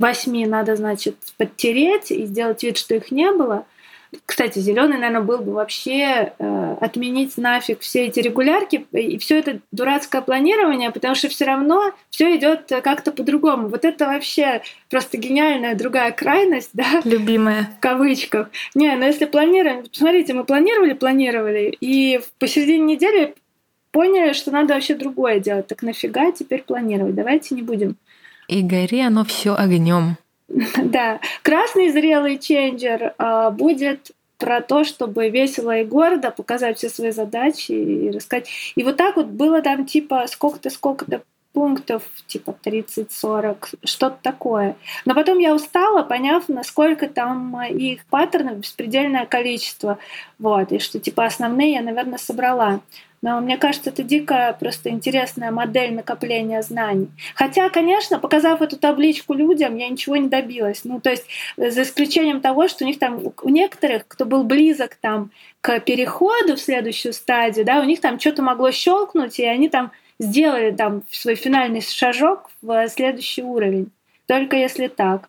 восьми 0.00 0.46
надо, 0.46 0.74
значит, 0.74 1.14
подтереть 1.38 2.10
и 2.10 2.26
сделать 2.26 2.64
вид, 2.64 2.76
что 2.76 2.96
их 2.96 3.12
не 3.12 3.30
было. 3.30 3.64
Кстати, 4.26 4.58
зеленый, 4.58 4.98
наверное, 4.98 5.20
был 5.20 5.38
бы 5.38 5.52
вообще 5.52 6.32
э, 6.38 6.76
отменить 6.80 7.36
нафиг 7.36 7.80
все 7.80 8.06
эти 8.06 8.20
регулярки 8.20 8.86
и 8.92 9.18
все 9.18 9.38
это 9.38 9.60
дурацкое 9.70 10.22
планирование, 10.22 10.90
потому 10.90 11.14
что 11.14 11.28
все 11.28 11.44
равно 11.44 11.92
все 12.10 12.36
идет 12.36 12.70
как-то 12.82 13.12
по-другому. 13.12 13.68
Вот 13.68 13.84
это 13.84 14.06
вообще 14.06 14.62
просто 14.88 15.16
гениальная 15.16 15.74
другая 15.74 16.10
крайность, 16.10 16.70
да? 16.72 17.00
Любимая. 17.04 17.70
В 17.76 17.80
кавычках. 17.80 18.50
Не, 18.74 18.96
но 18.96 19.06
если 19.06 19.26
планируем, 19.26 19.84
смотрите, 19.92 20.34
мы 20.34 20.44
планировали, 20.44 20.94
планировали, 20.94 21.76
и 21.80 22.20
посередине 22.38 22.94
недели 22.94 23.34
поняли, 23.92 24.32
что 24.32 24.50
надо 24.50 24.74
вообще 24.74 24.94
другое 24.94 25.40
делать. 25.40 25.66
Так 25.66 25.82
нафига 25.82 26.32
теперь 26.32 26.62
планировать? 26.62 27.14
Давайте 27.14 27.54
не 27.54 27.62
будем. 27.62 27.96
И 28.48 28.62
гори 28.62 29.00
оно 29.00 29.24
все 29.24 29.54
огнем. 29.54 30.16
Да, 30.84 31.20
красный 31.42 31.90
зрелый 31.90 32.38
ченджер 32.38 33.14
а, 33.18 33.50
будет 33.50 34.10
про 34.38 34.62
то, 34.62 34.84
чтобы 34.84 35.28
весело 35.28 35.78
и 35.78 35.84
гордо 35.84 36.30
показать 36.30 36.78
все 36.78 36.88
свои 36.88 37.10
задачи 37.10 37.72
и 37.72 38.10
рассказать. 38.10 38.48
И 38.74 38.82
вот 38.82 38.96
так 38.96 39.16
вот 39.16 39.26
было 39.26 39.60
там 39.62 39.84
типа 39.84 40.26
сколько-то, 40.26 40.70
сколько-то 40.70 41.22
пунктов, 41.52 42.02
типа 42.26 42.56
30-40, 42.64 43.74
что-то 43.84 44.18
такое. 44.22 44.76
Но 45.04 45.14
потом 45.14 45.38
я 45.38 45.54
устала, 45.54 46.02
поняв, 46.02 46.48
насколько 46.48 47.08
там 47.08 47.60
их 47.62 48.04
паттернов 48.06 48.58
беспредельное 48.58 49.26
количество. 49.26 49.98
Вот, 50.38 50.72
и 50.72 50.78
что 50.78 51.00
типа 51.00 51.26
основные 51.26 51.72
я, 51.72 51.82
наверное, 51.82 52.18
собрала. 52.18 52.80
Но 53.22 53.40
мне 53.40 53.58
кажется, 53.58 53.90
это 53.90 54.02
дико 54.02 54.56
просто 54.58 54.88
интересная 54.88 55.50
модель 55.50 55.92
накопления 55.92 56.62
знаний. 56.62 57.08
Хотя, 57.34 57.68
конечно, 57.68 58.18
показав 58.18 58.62
эту 58.62 58.78
табличку 58.78 59.34
людям, 59.34 59.76
я 59.76 59.88
ничего 59.88 60.16
не 60.16 60.28
добилась. 60.28 60.84
Ну, 60.84 61.00
то 61.00 61.10
есть, 61.10 61.26
за 61.56 61.82
исключением 61.82 62.40
того, 62.40 62.66
что 62.68 62.84
у 62.84 62.86
них 62.86 62.98
там, 62.98 63.20
у 63.42 63.48
некоторых, 63.50 64.04
кто 64.08 64.24
был 64.24 64.44
близок 64.44 64.94
там 64.94 65.30
к 65.60 65.80
переходу 65.80 66.56
в 66.56 66.60
следующую 66.60 67.12
стадию, 67.12 67.66
да, 67.66 67.80
у 67.80 67.84
них 67.84 68.00
там 68.00 68.18
что-то 68.18 68.42
могло 68.42 68.70
щелкнуть, 68.70 69.38
и 69.38 69.44
они 69.44 69.68
там 69.68 69.90
сделали 70.20 70.70
там 70.70 71.02
свой 71.10 71.34
финальный 71.34 71.80
шажок 71.80 72.50
в 72.62 72.88
следующий 72.88 73.42
уровень. 73.42 73.90
Только 74.26 74.56
если 74.56 74.86
так. 74.86 75.28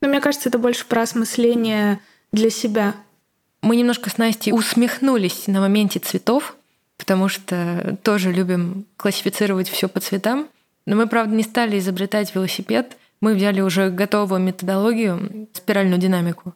Но 0.00 0.08
мне 0.08 0.20
кажется, 0.20 0.48
это 0.48 0.58
больше 0.58 0.86
про 0.86 1.02
осмысление 1.02 2.00
для 2.32 2.50
себя. 2.50 2.94
Мы 3.62 3.76
немножко 3.76 4.08
с 4.08 4.16
Настей 4.16 4.52
усмехнулись 4.52 5.46
на 5.46 5.60
моменте 5.60 6.00
цветов, 6.00 6.56
потому 6.96 7.28
что 7.28 7.98
тоже 8.02 8.32
любим 8.32 8.86
классифицировать 8.96 9.68
все 9.68 9.88
по 9.88 10.00
цветам. 10.00 10.48
Но 10.86 10.96
мы, 10.96 11.06
правда, 11.06 11.34
не 11.36 11.42
стали 11.42 11.78
изобретать 11.78 12.34
велосипед. 12.34 12.96
Мы 13.20 13.34
взяли 13.34 13.60
уже 13.60 13.90
готовую 13.90 14.40
методологию, 14.40 15.48
спиральную 15.52 16.00
динамику. 16.00 16.54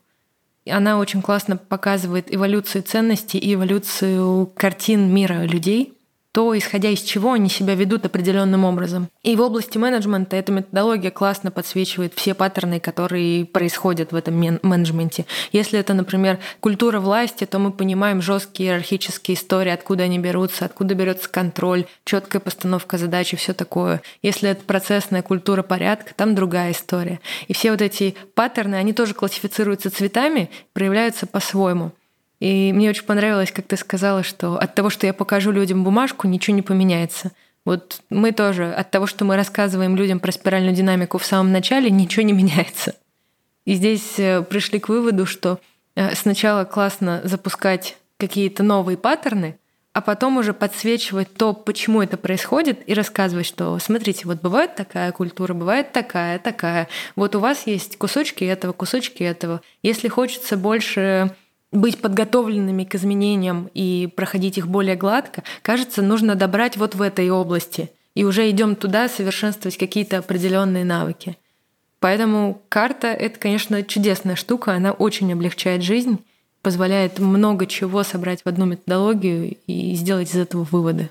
И 0.65 0.71
она 0.71 0.99
очень 0.99 1.21
классно 1.21 1.59
показывает 1.59 2.35
эволюцию 2.35 2.83
ценностей 2.83 3.37
и 3.39 3.53
эволюцию 3.53 4.47
картин 4.57 5.13
мира 5.13 5.45
людей 5.45 5.94
то, 6.35 6.59
исходя 6.59 6.91
из 6.91 7.01
чего 7.01 7.35
они 7.35 7.49
себя 7.49 7.77
ведут 7.77 8.07
определенным 8.07 8.65
образом. 8.65 9.09
И 9.23 9.37
в 9.37 9.41
области 9.41 9.79
менеджмента 9.79 10.35
эта 10.35 10.51
методология 10.51 11.13
классно 11.13 11.53
подсвечивает 11.53 12.13
все 12.15 12.35
паттерны, 12.35 12.81
которые 12.81 13.45
происходят 13.47 14.11
в 14.11 14.17
этом 14.17 14.35
менеджменте. 14.65 15.27
Если 15.53 15.79
это, 15.79 15.95
например, 15.95 16.41
культура 16.59 16.99
власти, 16.99 17.47
то 17.47 17.61
мы 17.61 17.71
понимаем 17.71 18.21
жесткие 18.21 18.71
иерархические 18.71 19.37
истории, 19.37 19.71
откуда 19.71 20.03
они 20.03 20.19
берутся, 20.19 20.65
откуда 20.65 20.97
берется 20.97 21.29
контроль, 21.29 21.87
четкая 22.05 22.41
постановка 22.41 22.99
задач 22.99 23.33
и 23.33 23.37
все 23.37 23.55
такое. 23.55 24.03
Если 24.21 24.51
это 24.51 24.65
процессная 24.65 25.23
культура 25.23 25.63
порядка, 25.63 26.15
там 26.17 26.35
другая 26.35 26.73
история. 26.73 27.21
И 27.47 27.53
все 27.53 27.71
вот 27.71 27.81
эти 27.81 28.17
паттерны, 28.35 28.75
они 28.75 28.93
тоже 28.93 29.15
классифицируются 29.15 29.89
цветами, 29.89 30.51
проявляются 30.73 31.29
по-своему. 31.29 31.93
И 32.45 32.75
мне 32.75 32.91
очень 32.91 33.07
понравилось, 33.07 33.51
как 33.51 33.67
ты 33.67 33.75
сказала, 33.79 34.23
что 34.23 34.59
от 34.59 34.75
того, 34.75 34.91
что 34.91 35.07
я 35.07 35.15
покажу 35.15 35.51
людям 35.51 35.83
бумажку, 35.83 36.29
ничего 36.29 36.55
не 36.55 36.61
поменяется. 36.61 37.33
Вот 37.65 38.03
мы 38.11 38.33
тоже 38.33 38.71
от 38.71 38.91
того, 38.91 39.07
что 39.07 39.25
мы 39.25 39.37
рассказываем 39.37 39.97
людям 39.97 40.21
про 40.21 40.31
спиральную 40.31 40.75
динамику 40.75 41.17
в 41.17 41.25
самом 41.25 41.53
начале, 41.53 41.91
ничего 41.91 42.23
не 42.23 42.35
меняется. 42.35 42.97
И 43.65 43.73
здесь 43.73 44.19
э, 44.19 44.43
пришли 44.43 44.79
к 44.79 44.91
выводу, 44.91 45.25
что 45.25 45.59
э, 45.97 46.15
сначала 46.15 46.67
классно 46.67 47.23
запускать 47.25 47.97
какие-то 48.19 48.63
новые 48.63 48.99
паттерны, 48.99 49.59
а 49.95 50.03
потом 50.03 50.37
уже 50.37 50.53
подсвечивать 50.53 51.33
то, 51.33 51.55
почему 51.55 52.03
это 52.03 52.19
происходит, 52.19 52.87
и 52.87 52.93
рассказывать, 52.93 53.47
что 53.47 53.79
смотрите, 53.79 54.27
вот 54.27 54.43
бывает 54.43 54.75
такая 54.75 55.13
культура, 55.13 55.55
бывает 55.55 55.93
такая, 55.93 56.39
такая. 56.39 56.89
Вот 57.17 57.37
у 57.37 57.41
вас 57.41 57.67
есть 57.67 57.97
кусочки 57.97 58.45
этого, 58.45 58.75
кусочки 58.75 59.23
этого. 59.23 59.63
Если 59.83 60.09
хочется 60.09 60.59
больше 60.59 61.35
быть 61.75 62.01
подготовленными 62.01 62.85
к 62.85 62.95
изменениям 62.95 63.69
и 63.75 64.09
проходить 64.15 64.59
их 64.59 64.69
более 64.69 64.97
гладко, 64.97 65.43
кажется, 65.63 66.01
нужно 66.03 66.37
добрать 66.37 66.77
вот 66.77 66.95
в 66.95 67.03
этой 67.03 67.29
области. 67.31 67.91
И 68.15 68.25
уже 68.25 68.49
идем 68.49 68.77
туда 68.77 69.09
совершенствовать 69.09 69.77
какие-то 69.77 70.19
определенные 70.19 70.85
навыки. 70.85 71.37
Поэтому 71.99 72.63
карта— 72.69 73.09
это, 73.09 73.39
конечно, 73.41 73.83
чудесная 73.83 74.37
штука, 74.37 74.75
она 74.75 74.93
очень 74.93 75.33
облегчает 75.33 75.83
жизнь, 75.83 76.25
позволяет 76.63 77.19
много 77.19 77.67
чего 77.67 78.05
собрать 78.05 78.43
в 78.43 78.47
одну 78.47 78.67
методологию 78.67 79.57
и 79.67 79.95
сделать 79.95 80.31
из 80.31 80.37
этого 80.37 80.65
выводы. 80.71 81.11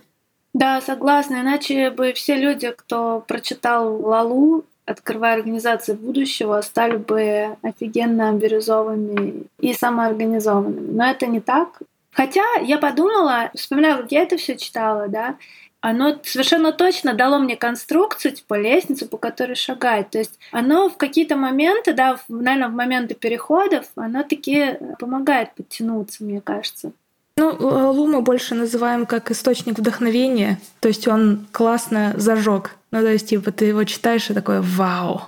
Да, 0.54 0.82
согласна. 0.82 1.42
Иначе 1.42 1.90
бы 1.90 2.14
все 2.14 2.36
люди, 2.36 2.72
кто 2.76 3.24
прочитал 3.28 4.02
Лалу, 4.02 4.66
открывая 4.86 5.36
организации 5.36 5.94
будущего, 5.94 6.60
стали 6.62 6.98
бы 6.98 7.58
офигенно 7.62 8.34
бирюзовыми 8.34 9.44
и 9.60 9.74
самоорганизованными. 9.74 10.92
Но 10.92 11.06
это 11.06 11.26
не 11.28 11.40
так. 11.40 11.82
Хотя 12.12 12.44
я 12.62 12.78
подумала, 12.78 13.52
вспоминаю, 13.56 14.04
как 14.04 14.12
я 14.12 14.22
это 14.22 14.38
все 14.38 14.56
читала, 14.56 15.08
да, 15.08 15.36
оно 15.82 16.18
совершенно 16.24 16.72
точно 16.72 17.14
дало 17.14 17.40
мне 17.40 17.58
конструкцию, 17.58 18.34
типа 18.34 18.58
лестницу, 18.58 19.06
по 19.06 19.18
которой 19.18 19.56
шагать. 19.56 20.12
То 20.12 20.20
есть 20.20 20.40
оно 20.52 20.90
в 20.90 20.96
какие-то 20.96 21.36
моменты, 21.36 21.94
да, 21.94 22.16
в, 22.16 22.24
наверное, 22.30 22.70
в 22.70 22.74
моменты 22.74 23.16
переходов, 23.16 23.88
оно 23.96 24.24
таки 24.24 24.78
помогает 24.98 25.54
подтянуться, 25.56 26.24
мне 26.24 26.40
кажется. 26.40 26.94
Ну, 27.36 27.56
Лу 27.92 28.08
мы 28.08 28.22
больше 28.22 28.54
называем 28.54 29.06
как 29.06 29.32
источник 29.32 29.80
вдохновения. 29.80 30.60
То 30.80 30.88
есть 30.88 31.08
он 31.08 31.48
классно 31.52 32.14
зажег. 32.18 32.76
Ну, 32.92 33.02
то 33.02 33.12
есть, 33.12 33.30
типа, 33.30 33.52
ты 33.52 33.66
его 33.66 33.84
читаешь 33.86 34.30
и 34.30 34.34
такой 34.34 34.62
вау. 34.62 35.24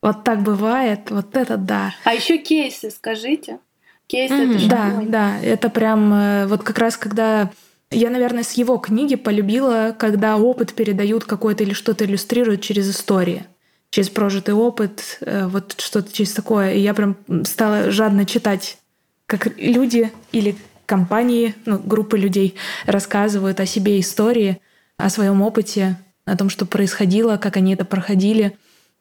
Вот 0.00 0.22
так 0.22 0.42
бывает, 0.42 1.10
вот 1.10 1.36
это 1.36 1.56
да. 1.56 1.92
А 2.04 2.14
еще 2.14 2.38
кейсы, 2.38 2.90
скажите. 2.90 3.58
Кейсы 4.06 4.34
mm-hmm. 4.34 4.56
это 4.56 4.68
Да, 4.68 5.02
да, 5.06 5.40
это 5.40 5.68
прям 5.68 6.14
э, 6.14 6.46
вот 6.46 6.62
как 6.62 6.78
раз 6.78 6.96
когда 6.96 7.50
я, 7.90 8.10
наверное, 8.10 8.44
с 8.44 8.52
его 8.52 8.78
книги 8.78 9.16
полюбила, 9.16 9.96
когда 9.98 10.36
опыт 10.36 10.74
передают 10.74 11.24
какой-то 11.24 11.64
или 11.64 11.72
что-то 11.72 12.04
иллюстрируют 12.04 12.60
через 12.60 12.88
истории 12.88 13.44
через 13.90 14.10
прожитый 14.10 14.54
опыт, 14.54 15.18
э, 15.20 15.46
вот 15.46 15.80
что-то 15.80 16.12
через 16.12 16.32
такое. 16.32 16.74
И 16.74 16.80
я 16.80 16.94
прям 16.94 17.16
стала 17.44 17.90
жадно 17.90 18.24
читать, 18.26 18.78
как 19.26 19.58
люди 19.58 20.10
или 20.32 20.56
компании, 20.88 21.54
ну, 21.66 21.78
группы 21.78 22.18
людей 22.18 22.56
рассказывают 22.86 23.60
о 23.60 23.66
себе 23.66 24.00
истории, 24.00 24.60
о 24.96 25.10
своем 25.10 25.42
опыте, 25.42 25.98
о 26.24 26.36
том, 26.36 26.48
что 26.50 26.66
происходило, 26.66 27.36
как 27.36 27.56
они 27.56 27.74
это 27.74 27.84
проходили. 27.84 28.56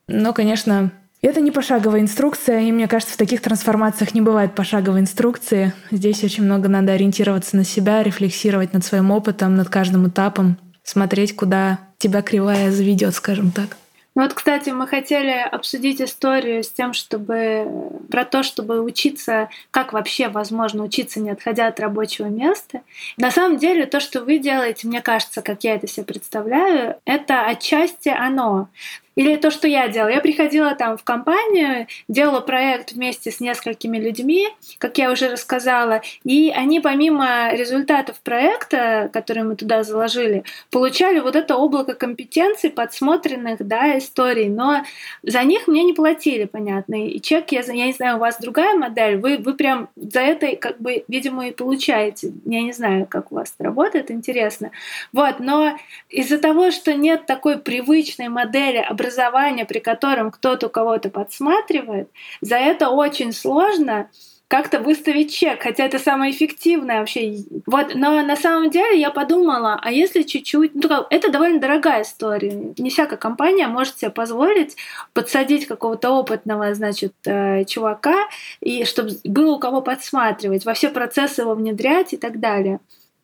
Но, 0.08 0.34
конечно, 0.34 0.92
это 1.22 1.42
не 1.42 1.52
пошаговая 1.52 2.02
инструкция, 2.02 2.60
и 2.62 2.72
мне 2.72 2.88
кажется, 2.88 3.16
в 3.16 3.18
таких 3.18 3.42
трансформациях 3.42 4.14
не 4.14 4.22
бывает 4.22 4.54
пошаговой 4.54 5.00
инструкции. 5.00 5.74
Здесь 5.90 6.24
очень 6.24 6.44
много 6.44 6.68
надо 6.68 6.92
ориентироваться 6.92 7.56
на 7.56 7.64
себя, 7.64 8.04
рефлексировать 8.04 8.74
над 8.74 8.86
своим 8.86 9.10
опытом, 9.10 9.56
над 9.56 9.70
каждым 9.70 10.08
этапом, 10.10 10.58
смотреть, 10.84 11.36
куда 11.36 11.80
тебя 11.98 12.22
кривая 12.22 12.72
заведет, 12.72 13.16
скажем 13.16 13.52
так. 13.52 13.78
Ну 14.18 14.24
вот, 14.24 14.34
кстати, 14.34 14.72
мы 14.72 14.88
хотели 14.88 15.30
обсудить 15.30 16.01
историю 16.01 16.63
с 16.63 16.72
тем, 16.72 16.93
чтобы 16.93 17.68
про 18.09 18.26
то, 18.26 18.41
чтобы 18.41 18.82
учиться, 18.82 19.47
как 19.70 19.93
вообще 19.93 20.28
возможно 20.28 20.82
учиться, 20.84 21.20
не 21.20 21.30
отходя 21.30 21.68
от 21.68 21.80
рабочего 21.80 22.26
места. 22.26 22.82
На 23.18 23.30
самом 23.30 23.59
деле, 23.59 23.86
то, 23.86 23.99
что 23.99 24.24
вы 24.24 24.39
делаете, 24.39 24.88
мне 24.88 25.03
кажется, 25.03 25.43
как 25.43 25.63
я 25.63 25.76
это 25.76 25.86
себе 25.86 26.03
представляю, 26.03 26.95
это 27.05 27.45
отчасти 27.45 28.09
оно. 28.09 28.70
Или 29.18 29.36
то, 29.36 29.49
что 29.49 29.68
я 29.68 29.88
делала. 29.88 30.09
Я 30.09 30.22
приходила 30.22 30.76
там 30.76 30.95
в 30.95 31.03
компанию, 31.03 31.88
делала 32.07 32.39
проект 32.39 32.91
вместе 32.91 33.32
с 33.32 33.39
несколькими 33.39 33.97
людьми, 33.97 34.47
как 34.78 34.99
я 34.99 35.11
уже 35.11 35.28
рассказала, 35.30 36.01
и 36.24 36.53
они 36.55 36.80
помимо 36.80 37.51
результатов 37.51 38.20
проекта, 38.20 39.09
которые 39.11 39.43
мы 39.43 39.55
туда 39.55 39.82
заложили, 39.82 40.43
получали 40.70 41.20
вот 41.20 41.36
это 41.36 41.55
облако 41.55 41.95
компетенций, 41.95 42.70
подсмотренных 42.70 43.65
да, 43.65 43.97
историй, 43.97 44.49
но 44.49 44.84
за 45.24 45.41
них 45.41 45.68
мне 45.68 45.84
не 45.84 45.93
платили, 45.93 46.45
понятно. 46.45 47.07
И 47.07 47.20
чек, 47.20 47.51
я, 47.51 47.61
я 47.61 47.88
не 47.88 47.93
знаю, 47.93 48.18
у 48.18 48.20
вас 48.20 48.38
другая 48.39 48.76
модель, 48.78 49.18
вы, 49.18 49.38
вы 49.39 49.55
прям 49.55 49.89
за 49.95 50.20
это 50.20 50.55
как 50.57 50.78
бы, 50.80 51.03
видимо, 51.07 51.47
и 51.47 51.51
получаете. 51.51 52.34
Я 52.45 52.61
не 52.61 52.72
знаю, 52.72 53.07
как 53.09 53.32
у 53.32 53.36
вас 53.36 53.51
это 53.57 53.63
работает, 53.63 54.11
интересно. 54.11 54.70
Вот, 55.11 55.39
но 55.39 55.76
из-за 56.07 56.38
того, 56.38 56.70
что 56.70 56.93
нет 56.93 57.26
такой 57.26 57.57
привычной 57.57 58.30
модели 58.30 58.78
образования, 58.78 59.07
образования, 59.08 59.66
при 59.66 59.80
котором 59.80 60.32
кто-то 60.32 60.70
кого-то 60.70 61.10
подсматривает, 61.10 62.10
за 62.41 62.55
это 62.58 62.89
очень 62.89 63.34
сложно 63.34 64.10
как-то 64.47 64.80
выставить 64.80 65.34
чек, 65.34 65.62
хотя 65.62 65.84
это 65.84 65.99
самое 65.99 66.32
эффективное 66.32 66.99
вообще. 66.99 67.43
Вот, 67.66 67.95
но 67.95 68.22
на 68.22 68.38
самом 68.38 68.70
деле 68.70 68.97
я 68.97 69.12
подумала, 69.12 69.78
а 69.82 69.91
если 69.91 70.22
чуть-чуть, 70.22 70.74
ну, 70.74 71.05
это 71.10 71.30
довольно 71.30 71.60
дорогая 71.60 72.03
история. 72.03 72.74
Не 72.78 72.89
всякая 72.89 73.18
компания 73.18 73.68
может 73.68 73.99
себе 73.99 74.10
позволить 74.10 74.78
подсадить 75.12 75.68
какого-то 75.68 76.12
опытного, 76.12 76.74
значит, 76.76 77.14
э, 77.26 77.66
чувака, 77.66 78.30
и 78.62 78.86
чтобы 78.86 79.12
было 79.26 79.55
у 79.55 79.60
кого 79.60 79.82
подсматривать, 79.82 80.64
во 80.64 80.74
все 80.74 80.89
процессы 80.89 81.41
его 81.41 81.53
внедрять 81.53 82.14
и 82.14 82.18
так 82.18 82.39
далее. 82.39 82.80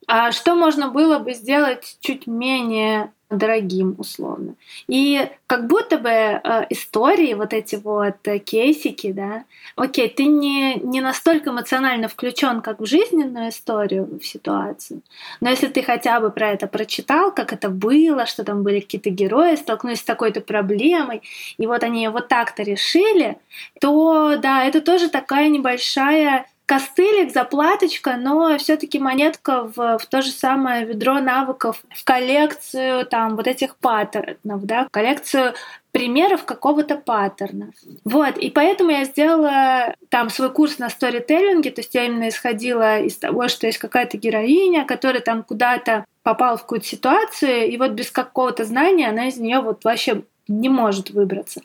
А 0.07 0.33
что 0.33 0.55
можно 0.55 0.89
было 0.89 1.19
бы 1.19 1.33
сделать 1.33 1.95
чуть 2.01 2.27
менее 2.27 3.12
дорогим 3.29 3.95
условно. 3.97 4.55
И 4.87 5.27
как 5.47 5.67
будто 5.67 5.97
бы 5.97 6.09
э, 6.09 6.65
истории, 6.69 7.33
вот 7.33 7.53
эти 7.53 7.75
вот 7.75 8.15
э, 8.25 8.39
кейсики, 8.39 9.11
да, 9.11 9.45
окей, 9.75 10.09
ты 10.09 10.25
не, 10.25 10.75
не 10.75 11.01
настолько 11.01 11.49
эмоционально 11.49 12.07
включен, 12.07 12.61
как 12.61 12.79
в 12.79 12.85
жизненную 12.85 13.49
историю, 13.49 14.19
в 14.19 14.25
ситуацию, 14.25 15.01
но 15.41 15.49
если 15.49 15.67
ты 15.67 15.81
хотя 15.81 16.19
бы 16.19 16.29
про 16.31 16.51
это 16.51 16.67
прочитал, 16.67 17.33
как 17.33 17.53
это 17.53 17.69
было, 17.69 18.25
что 18.25 18.43
там 18.43 18.63
были 18.63 18.79
какие-то 18.79 19.09
герои, 19.09 19.55
столкнулись 19.55 19.99
с 19.99 20.03
такой-то 20.03 20.41
проблемой, 20.41 21.21
и 21.57 21.65
вот 21.65 21.83
они 21.83 22.07
вот 22.07 22.27
так-то 22.27 22.63
решили, 22.63 23.37
то 23.79 24.35
да, 24.37 24.65
это 24.65 24.81
тоже 24.81 25.09
такая 25.09 25.49
небольшая 25.49 26.45
костылик, 26.65 27.33
заплаточка, 27.33 28.15
но 28.17 28.57
все-таки 28.57 28.99
монетка 28.99 29.63
в, 29.75 29.97
в 29.97 30.05
то 30.05 30.21
же 30.21 30.31
самое 30.31 30.85
ведро 30.85 31.19
навыков, 31.19 31.83
в 31.89 32.03
коллекцию 32.03 33.05
там 33.05 33.35
вот 33.35 33.47
этих 33.47 33.75
паттернов, 33.75 34.63
да, 34.63 34.85
в 34.85 34.89
коллекцию 34.89 35.53
примеров 35.91 36.45
какого-то 36.45 36.95
паттерна. 36.95 37.71
Вот, 38.03 38.37
и 38.37 38.49
поэтому 38.49 38.91
я 38.91 39.05
сделала 39.05 39.95
там 40.09 40.29
свой 40.29 40.51
курс 40.51 40.79
на 40.79 40.89
сторителлинге, 40.89 41.71
то 41.71 41.81
есть 41.81 41.93
я 41.93 42.05
именно 42.05 42.29
исходила 42.29 42.99
из 42.99 43.17
того, 43.17 43.47
что 43.47 43.67
есть 43.67 43.77
какая-то 43.77 44.17
героиня, 44.17 44.85
которая 44.85 45.21
там 45.21 45.43
куда-то 45.43 46.05
попала 46.23 46.57
в 46.57 46.61
какую-то 46.61 46.87
ситуацию, 46.87 47.69
и 47.69 47.77
вот 47.77 47.91
без 47.91 48.09
какого-то 48.09 48.63
знания 48.65 49.09
она 49.09 49.27
из 49.27 49.37
нее 49.37 49.59
вот 49.59 49.83
вообще 49.83 50.23
не 50.47 50.69
может 50.69 51.11
выбраться. 51.11 51.61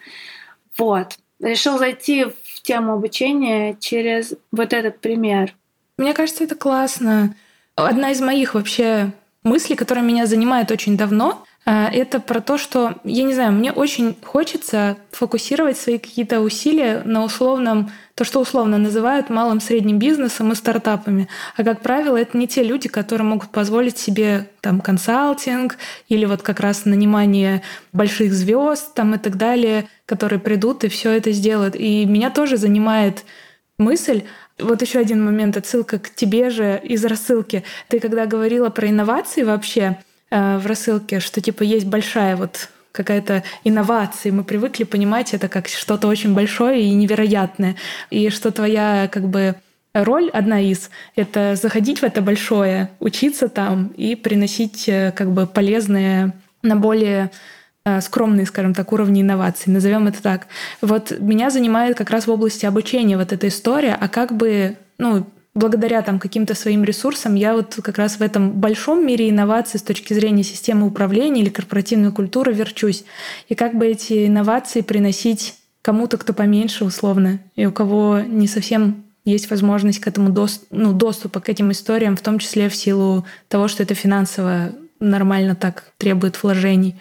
Вот. 0.76 1.16
Решил 1.40 1.78
зайти 1.78 2.24
в 2.24 2.62
тему 2.62 2.94
обучения 2.94 3.76
через 3.78 4.34
вот 4.50 4.72
этот 4.72 5.00
пример. 5.00 5.54
Мне 5.96 6.14
кажется, 6.14 6.44
это 6.44 6.54
классно. 6.54 7.34
Одна 7.74 8.10
из 8.10 8.20
моих 8.20 8.54
вообще 8.54 9.12
мыслей, 9.44 9.76
которая 9.76 10.04
меня 10.04 10.26
занимает 10.26 10.70
очень 10.70 10.96
давно, 10.96 11.44
это 11.64 12.20
про 12.20 12.40
то, 12.40 12.56
что, 12.56 12.94
я 13.04 13.24
не 13.24 13.34
знаю, 13.34 13.52
мне 13.52 13.72
очень 13.72 14.16
хочется 14.24 14.96
фокусировать 15.10 15.76
свои 15.76 15.98
какие-то 15.98 16.40
усилия 16.40 17.02
на 17.04 17.24
условном 17.24 17.90
то, 18.14 18.24
что 18.24 18.40
условно 18.40 18.78
называют 18.78 19.30
малым 19.30 19.60
средним 19.60 19.98
бизнесом 19.98 20.50
и 20.50 20.54
стартапами. 20.54 21.28
А 21.56 21.62
как 21.62 21.82
правило, 21.82 22.16
это 22.16 22.36
не 22.38 22.48
те 22.48 22.64
люди, 22.64 22.88
которые 22.88 23.26
могут 23.26 23.50
позволить 23.50 23.98
себе 23.98 24.48
там 24.60 24.80
консалтинг 24.80 25.76
или 26.08 26.24
вот 26.24 26.42
как 26.42 26.58
раз 26.58 26.84
нанимание 26.84 27.62
больших 27.92 28.32
звезд 28.32 28.94
там 28.94 29.14
и 29.14 29.18
так 29.18 29.36
далее, 29.36 29.88
которые 30.06 30.40
придут 30.40 30.84
и 30.84 30.88
все 30.88 31.12
это 31.12 31.32
сделают. 31.32 31.76
И 31.76 32.06
меня 32.06 32.30
тоже 32.30 32.56
занимает 32.56 33.24
мысль, 33.78 34.22
вот 34.58 34.82
еще 34.82 34.98
один 34.98 35.24
момент, 35.24 35.56
отсылка 35.56 35.98
к 35.98 36.10
тебе 36.10 36.50
же 36.50 36.80
из 36.82 37.04
рассылки. 37.04 37.62
Ты 37.88 38.00
когда 38.00 38.26
говорила 38.26 38.70
про 38.70 38.88
инновации 38.88 39.44
вообще 39.44 39.98
в 40.30 40.66
рассылке, 40.66 41.20
что 41.20 41.40
типа 41.40 41.62
есть 41.62 41.86
большая 41.86 42.36
вот 42.36 42.68
какая-то 42.92 43.44
инновация. 43.64 44.32
Мы 44.32 44.44
привыкли 44.44 44.84
понимать 44.84 45.34
это 45.34 45.48
как 45.48 45.68
что-то 45.68 46.08
очень 46.08 46.34
большое 46.34 46.82
и 46.82 46.94
невероятное. 46.94 47.76
И 48.10 48.28
что 48.30 48.50
твоя 48.50 49.08
как 49.10 49.28
бы 49.28 49.54
роль 49.94 50.30
одна 50.30 50.60
из— 50.60 50.90
это 51.16 51.56
заходить 51.56 52.00
в 52.00 52.04
это 52.04 52.22
большое, 52.22 52.90
учиться 53.00 53.48
там 53.48 53.88
и 53.96 54.16
приносить 54.16 54.88
э, 54.88 55.12
как 55.14 55.30
бы 55.30 55.46
полезные 55.46 56.32
на 56.62 56.76
более 56.76 57.30
э, 57.84 58.00
скромные, 58.00 58.46
скажем 58.46 58.74
так, 58.74 58.92
уровни 58.92 59.22
инноваций, 59.22 59.72
назовем 59.72 60.08
это 60.08 60.22
так. 60.22 60.46
Вот 60.80 61.12
меня 61.20 61.50
занимает 61.50 61.96
как 61.96 62.10
раз 62.10 62.26
в 62.26 62.30
области 62.30 62.66
обучения 62.66 63.16
вот 63.16 63.32
эта 63.32 63.48
история, 63.48 63.96
а 63.98 64.08
как 64.08 64.36
бы 64.36 64.76
ну, 64.98 65.26
благодаря 65.58 66.02
там 66.02 66.18
каким-то 66.18 66.54
своим 66.54 66.84
ресурсам 66.84 67.34
я 67.34 67.54
вот 67.54 67.78
как 67.82 67.98
раз 67.98 68.18
в 68.18 68.22
этом 68.22 68.52
большом 68.52 69.06
мире 69.06 69.28
инноваций 69.28 69.78
с 69.78 69.82
точки 69.82 70.14
зрения 70.14 70.42
системы 70.42 70.86
управления 70.86 71.42
или 71.42 71.50
корпоративной 71.50 72.12
культуры 72.12 72.52
верчусь. 72.52 73.04
И 73.48 73.54
как 73.54 73.74
бы 73.74 73.86
эти 73.86 74.26
инновации 74.26 74.80
приносить 74.80 75.56
кому-то, 75.82 76.16
кто 76.16 76.32
поменьше 76.32 76.84
условно, 76.84 77.40
и 77.56 77.66
у 77.66 77.72
кого 77.72 78.20
не 78.20 78.46
совсем 78.46 79.04
есть 79.24 79.50
возможность 79.50 80.00
к 80.00 80.06
этому 80.06 80.30
дост 80.30 80.64
ну, 80.70 80.92
доступа 80.92 81.40
к 81.40 81.48
этим 81.48 81.70
историям, 81.72 82.16
в 82.16 82.22
том 82.22 82.38
числе 82.38 82.68
в 82.68 82.74
силу 82.74 83.26
того, 83.48 83.68
что 83.68 83.82
это 83.82 83.94
финансово 83.94 84.72
нормально 85.00 85.54
так 85.54 85.92
требует 85.98 86.42
вложений. 86.42 86.96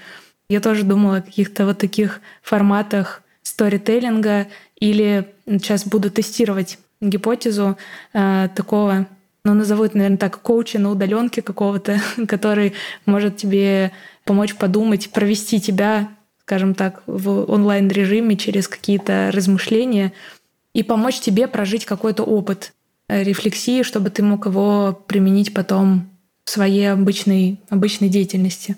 Я 0.50 0.60
тоже 0.60 0.84
думала 0.84 1.18
о 1.18 1.22
каких-то 1.22 1.66
вот 1.66 1.78
таких 1.78 2.22
форматах 2.42 3.22
сторителлинга 3.44 4.48
или 4.80 5.28
сейчас 5.46 5.86
буду 5.86 6.12
тестировать 6.12 6.80
гипотезу 7.02 7.78
э, 8.14 8.50
такого, 8.56 9.08
ну, 9.44 9.54
назову 9.54 9.86
это, 9.86 9.98
наверное, 9.98 10.18
так, 10.18 10.42
коуча 10.42 10.80
на 10.80 10.92
удаленке 10.92 11.42
какого-то, 11.42 12.00
который 12.28 12.74
может 13.06 13.38
тебе 13.38 13.92
помочь 14.26 14.56
подумать, 14.56 15.10
провести 15.12 15.60
тебя, 15.60 16.10
скажем 16.42 16.74
так, 16.74 17.02
в 17.08 17.50
онлайн-режиме 17.52 18.36
через 18.36 18.68
какие-то 18.68 19.32
размышления 19.34 20.14
и 20.74 20.84
помочь 20.84 21.20
тебе 21.20 21.48
прожить 21.48 21.86
какой-то 21.86 22.24
опыт. 22.24 22.74
э, 23.10 23.24
рефлексии, 23.24 23.84
чтобы 23.84 24.10
ты 24.10 24.22
мог 24.24 24.46
его 24.46 25.00
применить 25.08 25.54
потом 25.54 26.10
в 26.44 26.50
своей 26.50 26.92
обычной, 26.92 27.60
обычной 27.70 28.10
деятельности. 28.10 28.76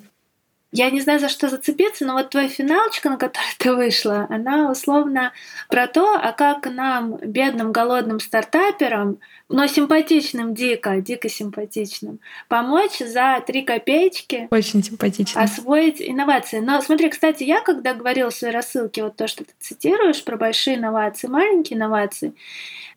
Я 0.72 0.92
не 0.92 1.02
знаю, 1.02 1.20
за 1.20 1.30
что 1.30 1.50
зацепиться, 1.50 2.06
но 2.06 2.14
вот 2.14 2.30
твоя 2.30 2.48
финалочка, 2.48 3.10
на 3.10 3.18
которой 3.18 3.56
ты 3.58 3.74
вышла, 3.74 4.28
она 4.30 4.70
условно 4.70 5.34
про 5.68 5.88
то, 5.88 6.16
а 6.16 6.32
как 6.32 6.68
нам, 6.68 7.18
бедным, 7.18 7.72
голодным 7.72 8.20
стартаперам, 8.20 9.20
но 9.50 9.66
симпатичным 9.66 10.54
дико, 10.54 11.02
дико 11.02 11.28
симпатичным, 11.28 12.20
помочь 12.47 13.00
за 13.00 13.43
три 13.45 13.64
копеечки. 13.64 14.47
Очень 14.52 14.84
симпатично. 14.84 15.41
Освоить 15.41 16.02
инновации. 16.02 16.60
Но 16.60 16.82
смотри, 16.82 17.10
кстати, 17.10 17.43
я 17.43 17.62
когда 17.62 17.93
говорила 17.93 18.30
в 18.30 18.36
своей 18.36 18.54
рассылке 18.54 19.04
вот 19.04 19.16
то, 19.16 19.28
что 19.28 19.43
ты 19.43 19.52
цитируешь 19.60 20.24
про 20.24 20.38
большие 20.38 20.78
инновации, 20.78 21.28
маленькие 21.28 21.78
инновации, 21.78 22.34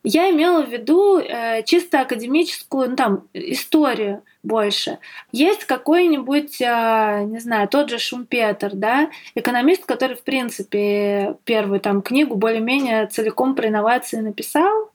я 0.04 0.30
имела 0.30 0.62
в 0.62 0.70
виду 0.70 1.18
э, 1.18 1.62
чисто 1.62 2.00
академическую, 2.00 2.90
ну, 2.90 2.96
там, 2.96 3.28
историю 3.32 4.22
больше. 4.42 4.98
Есть 5.30 5.64
какой-нибудь, 5.64 6.60
э, 6.60 7.24
не 7.24 7.38
знаю, 7.38 7.68
тот 7.68 7.88
же 7.88 7.98
Шумпетер, 7.98 8.72
да, 8.74 9.10
экономист, 9.36 9.86
который, 9.86 10.16
в 10.16 10.22
принципе, 10.22 11.36
первую 11.44 11.80
там 11.80 12.02
книгу 12.02 12.34
более-менее 12.34 13.06
целиком 13.06 13.54
про 13.54 13.68
инновации 13.68 14.16
написал, 14.16 14.91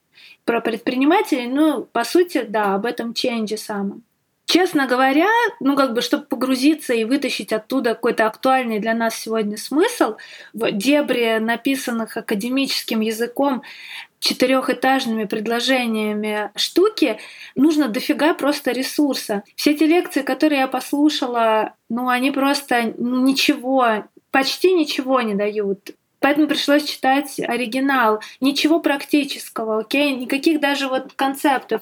про 0.47 0.61
предпринимателей, 0.61 1.47
ну, 1.47 1.83
по 1.83 2.05
сути, 2.05 2.45
да, 2.47 2.73
об 2.73 2.85
этом 2.85 3.13
ченже 3.13 3.57
самом. 3.57 4.03
Честно 4.45 4.87
говоря, 4.87 5.27
ну 5.59 5.75
как 5.75 5.93
бы, 5.93 6.01
чтобы 6.01 6.23
погрузиться 6.23 6.93
и 6.93 7.03
вытащить 7.03 7.51
оттуда 7.51 7.95
какой-то 7.95 8.25
актуальный 8.25 8.79
для 8.79 8.93
нас 8.93 9.15
сегодня 9.15 9.57
смысл 9.57 10.15
в 10.53 10.71
дебри, 10.71 11.39
написанных 11.39 12.15
академическим 12.15 13.01
языком, 13.01 13.61
четырехэтажными 14.19 15.25
предложениями 15.25 16.49
штуки, 16.55 17.19
нужно 17.55 17.89
дофига 17.89 18.33
просто 18.33 18.71
ресурса. 18.71 19.43
Все 19.57 19.71
эти 19.71 19.83
лекции, 19.83 20.21
которые 20.21 20.61
я 20.61 20.67
послушала, 20.69 21.73
ну 21.89 22.07
они 22.07 22.31
просто 22.31 22.93
ничего, 22.97 24.05
почти 24.31 24.71
ничего 24.71 25.19
не 25.19 25.35
дают. 25.35 25.91
Поэтому 26.19 26.47
пришлось 26.47 26.83
читать 26.83 27.39
оригинал. 27.39 28.21
Ничего 28.41 28.79
практического, 28.79 29.79
окей? 29.79 30.15
Никаких 30.15 30.59
даже 30.59 30.87
вот 30.87 31.13
концептов. 31.15 31.81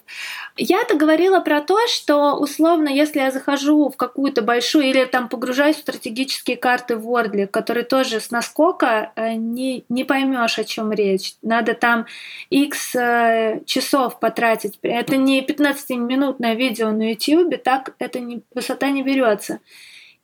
Я-то 0.57 0.95
говорила 0.95 1.39
про 1.39 1.61
то, 1.61 1.77
что 1.87 2.35
условно, 2.35 2.89
если 2.89 3.19
я 3.19 3.31
захожу 3.31 3.89
в 3.89 3.95
какую-то 3.95 4.41
большую 4.41 4.85
или 4.85 5.05
там 5.05 5.29
погружаюсь 5.29 5.77
в 5.77 5.79
стратегические 5.79 6.57
карты 6.57 6.97
в 6.97 7.07
Wordle, 7.09 7.47
которые 7.47 7.85
тоже 7.85 8.19
с 8.19 8.29
наскока 8.29 9.11
э, 9.15 9.33
не, 9.33 9.85
не 9.89 10.03
поймешь, 10.03 10.59
о 10.59 10.63
чем 10.65 10.91
речь. 10.91 11.35
Надо 11.41 11.73
там 11.73 12.05
X 12.49 12.95
э, 12.95 13.61
часов 13.65 14.19
потратить. 14.19 14.79
Это 14.81 15.15
не 15.15 15.41
15-минутное 15.41 16.55
видео 16.55 16.91
на 16.91 17.11
YouTube, 17.11 17.61
так 17.63 17.95
это 17.99 18.19
не, 18.19 18.41
высота 18.53 18.89
не 18.89 19.01
берется. 19.01 19.59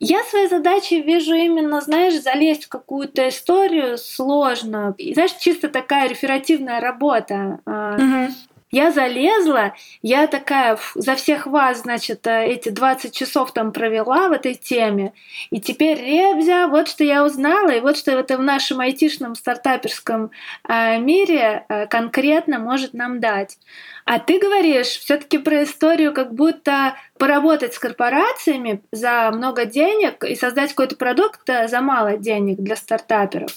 Я 0.04 0.24
своей 0.24 0.48
задачей 0.48 1.00
вижу 1.00 1.32
именно, 1.32 1.80
знаешь, 1.80 2.20
залезть 2.20 2.64
в 2.64 2.68
какую-то 2.68 3.28
историю 3.28 3.96
сложно. 3.96 4.96
И, 4.98 5.14
знаешь, 5.14 5.30
чисто 5.38 5.68
такая 5.68 6.08
реферативная 6.08 6.80
работа. 6.80 7.60
Угу. 7.64 8.34
Я 8.74 8.90
залезла, 8.90 9.74
я 10.00 10.26
такая 10.26 10.78
за 10.94 11.14
всех 11.14 11.46
вас, 11.46 11.82
значит, 11.82 12.26
э, 12.26 12.46
эти 12.46 12.70
20 12.70 13.14
часов 13.14 13.52
там 13.52 13.70
провела 13.70 14.30
в 14.30 14.32
этой 14.32 14.54
теме. 14.54 15.12
И 15.50 15.60
теперь, 15.60 15.98
Ребзя, 15.98 16.68
вот 16.68 16.88
что 16.88 17.04
я 17.04 17.22
узнала, 17.22 17.68
и 17.68 17.80
вот 17.80 17.98
что 17.98 18.12
это 18.12 18.38
в 18.38 18.42
нашем 18.42 18.80
айтишном 18.80 19.34
стартаперском 19.34 20.30
э, 20.66 20.98
мире 21.00 21.66
э, 21.68 21.86
конкретно 21.86 22.58
может 22.58 22.94
нам 22.94 23.20
дать. 23.20 23.58
А 24.06 24.18
ты 24.18 24.38
говоришь 24.38 24.86
все-таки 24.86 25.36
про 25.36 25.64
историю, 25.64 26.14
как 26.14 26.32
будто 26.32 26.96
поработать 27.18 27.74
с 27.74 27.78
корпорациями 27.78 28.80
за 28.90 29.30
много 29.34 29.66
денег 29.66 30.24
и 30.24 30.34
создать 30.34 30.70
какой-то 30.70 30.96
продукт 30.96 31.42
за 31.46 31.80
мало 31.82 32.16
денег 32.16 32.56
для 32.58 32.76
стартаперов. 32.76 33.50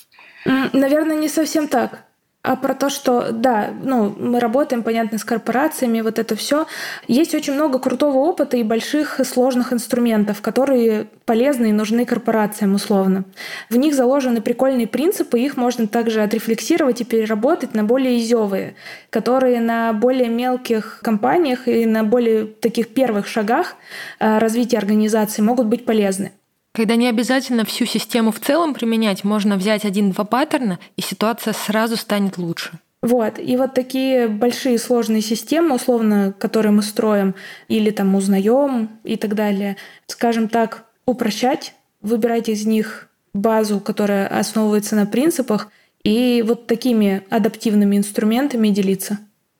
Наверное, 0.43 1.15
не 1.15 1.29
совсем 1.29 1.69
так 1.69 2.04
а 2.45 2.55
про 2.55 2.75
то, 2.75 2.89
что 2.89 3.31
да, 3.31 3.71
ну, 3.83 4.15
мы 4.17 4.39
работаем, 4.39 4.83
понятно, 4.83 5.17
с 5.17 5.23
корпорациями, 5.23 6.01
вот 6.01 6.19
это 6.19 6.35
все. 6.35 6.67
Есть 7.07 7.33
очень 7.33 7.53
много 7.53 7.79
крутого 7.79 8.19
опыта 8.19 8.57
и 8.57 8.63
больших 8.63 9.19
сложных 9.25 9.73
инструментов, 9.73 10.41
которые 10.41 11.07
полезны 11.25 11.69
и 11.69 11.71
нужны 11.71 12.05
корпорациям 12.05 12.75
условно. 12.75 13.25
В 13.69 13.77
них 13.77 13.95
заложены 13.95 14.41
прикольные 14.41 14.87
принципы, 14.87 15.39
их 15.39 15.57
можно 15.57 15.87
также 15.87 16.21
отрефлексировать 16.21 17.01
и 17.01 17.05
переработать 17.05 17.73
на 17.73 17.83
более 17.83 18.19
изевые, 18.19 18.75
которые 19.09 19.59
на 19.59 19.91
более 19.93 20.29
мелких 20.29 20.99
компаниях 21.01 21.67
и 21.67 21.85
на 21.85 22.03
более 22.03 22.45
таких 22.45 22.89
первых 22.89 23.27
шагах 23.27 23.75
э, 24.19 24.37
развития 24.37 24.77
организации 24.77 25.41
могут 25.41 25.65
быть 25.67 25.85
полезны. 25.85 26.31
Когда 26.75 26.97
не 26.97 27.07
обязательно 27.07 27.63
всю 27.63 27.85
систему 27.85 28.31
в 28.31 28.39
целом 28.41 28.73
применять, 28.73 29.23
можно 29.23 29.55
взять 29.55 29.85
один-два 29.85 30.25
паттерна, 30.25 30.77
и 30.97 31.01
ситуация 31.01 31.53
сразу 31.53 31.95
станет 31.95 32.37
лучше. 32.37 32.71
Вот. 33.01 33.39
И 33.39 33.55
вот 33.55 33.73
такие 33.73 34.27
большие 34.27 34.77
сложные 34.77 35.21
системы, 35.21 35.75
условно, 35.75 36.33
которые 36.37 36.73
мы 36.73 36.81
строим 36.81 37.33
или 37.69 37.91
там 37.91 38.13
узнаем 38.13 38.89
и 39.05 39.15
так 39.15 39.35
далее, 39.35 39.77
скажем 40.07 40.49
так, 40.49 40.83
упрощать, 41.05 41.75
выбирать 42.01 42.49
из 42.49 42.65
них 42.65 43.07
базу, 43.33 43.79
которая 43.79 44.27
основывается 44.27 44.97
на 44.97 45.05
принципах, 45.05 45.69
и 46.03 46.43
вот 46.45 46.67
такими 46.67 47.23
адаптивными 47.29 47.95
инструментами 47.95 48.67
делиться. 48.67 49.19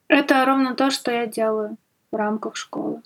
Это 0.10 0.44
ровно 0.46 0.76
то, 0.76 0.92
что 0.92 1.12
я 1.12 1.28
делаю 1.28 1.78
в 2.12 2.16
рамках 2.16 2.58
школы. 2.58 3.02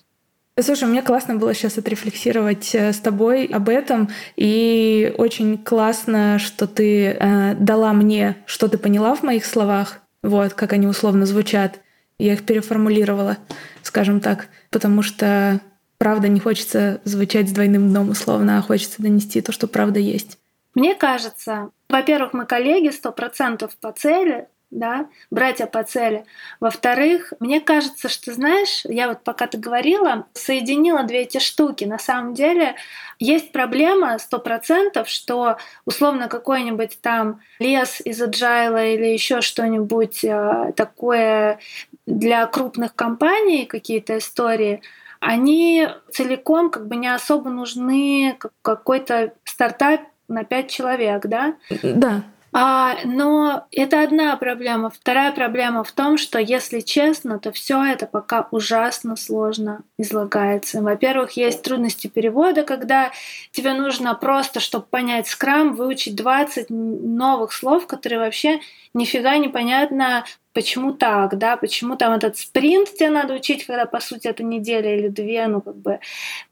Слушай, 0.58 0.88
мне 0.88 1.02
классно 1.02 1.36
было 1.36 1.54
сейчас 1.54 1.78
отрефлексировать 1.78 2.74
э, 2.74 2.92
с 2.92 2.98
тобой 2.98 3.46
об 3.46 3.68
этом, 3.68 4.08
и 4.36 5.14
очень 5.16 5.56
классно, 5.56 6.38
что 6.38 6.66
ты 6.66 7.06
э, 7.06 7.54
дала 7.54 7.92
мне, 7.92 8.36
что 8.46 8.68
ты 8.68 8.76
поняла 8.76 9.14
в 9.14 9.22
моих 9.22 9.46
словах, 9.46 10.00
вот, 10.22 10.54
как 10.54 10.72
они 10.72 10.86
условно 10.86 11.24
звучат. 11.24 11.80
Я 12.18 12.34
их 12.34 12.44
переформулировала, 12.44 13.38
скажем 13.82 14.20
так, 14.20 14.48
потому 14.70 15.02
что 15.02 15.60
правда 15.96 16.28
не 16.28 16.40
хочется 16.40 17.00
звучать 17.04 17.48
с 17.48 17.52
двойным 17.52 17.88
дном 17.88 18.10
условно, 18.10 18.58
а 18.58 18.62
хочется 18.62 19.02
донести 19.02 19.40
то, 19.40 19.52
что 19.52 19.66
правда 19.66 20.00
есть. 20.00 20.38
Мне 20.74 20.94
кажется, 20.94 21.70
во-первых, 21.88 22.32
мы 22.32 22.44
коллеги 22.44 22.90
сто 22.90 23.12
процентов 23.12 23.76
по 23.80 23.92
цели, 23.92 24.46
да, 24.70 25.08
братья 25.30 25.66
по 25.66 25.82
цели. 25.82 26.24
Во-вторых, 26.60 27.32
мне 27.40 27.60
кажется, 27.60 28.08
что, 28.08 28.32
знаешь, 28.32 28.82
я 28.84 29.08
вот 29.08 29.22
пока 29.24 29.46
ты 29.46 29.58
говорила, 29.58 30.26
соединила 30.32 31.02
две 31.02 31.22
эти 31.22 31.38
штуки. 31.38 31.84
На 31.84 31.98
самом 31.98 32.34
деле 32.34 32.76
есть 33.18 33.52
проблема 33.52 34.18
сто 34.18 34.38
процентов, 34.38 35.08
что 35.08 35.56
условно 35.84 36.28
какой-нибудь 36.28 36.98
там 37.00 37.40
лес 37.58 38.00
из 38.04 38.22
agile 38.22 38.94
или 38.94 39.06
еще 39.06 39.40
что-нибудь 39.40 40.24
э, 40.24 40.72
такое 40.76 41.58
для 42.06 42.46
крупных 42.46 42.94
компаний, 42.94 43.66
какие-то 43.66 44.18
истории, 44.18 44.82
они 45.20 45.88
целиком 46.10 46.70
как 46.70 46.86
бы 46.86 46.96
не 46.96 47.12
особо 47.12 47.50
нужны 47.50 48.38
какой-то 48.62 49.34
стартап 49.44 50.00
на 50.28 50.44
пять 50.44 50.70
человек, 50.70 51.26
да? 51.26 51.56
Да. 51.82 52.22
А, 52.52 52.96
но 53.04 53.66
это 53.70 54.02
одна 54.02 54.36
проблема. 54.36 54.90
Вторая 54.90 55.30
проблема 55.30 55.84
в 55.84 55.92
том, 55.92 56.18
что, 56.18 56.40
если 56.40 56.80
честно, 56.80 57.38
то 57.38 57.52
все 57.52 57.82
это 57.84 58.06
пока 58.06 58.48
ужасно 58.50 59.14
сложно 59.14 59.82
излагается. 59.98 60.82
Во-первых, 60.82 61.32
есть 61.32 61.62
трудности 61.62 62.08
перевода, 62.08 62.64
когда 62.64 63.12
тебе 63.52 63.72
нужно 63.74 64.14
просто, 64.14 64.58
чтобы 64.58 64.86
понять 64.86 65.28
скрам, 65.28 65.74
выучить 65.74 66.16
20 66.16 66.70
новых 66.70 67.52
слов, 67.52 67.86
которые 67.86 68.18
вообще 68.18 68.60
нифига 68.94 69.36
непонятно, 69.36 70.24
почему 70.52 70.92
так, 70.92 71.38
да, 71.38 71.56
почему 71.56 71.96
там 71.96 72.12
этот 72.12 72.36
спринт 72.36 72.92
тебе 72.94 73.10
надо 73.10 73.34
учить, 73.34 73.66
когда, 73.66 73.86
по 73.86 74.00
сути, 74.00 74.28
это 74.28 74.42
неделя 74.42 74.96
или 74.96 75.08
две, 75.08 75.46
ну, 75.46 75.60
как 75.60 75.76
бы, 75.76 76.00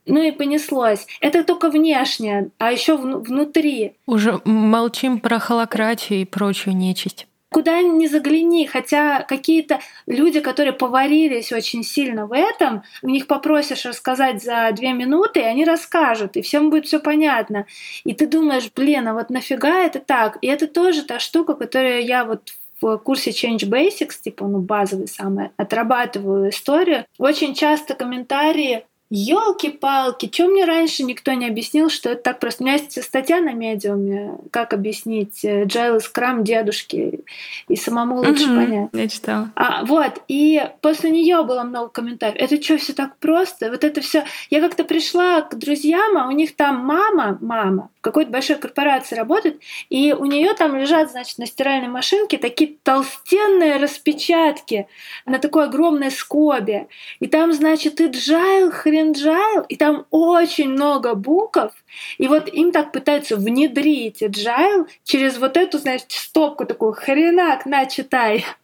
ну 0.05 0.21
и 0.21 0.31
понеслось. 0.31 1.05
Это 1.21 1.43
только 1.43 1.69
внешне, 1.69 2.49
а 2.57 2.71
еще 2.71 2.97
вну- 2.97 3.19
внутри. 3.19 3.93
Уже 4.05 4.39
молчим 4.45 5.19
про 5.19 5.39
холократию 5.39 6.21
и 6.21 6.25
прочую 6.25 6.75
нечисть. 6.75 7.27
Куда 7.51 7.81
ни 7.81 8.05
загляни, 8.05 8.67
хотя 8.67 9.23
какие-то 9.23 9.79
люди, 10.05 10.39
которые 10.39 10.71
поварились 10.71 11.51
очень 11.51 11.83
сильно 11.83 12.27
в 12.27 12.31
этом, 12.31 12.83
у 13.01 13.09
них 13.09 13.25
попросишь 13.25 13.85
рассказать 13.85 14.43
за 14.43 14.69
две 14.71 14.93
минуты, 14.93 15.39
и 15.39 15.45
они 15.45 15.65
расскажут, 15.65 16.37
и 16.37 16.43
всем 16.43 16.69
будет 16.69 16.85
все 16.85 16.99
понятно. 16.99 17.65
И 18.03 18.13
ты 18.13 18.27
думаешь, 18.27 18.69
блин, 18.75 19.07
а 19.07 19.15
вот 19.15 19.31
нафига 19.31 19.83
это 19.83 19.97
так? 19.97 20.37
И 20.41 20.47
это 20.47 20.67
тоже 20.67 21.01
та 21.01 21.17
штука, 21.17 21.55
которую 21.55 22.05
я 22.05 22.23
вот 22.23 22.51
в 22.81 22.97
курсе 22.97 23.31
Change 23.31 23.67
Basics, 23.69 24.21
типа, 24.23 24.45
ну, 24.45 24.59
базовый 24.59 25.07
самый, 25.07 25.49
отрабатываю 25.57 26.49
историю. 26.49 27.05
Очень 27.17 27.53
часто 27.53 27.95
комментарии 27.95 28.83
Елки-палки, 29.11 30.27
чем 30.27 30.51
мне 30.51 30.65
раньше 30.65 31.01
никто 31.01 31.33
не 31.33 31.47
объяснил, 31.47 31.89
что 31.89 32.11
это 32.11 32.21
так 32.21 32.39
просто. 32.39 32.61
У 32.61 32.67
меня 32.67 32.75
есть 32.75 33.03
статья 33.03 33.41
на 33.41 33.53
медиуме, 33.53 34.35
как 34.51 34.71
объяснить 34.71 35.43
Джайл 35.43 35.95
и 35.95 35.99
Скрам 35.99 36.43
дедушки, 36.43 37.21
и 37.67 37.75
самому 37.75 38.17
лучше 38.17 38.45
угу, 38.45 38.55
понять. 38.55 38.89
Я 38.93 39.07
читала. 39.07 39.51
А, 39.55 39.83
вот, 39.83 40.21
и 40.27 40.61
после 40.81 41.09
нее 41.09 41.41
было 41.41 41.63
много 41.63 41.89
комментариев. 41.89 42.39
Это 42.39 42.61
что, 42.61 42.77
все 42.77 42.93
так 42.93 43.17
просто? 43.17 43.71
Вот 43.71 43.83
это 43.83 43.99
все. 44.01 44.25
Я 44.51 44.61
как-то 44.61 44.83
пришла 44.83 45.41
к 45.41 45.57
друзьям, 45.57 46.15
а 46.15 46.27
у 46.27 46.31
них 46.31 46.55
там 46.55 46.85
мама, 46.85 47.39
мама, 47.41 47.89
какой-то 48.01 48.31
большой 48.31 48.55
корпорации 48.55 49.15
работает, 49.15 49.61
и 49.89 50.13
у 50.13 50.25
нее 50.25 50.53
там 50.53 50.77
лежат, 50.77 51.11
значит, 51.11 51.37
на 51.37 51.45
стиральной 51.45 51.89
машинке 51.89 52.37
такие 52.37 52.75
толстенные 52.83 53.77
распечатки 53.77 54.87
на 55.25 55.39
такой 55.39 55.65
огромной 55.65 56.11
скобе. 56.11 56.87
И 57.19 57.27
там, 57.27 57.53
значит, 57.53 57.99
и 58.01 58.07
джайл, 58.07 58.71
хрен 58.71 59.09
Agile, 59.19 59.65
и 59.67 59.75
там 59.75 60.05
очень 60.09 60.69
много 60.69 61.13
букв, 61.15 61.73
и 62.17 62.27
вот 62.27 62.47
им 62.47 62.71
так 62.71 62.91
пытаются 62.91 63.35
внедрить 63.35 64.21
agile 64.21 64.87
через 65.03 65.37
вот 65.37 65.57
эту, 65.57 65.77
значит, 65.77 66.11
стопку 66.11 66.65
такую 66.65 66.93
хренак, 66.93 67.65
на, 67.65 67.85
читай. 67.85 68.45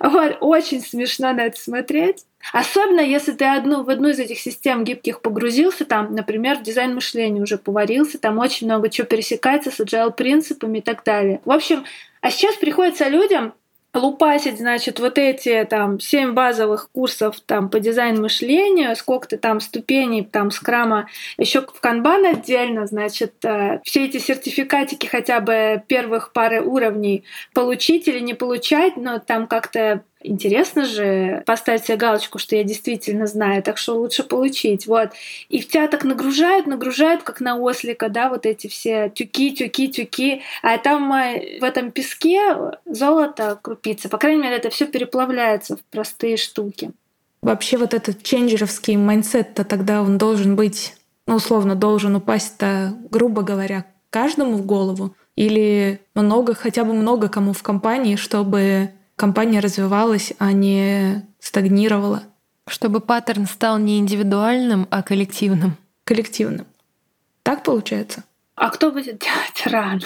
Вот, 0.00 0.38
очень 0.40 0.80
смешно 0.80 1.32
на 1.32 1.46
это 1.46 1.58
смотреть. 1.58 2.24
Особенно 2.52 3.00
если 3.00 3.32
ты 3.32 3.44
одну, 3.44 3.82
в 3.82 3.90
одну 3.90 4.08
из 4.08 4.18
этих 4.18 4.38
систем 4.38 4.84
гибких 4.84 5.20
погрузился, 5.20 5.84
там, 5.84 6.14
например, 6.14 6.58
в 6.58 6.62
дизайн 6.62 6.94
мышления 6.94 7.42
уже 7.42 7.58
поварился, 7.58 8.18
там 8.18 8.38
очень 8.38 8.66
много 8.66 8.88
чего 8.88 9.06
пересекается 9.06 9.70
с 9.70 9.80
agile 9.80 10.12
принципами 10.12 10.78
и 10.78 10.82
так 10.82 11.04
далее. 11.04 11.40
В 11.44 11.50
общем, 11.50 11.84
а 12.20 12.30
сейчас 12.30 12.56
приходится 12.56 13.08
людям 13.08 13.54
лупасить, 13.96 14.58
значит, 14.58 15.00
вот 15.00 15.18
эти 15.18 15.66
там 15.68 16.00
семь 16.00 16.32
базовых 16.32 16.90
курсов 16.90 17.40
там 17.40 17.68
по 17.68 17.80
дизайн 17.80 18.20
мышлению, 18.20 18.94
сколько-то 18.94 19.38
там 19.38 19.60
ступеней 19.60 20.24
там 20.24 20.50
скрама, 20.50 21.08
еще 21.38 21.62
в 21.62 21.80
канбан 21.80 22.26
отдельно, 22.26 22.86
значит, 22.86 23.44
э, 23.44 23.80
все 23.84 24.06
эти 24.06 24.18
сертификатики 24.18 25.06
хотя 25.06 25.40
бы 25.40 25.82
первых 25.86 26.32
пары 26.32 26.60
уровней 26.60 27.24
получить 27.54 28.06
или 28.08 28.20
не 28.20 28.34
получать, 28.34 28.96
но 28.96 29.18
там 29.18 29.46
как-то 29.46 30.02
интересно 30.20 30.84
же 30.84 31.42
поставить 31.46 31.84
себе 31.84 31.96
галочку, 31.96 32.38
что 32.38 32.56
я 32.56 32.64
действительно 32.64 33.26
знаю, 33.26 33.62
так 33.62 33.78
что 33.78 33.94
лучше 33.94 34.22
получить. 34.22 34.86
Вот. 34.86 35.10
И 35.48 35.60
тебя 35.60 35.88
так 35.88 36.04
нагружают, 36.04 36.66
нагружают, 36.66 37.22
как 37.22 37.40
на 37.40 37.56
ослика, 37.56 38.08
да, 38.08 38.28
вот 38.28 38.46
эти 38.46 38.66
все 38.66 39.10
тюки, 39.14 39.50
тюки, 39.50 39.88
тюки. 39.88 40.42
А 40.62 40.78
там 40.78 41.12
э, 41.12 41.58
в 41.60 41.64
этом 41.64 41.90
песке 41.90 42.40
золото 42.84 43.58
крупицы. 43.60 44.08
По 44.08 44.18
крайней 44.18 44.42
мере, 44.42 44.56
это 44.56 44.70
все 44.70 44.86
переплавляется 44.86 45.76
в 45.76 45.80
простые 45.90 46.36
штуки. 46.36 46.92
Вообще 47.42 47.76
вот 47.76 47.94
этот 47.94 48.22
ченджеровский 48.22 48.96
майндсет-то 48.96 49.64
тогда 49.64 50.02
он 50.02 50.18
должен 50.18 50.56
быть, 50.56 50.94
ну, 51.26 51.36
условно, 51.36 51.74
должен 51.76 52.16
упасть-то, 52.16 52.96
грубо 53.10 53.42
говоря, 53.42 53.86
каждому 54.10 54.56
в 54.56 54.66
голову? 54.66 55.14
Или 55.36 56.00
много, 56.14 56.54
хотя 56.54 56.82
бы 56.84 56.94
много 56.94 57.28
кому 57.28 57.52
в 57.52 57.62
компании, 57.62 58.16
чтобы 58.16 58.90
компания 59.16 59.60
развивалась, 59.60 60.32
а 60.38 60.52
не 60.52 61.26
стагнировала. 61.40 62.22
Чтобы 62.68 63.00
паттерн 63.00 63.46
стал 63.46 63.78
не 63.78 63.98
индивидуальным, 63.98 64.86
а 64.90 65.02
коллективным. 65.02 65.76
Коллективным. 66.04 66.66
Так 67.42 67.62
получается? 67.62 68.24
А 68.54 68.70
кто 68.70 68.90
будет 68.90 69.18
делать 69.18 69.66
ран? 69.66 70.02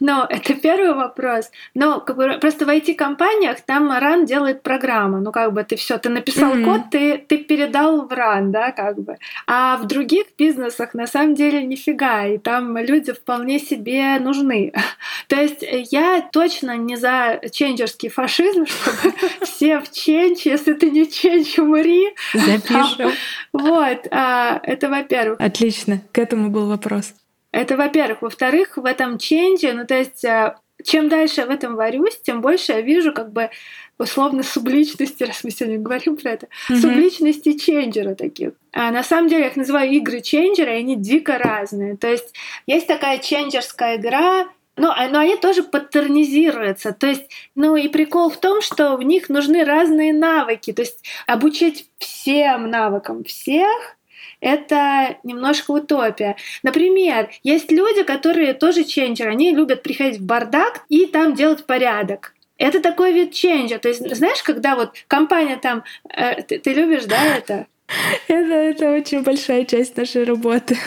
Но 0.00 0.26
это 0.28 0.54
первый 0.54 0.94
вопрос. 0.94 1.50
Но 1.74 2.00
как 2.00 2.16
бы, 2.16 2.38
просто 2.40 2.66
в 2.66 2.68
IT-компаниях 2.68 3.60
там 3.60 3.92
RAN 3.92 4.26
делает 4.26 4.62
программа. 4.62 5.20
Ну, 5.20 5.30
как 5.30 5.52
бы 5.52 5.62
ты 5.62 5.76
все, 5.76 5.96
ты 5.96 6.08
написал 6.08 6.56
mm-hmm. 6.56 6.64
код, 6.64 6.80
ты, 6.90 7.18
ты 7.18 7.38
передал 7.38 8.08
в 8.08 8.12
RAN, 8.12 8.50
да, 8.50 8.72
как 8.72 8.98
бы. 8.98 9.16
А 9.46 9.76
в 9.76 9.86
других 9.86 10.26
бизнесах 10.36 10.94
на 10.94 11.06
самом 11.06 11.36
деле 11.36 11.62
нифига. 11.62 12.26
И 12.26 12.38
там 12.38 12.76
люди 12.78 13.12
вполне 13.12 13.60
себе 13.60 14.18
нужны. 14.18 14.72
То 15.28 15.40
есть 15.40 15.64
я 15.92 16.28
точно 16.32 16.76
не 16.76 16.96
за 16.96 17.40
ченджерский 17.52 18.08
фашизм, 18.08 18.66
чтобы 18.66 19.14
все 19.42 19.78
в 19.78 19.92
ченч, 19.92 20.46
если 20.46 20.72
ты 20.72 20.90
не 20.90 21.08
ченч, 21.08 21.58
умри. 21.58 22.08
Запишем. 22.34 23.12
Вот, 23.52 24.06
а, 24.10 24.60
это 24.62 24.88
во-первых. 24.88 25.38
Отлично, 25.38 26.00
к 26.12 26.18
этому 26.18 26.48
был 26.48 26.68
вопрос. 26.68 27.12
Это, 27.52 27.76
во-первых. 27.76 28.22
Во-вторых, 28.22 28.76
в 28.76 28.84
этом 28.84 29.18
ченже, 29.18 29.72
ну 29.74 29.86
то 29.86 29.94
есть 29.94 30.24
э, 30.24 30.56
чем 30.82 31.08
дальше 31.08 31.42
я 31.42 31.46
в 31.46 31.50
этом 31.50 31.76
варюсь, 31.76 32.18
тем 32.20 32.40
больше 32.40 32.72
я 32.72 32.80
вижу 32.80 33.12
как 33.12 33.32
бы 33.32 33.50
условно 33.98 34.42
субличности, 34.42 35.22
раз 35.24 35.44
мы 35.44 35.50
сегодня 35.50 35.78
говорим 35.78 36.16
про 36.16 36.32
это, 36.32 36.46
mm-hmm. 36.46 36.76
субличности 36.80 37.56
ченджера 37.56 38.14
таких. 38.14 38.50
А 38.72 38.90
на 38.90 39.02
самом 39.02 39.28
деле 39.28 39.42
я 39.42 39.48
их 39.48 39.56
называю 39.56 39.90
игры 39.92 40.20
ченджера, 40.20 40.74
и 40.74 40.80
они 40.80 40.96
дико 40.96 41.38
разные. 41.38 41.96
То 41.96 42.10
есть 42.10 42.34
есть 42.66 42.86
такая 42.86 43.18
ченджерская 43.18 43.96
игра, 43.96 44.48
но, 44.76 44.90
а, 44.90 45.08
но 45.08 45.18
они 45.18 45.36
тоже 45.36 45.62
паттернизируются. 45.62 46.92
То 46.92 47.06
есть, 47.06 47.30
ну 47.54 47.76
и 47.76 47.88
прикол 47.88 48.30
в 48.30 48.38
том, 48.38 48.62
что 48.62 48.96
в 48.96 49.02
них 49.02 49.28
нужны 49.28 49.64
разные 49.64 50.14
навыки. 50.14 50.72
То 50.72 50.82
есть 50.82 51.04
обучить 51.26 51.90
всем 51.98 52.70
навыкам 52.70 53.24
всех 53.24 53.96
это 54.42 55.18
немножко 55.22 55.70
утопия. 55.70 56.36
Например, 56.62 57.30
есть 57.44 57.70
люди, 57.70 58.02
которые 58.02 58.52
тоже 58.52 58.84
ченджеры, 58.84 59.30
они 59.30 59.54
любят 59.54 59.82
приходить 59.82 60.18
в 60.20 60.26
бардак 60.26 60.84
и 60.88 61.06
там 61.06 61.34
делать 61.34 61.64
порядок. 61.64 62.34
Это 62.58 62.80
такой 62.80 63.12
вид 63.12 63.32
ченджа. 63.32 63.78
То 63.78 63.88
есть, 63.88 64.14
знаешь, 64.14 64.42
когда 64.42 64.74
вот 64.74 64.92
компания 65.06 65.56
там... 65.56 65.84
Э, 66.08 66.42
ты, 66.42 66.58
ты 66.58 66.74
любишь, 66.74 67.04
да, 67.04 67.36
это? 67.36 67.66
Это, 68.28 68.54
это 68.54 68.92
очень 68.92 69.22
большая 69.22 69.66
часть 69.66 69.98
нашей 69.98 70.24
работы. 70.24 70.78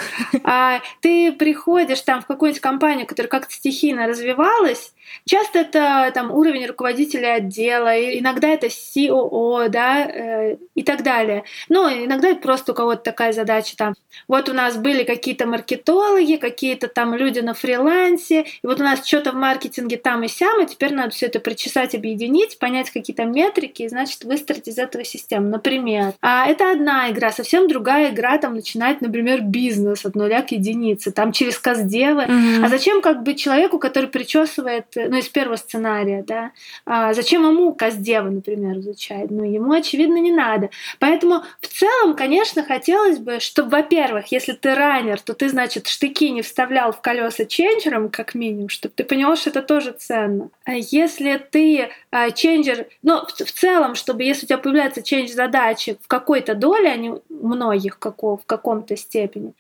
А 0.44 0.82
ты 1.02 1.32
приходишь 1.32 2.02
там 2.02 2.22
в 2.22 2.26
какую-нибудь 2.26 2.62
компанию, 2.62 3.06
которая 3.06 3.30
как-то 3.30 3.54
стихийно 3.54 4.08
развивалась, 4.08 4.95
Часто 5.28 5.60
это 5.60 6.12
там 6.14 6.32
уровень 6.32 6.68
руководителя 6.68 7.36
отдела, 7.36 7.96
иногда 8.20 8.48
это 8.48 8.68
COO, 8.68 9.70
да, 9.70 10.06
э, 10.06 10.58
и 10.76 10.84
так 10.84 11.04
далее. 11.04 11.44
Но 11.70 11.90
иногда 11.90 12.30
это 12.30 12.42
просто 12.42 12.72
у 12.72 12.76
кого-то 12.76 13.02
такая 13.02 13.34
задача 13.34 13.76
там. 13.76 13.94
Вот 14.28 14.50
у 14.50 14.54
нас 14.54 14.78
были 14.78 15.04
какие-то 15.04 15.46
маркетологи, 15.46 16.36
какие-то 16.36 16.88
там 16.88 17.16
люди 17.16 17.40
на 17.40 17.54
фрилансе, 17.54 18.42
и 18.42 18.68
вот 18.68 18.80
у 18.80 18.84
нас 18.84 19.06
что-то 19.06 19.32
в 19.32 19.36
маркетинге 19.36 19.98
там 19.98 20.24
и 20.24 20.28
сям, 20.28 20.62
и 20.62 20.68
теперь 20.68 20.94
надо 20.94 21.10
все 21.10 21.28
это 21.28 21.40
причесать, 21.40 21.96
объединить, 21.96 22.60
понять 22.60 22.90
какие-то 22.92 23.26
метрики, 23.26 23.84
и, 23.84 23.88
значит, 23.88 24.24
выстроить 24.24 24.68
из 24.68 24.78
этого 24.78 25.04
систему, 25.04 25.50
например. 25.50 26.14
А 26.22 26.46
это 26.46 26.72
одна 26.72 27.12
игра, 27.12 27.32
совсем 27.32 27.68
другая 27.68 28.12
игра, 28.12 28.38
там 28.38 28.56
начинать, 28.56 29.02
например, 29.02 29.42
бизнес 29.42 30.06
от 30.06 30.16
нуля 30.16 30.42
к 30.42 30.52
единице, 30.52 31.12
там 31.12 31.32
через 31.32 31.58
каздевы. 31.58 32.24
Mm-hmm. 32.24 32.66
А 32.66 32.70
зачем 32.70 33.02
как 33.02 33.24
бы 33.24 33.34
человеку, 33.34 33.80
который 33.80 34.10
причесывает 34.10 34.86
ну, 34.96 35.18
из 35.18 35.28
первого 35.30 35.56
сценария, 35.56 36.24
да, 36.24 36.52
а 36.86 37.14
зачем 37.14 37.48
ему 37.48 37.74
Каздева, 37.74 38.30
например, 38.30 38.80
изучать? 38.80 39.32
Ну, 39.32 39.44
ему, 39.44 39.74
очевидно, 39.74 40.18
не 40.18 40.32
надо. 40.32 40.70
Поэтому 41.00 41.44
в 41.62 41.68
целом, 41.68 42.16
конечно, 42.16 42.64
хотелось 42.64 43.20
бы, 43.20 43.40
чтобы, 43.40 43.70
во-первых, 43.70 44.32
если 44.32 44.54
ты 44.54 44.76
раннер, 44.76 45.20
то 45.20 45.34
ты, 45.34 45.50
значит, 45.50 45.88
штыки 45.88 46.30
не 46.30 46.42
вставлял 46.42 46.92
в 46.92 47.02
колеса 47.02 47.46
ченджером, 47.46 48.10
как 48.10 48.36
минимум, 48.36 48.70
чтобы 48.70 48.94
ты 48.96 49.04
понял, 49.04 49.36
что 49.36 49.50
это 49.50 49.62
тоже 49.62 49.92
ценно. 49.92 50.50
А 50.64 50.74
если 50.74 51.38
ты 51.38 51.90
а, 52.12 52.32
ченджер, 52.32 52.88
ну, 53.04 53.26
в, 53.26 53.32
в 53.32 53.52
целом, 53.52 53.96
чтобы 53.96 54.24
если 54.24 54.46
у 54.46 54.48
тебя 54.48 54.58
появляется 54.58 55.02
чендж 55.02 55.30
задачи 55.30 55.98
в 56.02 56.08
какой-то 56.08 56.56
доле, 56.56 56.90
а 56.90 56.96
не 56.96 57.14
многих 57.30 58.00
каков, 58.00 58.44
в 58.44 58.46
каком-то 58.46 58.96
степени, 58.96 59.54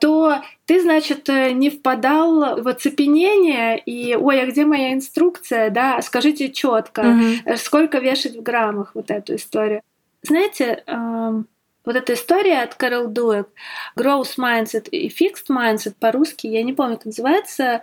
то 0.00 0.42
ты, 0.66 0.80
значит, 0.80 1.28
э, 1.28 1.52
не 1.52 1.70
впадал 1.70 2.62
в 2.62 2.68
оцепенение 2.68 3.78
и, 3.78 4.14
ой, 4.14 4.42
а 4.42 4.46
где 4.46 4.64
моя 4.64 4.92
инструкция, 4.92 5.70
да, 5.70 6.00
скажите 6.02 6.50
четко, 6.50 7.02
mm-hmm. 7.02 7.56
сколько 7.56 7.98
вешать 7.98 8.36
в 8.36 8.42
граммах 8.42 8.92
вот 8.94 9.10
эту 9.10 9.34
историю. 9.34 9.82
Знаете, 10.22 10.82
эм, 10.86 11.46
вот 11.88 11.96
эта 11.96 12.12
история 12.12 12.60
от 12.60 12.74
Кэрол 12.74 13.08
Дуэк, 13.08 13.48
Growth 13.96 14.36
Mindset 14.38 14.90
и 14.90 15.08
Fixed 15.08 15.48
Mindset 15.48 15.94
по-русски, 15.98 16.46
я 16.46 16.62
не 16.62 16.74
помню, 16.74 16.96
как 16.96 17.06
называется, 17.06 17.80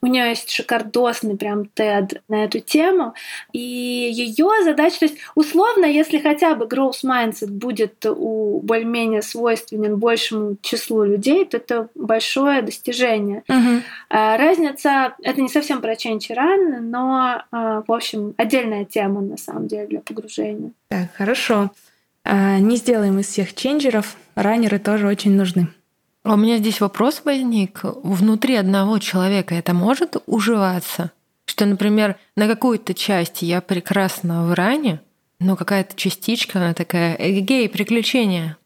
у 0.00 0.06
нее 0.06 0.28
есть 0.28 0.48
шикардосный 0.48 1.36
прям 1.36 1.62
TED 1.62 2.20
на 2.28 2.44
эту 2.44 2.60
тему, 2.60 3.14
и 3.52 3.58
ее 3.58 4.48
задача, 4.62 5.00
то 5.00 5.04
есть 5.06 5.18
условно, 5.34 5.86
если 5.86 6.18
хотя 6.18 6.54
бы 6.54 6.66
Growth 6.66 7.04
Mindset 7.04 7.48
будет 7.48 8.06
у 8.06 8.60
более-менее 8.60 9.22
свойственен 9.22 9.96
большему 9.96 10.56
числу 10.62 11.02
людей, 11.02 11.44
то 11.44 11.56
это 11.56 11.88
большое 11.96 12.62
достижение. 12.62 13.42
Uh-huh. 13.48 13.82
Разница, 14.08 15.16
это 15.20 15.40
не 15.40 15.48
совсем 15.48 15.80
про 15.80 15.94
Change 15.94 16.30
Run, 16.30 16.78
но, 16.78 17.42
а, 17.50 17.82
в 17.84 17.92
общем, 17.92 18.34
отдельная 18.36 18.84
тема 18.84 19.20
на 19.20 19.36
самом 19.36 19.66
деле 19.66 19.88
для 19.88 20.00
погружения. 20.00 20.70
Так, 20.90 21.12
хорошо. 21.16 21.70
А, 22.30 22.58
не 22.58 22.76
сделаем 22.76 23.18
из 23.18 23.28
всех 23.28 23.54
ченджеров, 23.54 24.16
раннеры 24.34 24.78
тоже 24.78 25.06
очень 25.06 25.32
нужны. 25.32 25.68
А 26.24 26.34
у 26.34 26.36
меня 26.36 26.58
здесь 26.58 26.78
вопрос 26.78 27.22
возник. 27.24 27.80
Внутри 27.82 28.56
одного 28.56 28.98
человека 28.98 29.54
это 29.54 29.72
может 29.72 30.18
уживаться? 30.26 31.10
Что, 31.46 31.64
например, 31.64 32.16
на 32.36 32.46
какой-то 32.46 32.92
части 32.92 33.46
я 33.46 33.62
прекрасна 33.62 34.44
в 34.44 34.52
ране, 34.52 35.00
но 35.40 35.56
какая-то 35.56 35.96
частичка, 35.96 36.58
она 36.58 36.74
такая, 36.74 37.14
эгегей, 37.18 37.66
приключения. 37.70 38.58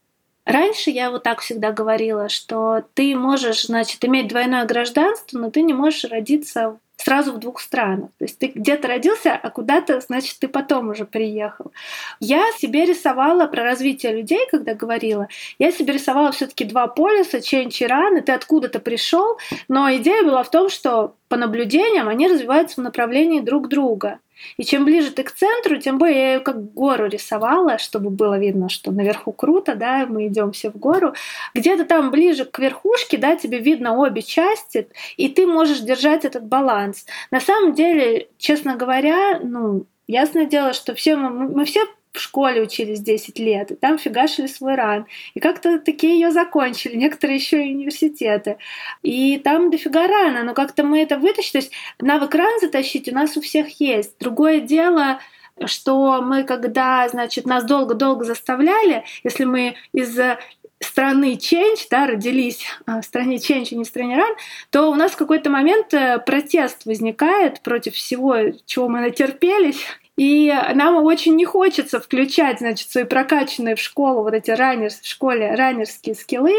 Раньше 0.44 0.90
я 0.90 1.12
вот 1.12 1.22
так 1.22 1.38
всегда 1.38 1.70
говорила, 1.70 2.28
что 2.28 2.82
ты 2.94 3.14
можешь, 3.14 3.66
значит, 3.66 4.04
иметь 4.04 4.26
двойное 4.26 4.64
гражданство, 4.64 5.38
но 5.38 5.52
ты 5.52 5.62
не 5.62 5.72
можешь 5.72 6.10
родиться 6.10 6.78
сразу 7.03 7.32
в 7.32 7.38
двух 7.38 7.61
странах. 7.61 8.11
То 8.18 8.24
есть 8.24 8.38
ты 8.38 8.46
где-то 8.46 8.88
родился, 8.88 9.32
а 9.34 9.50
куда-то, 9.50 10.00
значит, 10.00 10.38
ты 10.38 10.48
потом 10.48 10.90
уже 10.90 11.05
приехал. 11.05 11.72
Я 12.20 12.44
себе 12.59 12.84
рисовала 12.84 13.46
про 13.46 13.64
развитие 13.64 14.12
людей, 14.12 14.46
когда 14.50 14.74
говорила, 14.74 15.28
я 15.59 15.72
себе 15.72 15.94
рисовала 15.94 16.32
все 16.32 16.46
таки 16.46 16.64
два 16.64 16.86
полюса, 16.86 17.40
Ченч 17.40 17.82
и 17.82 17.86
Ран, 17.86 18.16
и 18.16 18.20
ты 18.20 18.32
откуда-то 18.32 18.78
пришел, 18.80 19.38
но 19.68 19.92
идея 19.96 20.22
была 20.22 20.42
в 20.42 20.50
том, 20.50 20.68
что 20.68 21.14
по 21.28 21.36
наблюдениям 21.36 22.09
они 22.09 22.28
развиваются 22.28 22.80
в 22.80 22.84
направлении 22.84 23.40
друг 23.40 23.68
друга. 23.68 24.18
И 24.57 24.64
чем 24.64 24.84
ближе 24.84 25.11
ты 25.11 25.22
к 25.22 25.32
центру, 25.32 25.78
тем 25.78 25.99
более 25.99 26.18
я 26.18 26.32
ее 26.34 26.40
как 26.40 26.72
гору 26.72 27.07
рисовала, 27.07 27.78
чтобы 27.78 28.11
было 28.11 28.38
видно, 28.38 28.68
что 28.68 28.90
наверху 28.90 29.32
круто, 29.32 29.74
да, 29.74 30.07
мы 30.07 30.26
идем 30.26 30.53
все 30.53 30.70
в 30.70 30.76
гору. 30.76 31.14
Где-то 31.55 31.84
там 31.84 32.11
ближе 32.11 32.45
к 32.45 32.59
верхушке, 32.59 33.18
да, 33.18 33.36
тебе 33.36 33.59
видно 33.59 33.97
обе 33.97 34.22
части, 34.22 34.88
и 35.16 35.28
ты 35.28 35.47
можешь 35.47 35.80
держать 35.80 36.24
этот 36.24 36.45
баланс. 36.45 37.07
На 37.30 37.40
самом 37.40 37.74
деле, 37.74 38.28
честно 38.38 38.76
говоря, 38.76 39.40
ну, 39.43 39.86
ясное 40.07 40.47
дело, 40.47 40.72
что 40.72 40.95
все 40.95 41.16
мы, 41.16 41.49
мы 41.49 41.64
все 41.64 41.86
в 42.12 42.20
школе 42.20 42.60
учились 42.60 43.00
10 43.00 43.38
лет, 43.38 43.70
и 43.70 43.74
там 43.74 43.98
фигашили 43.98 44.46
свой 44.46 44.74
ран. 44.74 45.06
И 45.34 45.40
как-то 45.40 45.78
такие 45.78 46.14
ее 46.14 46.30
закончили, 46.30 46.94
некоторые 46.94 47.36
еще 47.36 47.66
и 47.66 47.74
университеты. 47.74 48.58
И 49.02 49.38
там 49.38 49.70
дофига 49.70 50.06
рано, 50.06 50.44
но 50.44 50.52
как-то 50.52 50.84
мы 50.84 51.00
это 51.00 51.18
вытащили. 51.18 51.52
То 51.52 51.58
есть 51.58 51.72
навык 52.00 52.34
ран 52.34 52.60
затащить 52.60 53.08
у 53.10 53.14
нас 53.14 53.36
у 53.36 53.40
всех 53.40 53.80
есть. 53.80 54.18
Другое 54.20 54.60
дело, 54.60 55.20
что 55.64 56.20
мы, 56.20 56.44
когда, 56.44 57.08
значит, 57.08 57.46
нас 57.46 57.64
долго-долго 57.64 58.24
заставляли, 58.24 59.04
если 59.24 59.44
мы 59.44 59.76
из 59.94 60.18
страны 60.80 61.34
Change, 61.34 61.86
да, 61.90 62.06
родились 62.06 62.66
а, 62.86 63.00
в 63.00 63.04
стране 63.04 63.36
Change, 63.36 63.68
а 63.72 63.74
не 63.76 63.84
в 63.84 63.86
стране 63.86 64.16
Ран, 64.16 64.34
то 64.70 64.90
у 64.90 64.94
нас 64.94 65.12
в 65.12 65.16
какой-то 65.16 65.48
момент 65.48 65.94
э, 65.94 66.18
протест 66.18 66.86
возникает 66.86 67.60
против 67.60 67.94
всего, 67.94 68.36
чего 68.66 68.88
мы 68.88 69.00
натерпелись, 69.00 69.86
и 70.23 70.55
нам 70.75 71.03
очень 71.03 71.35
не 71.35 71.45
хочется 71.45 71.99
включать, 71.99 72.61
значит, 72.61 72.89
свои 72.89 73.03
прокачанные 73.03 73.75
в 73.75 73.81
школу 73.81 74.23
вот 74.23 74.35
эти 74.35 74.53
раннер, 74.53 74.91
в 74.91 75.05
школе 75.05 75.53
раннерские 75.57 76.14
скиллы, 76.14 76.55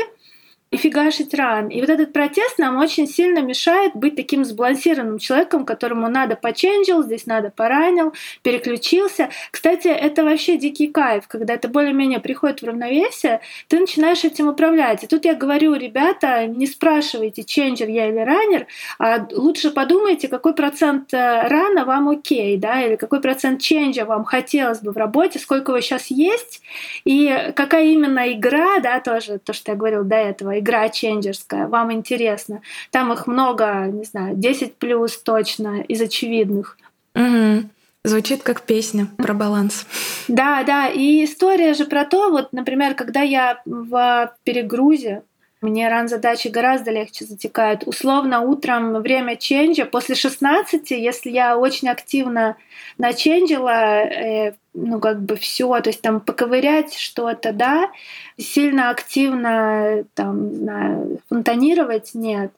и 0.73 0.77
фигашить 0.77 1.35
ран. 1.35 1.67
И 1.67 1.79
вот 1.79 1.89
этот 1.91 2.13
протест 2.13 2.57
нам 2.57 2.77
очень 2.77 3.07
сильно 3.07 3.39
мешает 3.39 3.93
быть 3.93 4.15
таким 4.15 4.43
сбалансированным 4.43 5.19
человеком, 5.19 5.65
которому 5.65 6.09
надо 6.09 6.35
поченджил, 6.35 7.03
здесь 7.03 7.27
надо 7.27 7.51
поранил, 7.51 8.13
переключился. 8.41 9.29
Кстати, 9.51 9.87
это 9.87 10.23
вообще 10.23 10.57
дикий 10.57 10.87
кайф, 10.87 11.27
когда 11.27 11.53
это 11.53 11.67
более-менее 11.67 12.19
приходит 12.19 12.63
в 12.63 12.65
равновесие, 12.65 13.41
ты 13.67 13.79
начинаешь 13.79 14.23
этим 14.23 14.47
управлять. 14.47 15.03
И 15.03 15.07
тут 15.07 15.25
я 15.25 15.35
говорю, 15.35 15.75
ребята, 15.75 16.47
не 16.47 16.65
спрашивайте, 16.65 17.43
ченджер 17.43 17.87
я 17.87 18.09
или 18.09 18.19
раннер, 18.19 18.65
а 18.97 19.27
лучше 19.31 19.69
подумайте, 19.69 20.27
какой 20.27 20.55
процент 20.55 21.13
э, 21.13 21.47
рана 21.47 21.85
вам 21.85 22.09
окей, 22.09 22.57
да, 22.57 22.81
или 22.81 22.95
какой 22.95 23.21
процент 23.21 23.61
ченджа 23.61 24.05
вам 24.05 24.23
хотелось 24.23 24.79
бы 24.79 24.91
в 24.91 24.97
работе, 24.97 25.37
сколько 25.37 25.71
его 25.71 25.81
сейчас 25.81 26.07
есть, 26.07 26.63
и 27.05 27.51
какая 27.55 27.85
именно 27.85 28.33
игра, 28.33 28.79
да, 28.79 28.99
тоже 28.99 29.37
то, 29.37 29.53
что 29.53 29.73
я 29.73 29.77
говорил 29.77 30.03
до 30.03 30.15
этого, 30.15 30.62
игра 30.63 30.89
ченджерская, 30.89 31.67
вам 31.67 31.91
интересно. 31.91 32.61
Там 32.89 33.11
их 33.11 33.27
много, 33.27 33.85
не 33.87 34.05
знаю, 34.05 34.35
10 34.35 34.75
плюс 34.75 35.17
точно 35.17 35.81
из 35.81 36.01
очевидных. 36.01 36.77
Угу. 37.15 37.69
Звучит 38.05 38.43
как 38.43 38.63
песня 38.63 39.07
про 39.17 39.33
баланс. 39.33 39.85
Да, 40.27 40.63
да. 40.63 40.87
И 40.87 41.23
история 41.23 41.73
же 41.73 41.85
про 41.85 42.05
то, 42.05 42.31
вот, 42.31 42.51
например, 42.51 42.95
когда 42.95 43.21
я 43.21 43.61
в 43.65 44.33
перегрузе, 44.43 45.23
мне 45.61 45.87
ран-задачи 45.87 46.49
гораздо 46.49 46.91
легче 46.91 47.23
затекают. 47.23 47.83
Условно, 47.85 48.41
утром 48.41 49.01
время 49.01 49.37
ченджа, 49.37 49.85
после 49.85 50.15
16, 50.15 50.91
если 50.91 51.29
я 51.29 51.57
очень 51.57 51.87
активно 51.87 52.57
наченджила, 52.97 54.03
э, 54.03 54.53
ну, 54.73 54.99
как 54.99 55.21
бы 55.21 55.35
все, 55.35 55.79
то 55.81 55.89
есть 55.89 56.01
там 56.01 56.19
поковырять 56.19 56.95
что-то, 56.95 57.51
да, 57.51 57.89
сильно 58.37 58.89
активно, 58.89 60.03
там, 60.13 60.49
не 60.49 60.57
знаю, 60.57 61.19
фонтанировать 61.29 62.11
нет. 62.13 62.51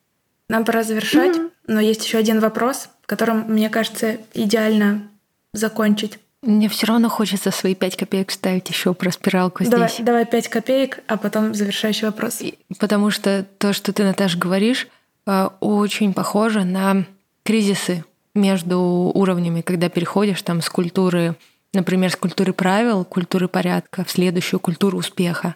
Нам 0.48 0.64
пора 0.64 0.84
завершать, 0.84 1.36
mm-hmm. 1.36 1.52
но 1.68 1.80
есть 1.80 2.06
еще 2.06 2.18
один 2.18 2.40
вопрос, 2.40 2.90
которым, 3.06 3.46
мне 3.48 3.70
кажется, 3.70 4.18
идеально 4.34 5.10
закончить. 5.54 6.20
Мне 6.42 6.70
все 6.70 6.86
равно 6.86 7.10
хочется 7.10 7.50
свои 7.50 7.74
пять 7.74 7.98
копеек 7.98 8.30
ставить 8.30 8.70
еще 8.70 8.94
про 8.94 9.12
спиралку 9.12 9.64
давай, 9.64 9.90
здесь. 9.90 10.06
Давай 10.06 10.26
пять 10.26 10.48
копеек, 10.48 11.00
а 11.08 11.18
потом 11.18 11.56
завершающий 11.56 12.06
вопрос. 12.06 12.42
Потому 12.80 13.10
что 13.10 13.46
то, 13.58 13.74
что 13.74 13.92
ты, 13.94 14.04
Наташа, 14.04 14.38
говоришь, 14.38 14.88
э, 15.26 15.50
очень 15.60 16.14
похоже 16.14 16.64
на 16.64 17.06
кризисы 17.44 18.06
между 18.36 18.80
уровнями, 18.80 19.62
когда 19.62 19.90
переходишь 19.90 20.42
там 20.44 20.62
с 20.62 20.70
культуры, 20.70 21.36
например, 21.76 22.12
с 22.12 22.16
культуры 22.16 22.54
правил, 22.54 23.06
культуры 23.06 23.48
порядка 23.48 24.04
в 24.04 24.12
следующую 24.12 24.60
культуру 24.60 24.98
успеха. 24.98 25.56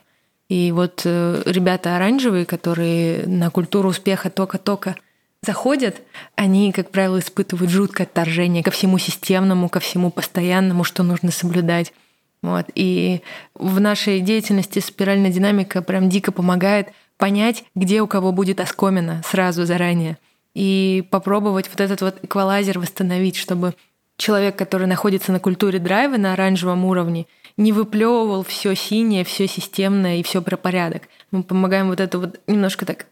И 0.50 0.72
вот 0.72 1.02
э, 1.06 1.42
ребята 1.46 1.96
оранжевые, 1.96 2.46
которые 2.46 3.26
на 3.28 3.50
культуру 3.50 3.90
успеха 3.90 4.30
только-только 4.30 4.96
заходят, 5.42 6.02
они, 6.36 6.72
как 6.72 6.92
правило, 6.92 7.20
испытывают 7.20 7.72
жуткое 7.72 8.06
отторжение 8.06 8.64
ко 8.64 8.72
всему 8.72 8.98
системному, 8.98 9.70
ко 9.70 9.80
всему 9.80 10.12
постоянному, 10.12 10.84
что 10.84 11.04
нужно 11.04 11.32
соблюдать. 11.32 11.94
Вот. 12.42 12.66
И 12.76 13.22
в 13.54 13.80
нашей 13.80 14.22
деятельности 14.22 14.80
спиральная 14.80 15.32
динамика 15.32 15.82
прям 15.82 16.10
дико 16.10 16.32
помогает 16.32 16.90
понять, 17.18 17.64
где 17.76 18.02
у 18.02 18.08
кого 18.08 18.32
будет 18.32 18.60
оскомина 18.60 19.22
сразу 19.26 19.66
заранее. 19.66 20.18
И 20.56 21.06
попробовать 21.12 21.70
вот 21.70 21.80
этот 21.80 22.02
вот 22.02 22.24
эквалайзер 22.24 22.80
восстановить, 22.80 23.36
чтобы 23.36 23.76
человек, 24.20 24.56
который 24.56 24.86
находится 24.86 25.32
на 25.32 25.40
культуре 25.40 25.80
драйва 25.80 26.18
на 26.18 26.34
оранжевом 26.34 26.86
уровне, 26.86 27.26
не 27.58 27.72
выплевывал 27.72 28.44
все 28.44 28.76
синее, 28.76 29.24
все 29.24 29.48
системное 29.48 30.18
и 30.18 30.24
все 30.24 30.42
про 30.42 30.58
порядок. 30.58 31.04
Мы 31.32 31.44
помогаем 31.44 31.88
вот 31.88 32.00
это 32.00 32.20
вот 32.20 32.40
немножко 32.46 32.86
так 32.86 33.08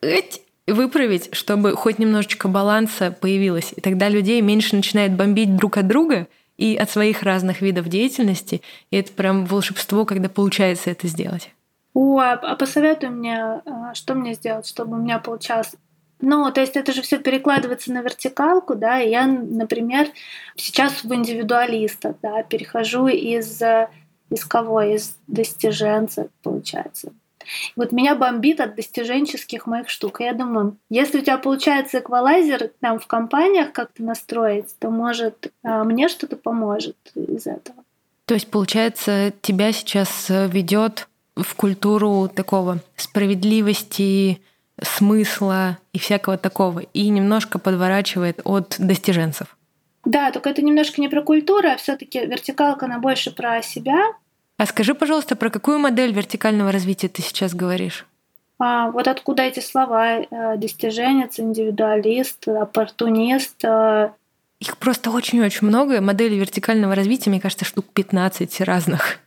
выправить, 0.68 1.34
чтобы 1.34 1.76
хоть 1.76 1.97
немножечко 1.97 2.47
баланса 2.47 3.12
появилось. 3.12 3.74
И 3.76 3.82
тогда 3.82 4.10
людей 4.10 4.41
меньше 4.41 4.76
начинает 4.76 5.14
бомбить 5.14 5.55
друг 5.55 5.78
от 5.78 5.88
друга 5.88 6.28
и 6.58 6.76
от 6.76 6.89
своих 6.89 7.24
разных 7.24 7.62
видов 7.62 7.88
деятельности. 7.88 8.62
И 8.91 8.97
это 8.97 9.12
прям 9.14 9.45
волшебство, 9.45 10.05
когда 10.05 10.28
получается 10.28 10.89
это 10.89 11.08
сделать. 11.08 11.51
О, 11.93 12.20
а, 12.20 12.34
а 12.34 12.55
посоветуй 12.55 13.10
мне, 13.10 13.38
а, 13.38 13.93
что 13.93 14.14
мне 14.14 14.34
сделать, 14.34 14.68
чтобы 14.68 14.97
у 14.97 15.01
меня 15.01 15.20
получалось 15.20 15.74
ну, 16.20 16.51
то 16.51 16.61
есть 16.61 16.76
это 16.76 16.93
же 16.93 17.01
все 17.01 17.20
перекладывается 17.20 17.91
на 17.91 18.01
вертикалку, 18.01 18.76
да, 18.76 19.01
и 19.01 19.09
я, 19.09 19.28
например, 19.28 20.07
сейчас 20.55 21.03
в 21.03 21.13
индивидуалиста, 21.13 22.15
да, 22.22 22.43
перехожу 22.43 23.07
из, 23.07 23.61
из 24.30 24.45
кого? 24.45 24.82
Из 24.82 25.15
достиженца, 25.28 26.30
получается. 26.41 27.11
Вот 27.76 27.91
меня 27.91 28.15
бомбит 28.15 28.59
от 28.59 28.76
достиженческих 28.76 29.68
моих 29.68 29.89
штук. 29.89 30.20
я 30.20 30.34
думаю, 30.34 30.78
если 30.89 31.20
у 31.20 31.22
тебя 31.22 31.38
получается 31.38 31.99
эквалайзер 31.99 32.72
там 32.80 32.99
в 32.99 33.07
компаниях 33.07 33.72
как-то 33.72 34.03
настроить, 34.03 34.78
то, 34.80 34.89
может, 34.89 35.51
а, 35.63 35.84
мне 35.84 36.09
что-то 36.09 36.36
поможет 36.36 36.97
из 37.15 37.47
этого. 37.47 37.84
То 38.26 38.34
есть, 38.34 38.49
получается, 38.49 39.34
тебя 39.41 39.72
сейчас 39.72 40.30
э, 40.30 40.47
ведет 40.47 41.07
в 41.38 41.55
культуру 41.55 42.28
такого 42.28 42.80
справедливости, 42.97 44.41
смысла 44.82 45.78
и 45.93 45.99
всякого 45.99 46.38
такого, 46.38 46.80
и 46.80 47.09
немножко 47.09 47.59
подворачивает 47.59 48.41
от 48.43 48.75
достиженцев. 48.80 49.57
Да, 50.05 50.32
только 50.32 50.49
это 50.49 50.61
немножко 50.61 51.01
не 51.01 51.09
про 51.09 51.21
культуру, 51.21 51.67
а 51.67 51.78
все-таки 51.78 52.25
вертикалка, 52.25 52.86
она 52.86 52.99
больше 52.99 53.32
про 53.32 53.61
себя, 53.61 54.13
а 54.57 54.65
скажи, 54.65 54.95
пожалуйста, 54.95 55.36
про 55.36 55.51
какую 55.51 55.78
модель 55.78 56.11
вертикального 56.11 56.71
развития 56.71 57.09
ты 57.09 57.21
сейчас 57.21 57.53
говоришь? 57.53 58.07
А, 58.59 58.89
вот 58.89 59.07
откуда 59.07 59.43
эти 59.43 59.59
слова? 59.59 60.21
Э, 60.21 60.57
достиженец, 60.57 61.39
индивидуалист, 61.39 62.47
оппортунист. 62.47 63.63
Э. 63.63 64.09
Их 64.59 64.78
просто 64.78 65.11
очень-очень 65.11 65.67
много. 65.67 66.01
Модели 66.01 66.34
вертикального 66.34 66.95
развития, 66.95 67.30
мне 67.30 67.39
кажется, 67.39 67.65
штук 67.65 67.86
15 67.93 68.61
разных. 68.61 69.19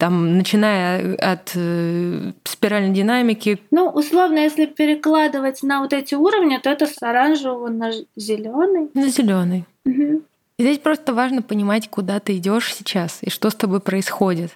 Там, 0.00 0.38
начиная 0.38 1.14
от 1.16 1.52
э, 1.54 2.32
спиральной 2.44 2.94
динамики. 2.94 3.60
Ну, 3.70 3.86
условно, 3.86 4.38
если 4.38 4.64
перекладывать 4.64 5.62
на 5.62 5.82
вот 5.82 5.92
эти 5.92 6.14
уровни, 6.14 6.56
то 6.56 6.70
это 6.70 6.86
с 6.86 7.02
оранжевого 7.02 7.68
на 7.68 7.92
зеленый. 8.16 8.88
На 8.94 9.08
зеленый. 9.10 9.66
Угу. 9.84 10.22
Здесь 10.58 10.78
просто 10.78 11.12
важно 11.12 11.42
понимать, 11.42 11.90
куда 11.90 12.18
ты 12.18 12.38
идешь 12.38 12.74
сейчас 12.74 13.18
и 13.20 13.28
что 13.28 13.50
с 13.50 13.54
тобой 13.54 13.80
происходит. 13.80 14.52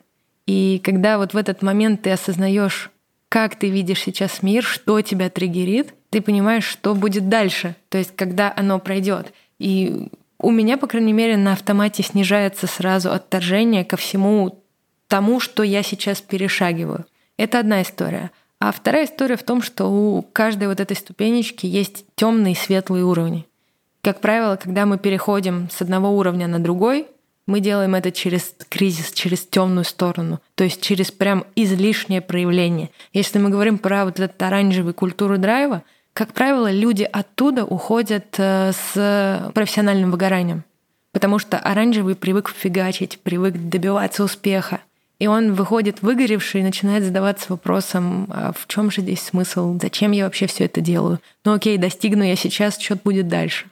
И 0.46 0.80
когда 0.82 1.18
вот 1.18 1.34
в 1.34 1.36
этот 1.36 1.60
момент 1.60 2.00
ты 2.00 2.12
осознаешь, 2.12 2.90
как 3.28 3.56
ты 3.56 3.68
видишь 3.68 4.00
сейчас 4.00 4.42
мир, 4.42 4.62
что 4.64 5.02
тебя 5.02 5.28
триггерит, 5.28 5.92
ты 6.08 6.22
понимаешь, 6.22 6.64
что 6.64 6.94
будет 6.94 7.28
дальше, 7.28 7.76
то 7.90 7.98
есть 7.98 8.16
когда 8.16 8.50
оно 8.56 8.78
пройдет. 8.78 9.34
И 9.58 10.08
у 10.38 10.50
меня, 10.50 10.78
по 10.78 10.86
крайней 10.86 11.12
мере, 11.12 11.36
на 11.36 11.52
автомате 11.52 12.02
снижается 12.02 12.66
сразу 12.66 13.12
отторжение 13.12 13.84
ко 13.84 13.98
всему 13.98 14.63
тому, 15.14 15.38
что 15.38 15.62
я 15.62 15.84
сейчас 15.84 16.20
перешагиваю. 16.20 17.06
Это 17.36 17.60
одна 17.60 17.82
история. 17.82 18.32
А 18.58 18.72
вторая 18.72 19.04
история 19.04 19.36
в 19.36 19.44
том, 19.44 19.62
что 19.62 19.86
у 19.86 20.22
каждой 20.22 20.66
вот 20.66 20.80
этой 20.80 20.96
ступенечки 20.96 21.66
есть 21.66 22.04
темные 22.16 22.54
и 22.54 22.56
светлые 22.56 23.04
уровни. 23.04 23.46
Как 24.02 24.20
правило, 24.20 24.56
когда 24.56 24.86
мы 24.86 24.98
переходим 24.98 25.68
с 25.70 25.80
одного 25.80 26.10
уровня 26.10 26.48
на 26.48 26.58
другой, 26.58 27.06
мы 27.46 27.60
делаем 27.60 27.94
это 27.94 28.10
через 28.10 28.56
кризис, 28.68 29.12
через 29.12 29.46
темную 29.46 29.84
сторону, 29.84 30.40
то 30.56 30.64
есть 30.64 30.82
через 30.82 31.12
прям 31.12 31.44
излишнее 31.54 32.20
проявление. 32.20 32.90
Если 33.12 33.38
мы 33.38 33.50
говорим 33.50 33.78
про 33.78 34.06
вот 34.06 34.18
этот 34.18 34.42
оранжевый 34.42 34.94
культуру 34.94 35.38
драйва, 35.38 35.84
как 36.12 36.32
правило, 36.32 36.72
люди 36.72 37.04
оттуда 37.04 37.64
уходят 37.64 38.34
э, 38.38 38.72
с 38.72 39.52
профессиональным 39.54 40.10
выгоранием, 40.10 40.64
потому 41.12 41.38
что 41.38 41.56
оранжевый 41.56 42.16
привык 42.16 42.48
фигачить, 42.48 43.20
привык 43.20 43.54
добиваться 43.54 44.24
успеха. 44.24 44.80
И 45.18 45.26
он 45.26 45.54
выходит 45.54 46.02
выгоревший 46.02 46.60
и 46.60 46.64
начинает 46.64 47.04
задаваться 47.04 47.46
вопросом, 47.50 48.26
а 48.30 48.52
в 48.52 48.66
чем 48.66 48.90
же 48.90 49.00
здесь 49.00 49.22
смысл, 49.22 49.78
зачем 49.80 50.10
я 50.12 50.24
вообще 50.24 50.46
все 50.46 50.64
это 50.64 50.80
делаю? 50.80 51.20
Ну 51.44 51.52
окей, 51.52 51.78
достигну 51.78 52.24
я 52.24 52.36
сейчас, 52.36 52.78
что 52.78 52.96
будет 52.96 53.28
дальше? 53.28 53.66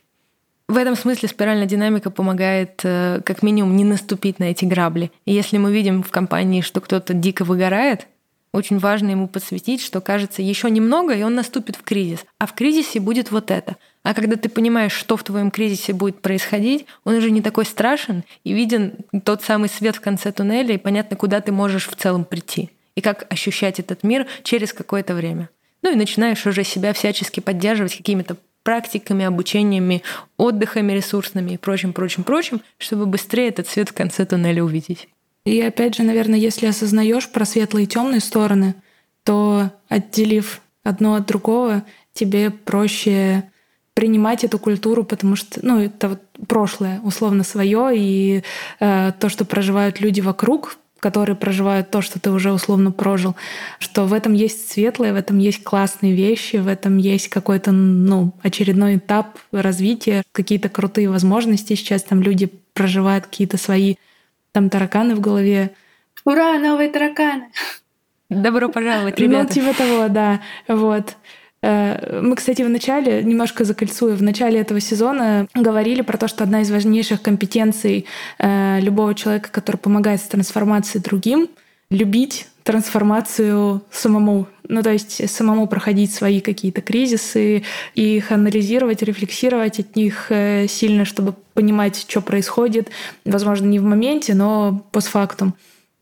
В 0.68 0.76
этом 0.76 0.97
смысле 0.97 1.28
спиральная 1.28 1.66
динамика 1.66 2.11
помогает 2.11 2.80
э, 2.84 3.20
как 3.24 3.43
минимум 3.43 3.76
не 3.76 3.84
наступить 3.84 4.38
на 4.38 4.45
эти 4.45 4.64
грабли. 4.64 5.11
И 5.26 5.32
если 5.32 5.59
мы 5.59 5.72
видим 5.72 6.03
в 6.03 6.11
компании, 6.11 6.62
что 6.62 6.80
кто-то 6.80 7.12
дико 7.12 7.45
выгорает, 7.45 8.07
очень 8.53 8.78
важно 8.78 9.11
ему 9.11 9.28
подсветить, 9.28 9.80
что 9.80 10.00
кажется 10.00 10.42
еще 10.42 10.70
немного, 10.70 11.14
и 11.14 11.22
он 11.22 11.34
наступит 11.34 11.76
в 11.76 11.82
кризис. 11.82 12.20
А 12.38 12.46
в 12.46 12.55
кризисе 12.55 13.00
будет 13.00 13.30
вот 13.30 13.50
это. 13.50 13.76
А 14.03 14.14
когда 14.14 14.36
ты 14.36 14.48
понимаешь, 14.48 14.92
что 14.92 15.16
в 15.16 15.24
твоем 15.24 15.50
кризисе 15.50 15.92
будет 15.92 16.20
происходить, 16.20 16.86
он 17.05 17.14
уже 17.14 17.30
не 17.30 17.40
такой 17.40 17.64
страшен 17.64 18.24
и 18.44 18.53
виден 18.53 18.94
тот 19.24 19.42
самый 19.42 19.68
свет 19.68 19.96
в 19.96 20.00
конце 20.00 20.32
туннеля, 20.32 20.74
и 20.74 20.78
понятно, 20.78 21.16
куда 21.16 21.40
ты 21.40 21.53
можешь 21.53 21.88
в 21.88 21.96
целом 21.96 22.24
прийти. 22.24 22.70
И 22.94 23.00
как 23.00 23.30
ощущать 23.32 23.80
этот 23.80 24.03
мир 24.03 24.26
через 24.42 24.72
какое-то 24.72 25.14
время. 25.14 25.48
Ну 25.82 25.92
и 25.92 25.96
начинаешь 25.96 26.46
уже 26.46 26.62
себя 26.62 26.92
всячески 26.92 27.40
поддерживать 27.40 27.96
какими-то 27.96 28.36
практиками, 28.62 29.24
обучениями, 29.24 30.03
отдыхами 30.36 30.92
ресурсными 30.92 31.53
и 31.53 31.57
прочим, 31.57 31.92
прочим, 31.92 32.22
прочим, 32.22 32.61
чтобы 32.78 33.07
быстрее 33.07 33.48
этот 33.48 33.66
свет 33.68 33.88
в 33.88 33.94
конце 33.94 34.24
туннеля 34.24 34.62
увидеть. 34.62 35.09
И 35.45 35.61
опять 35.61 35.97
же, 35.97 36.03
наверное, 36.03 36.38
если 36.38 36.66
осознаешь 36.66 37.28
про 37.28 37.45
светлые 37.45 37.84
и 37.84 37.88
темные 37.88 38.20
стороны, 38.20 38.74
то 39.24 39.70
отделив 39.88 40.61
одно 40.84 41.14
от 41.14 41.26
другого, 41.26 41.84
тебе 42.12 42.51
проще 42.51 43.45
принимать 43.95 44.45
эту 44.45 44.59
культуру, 44.59 45.05
потому 45.05 45.36
что, 45.36 45.61
ну, 45.62 45.80
это 45.80 46.11
вот 46.11 46.20
прошлое, 46.49 47.01
условно 47.03 47.45
свое, 47.45 47.93
и 47.95 48.43
э, 48.80 49.12
то, 49.18 49.28
что 49.28 49.45
проживают 49.45 50.01
люди 50.01 50.20
вокруг, 50.20 50.78
которые 50.99 51.36
проживают 51.36 51.90
то, 51.90 52.01
что 52.01 52.20
ты 52.20 52.30
уже 52.30 52.53
условно 52.53 52.93
прожил, 52.93 53.34
что 53.80 54.05
в 54.05 54.12
этом 54.12 54.34
есть 54.34 54.70
светлое, 54.70 55.12
в 55.12 55.16
этом 55.16 55.38
есть 55.38 55.64
классные 55.64 56.14
вещи, 56.14 56.57
в 56.57 56.68
этом 56.68 56.97
есть 56.97 57.28
какой-то 57.28 57.72
ну, 57.72 58.32
очередной 58.43 58.97
этап 58.97 59.38
развития, 59.51 60.22
какие-то 60.30 60.68
крутые 60.68 61.11
возможности. 61.11 61.74
Сейчас 61.74 62.05
там 62.05 62.22
люди 62.22 62.51
проживают 62.72 63.26
какие-то 63.26 63.59
свои 63.59 63.97
там 64.53 64.70
тараканы 64.70 65.14
в 65.14 65.20
голове. 65.20 65.72
Ура, 66.24 66.59
новые 66.59 66.88
тараканы! 66.90 67.48
Добро 68.30 68.68
пожаловать, 68.68 69.18
ребята. 69.18 69.48
Ну, 69.48 69.48
типа 69.48 69.76
того, 69.76 70.09
да. 70.09 70.40
Вот. 70.68 71.16
Э, 71.62 72.20
мы, 72.20 72.36
кстати, 72.36 72.62
в 72.62 72.68
начале, 72.68 73.22
немножко 73.22 73.64
закольцую, 73.64 74.16
в 74.16 74.22
начале 74.22 74.61
этого 74.61 74.80
сезона 74.80 75.46
говорили 75.55 76.03
про 76.03 76.16
то, 76.16 76.28
что 76.28 76.44
одна 76.44 76.62
из 76.62 76.70
важнейших 76.70 77.22
компетенций 77.22 78.07
э, 78.38 78.80
любого 78.80 79.14
человека, 79.14 79.50
который 79.50 79.76
помогает 79.76 80.20
с 80.20 80.24
трансформацией 80.24 81.03
другим, 81.03 81.48
любить 81.90 82.48
трансформацию 82.62 83.82
самому. 83.90 84.46
Ну, 84.73 84.83
то 84.83 84.91
есть 84.91 85.29
самому 85.29 85.66
проходить 85.66 86.14
свои 86.14 86.41
какие-то 86.41 86.81
кризисы, 86.81 87.62
их 87.95 88.33
анализировать, 88.33 89.03
рефлексировать 89.03 89.79
от 89.79 89.97
них 89.97 90.29
э, 90.31 90.66
сильно, 90.66 91.05
чтобы 91.05 91.35
понимать, 91.53 92.07
что 92.09 92.23
происходит. 92.23 92.89
Возможно, 93.27 93.66
не 93.66 93.79
в 93.79 93.85
моменте, 93.85 94.33
но 94.33 94.83
постфактум. 94.91 95.53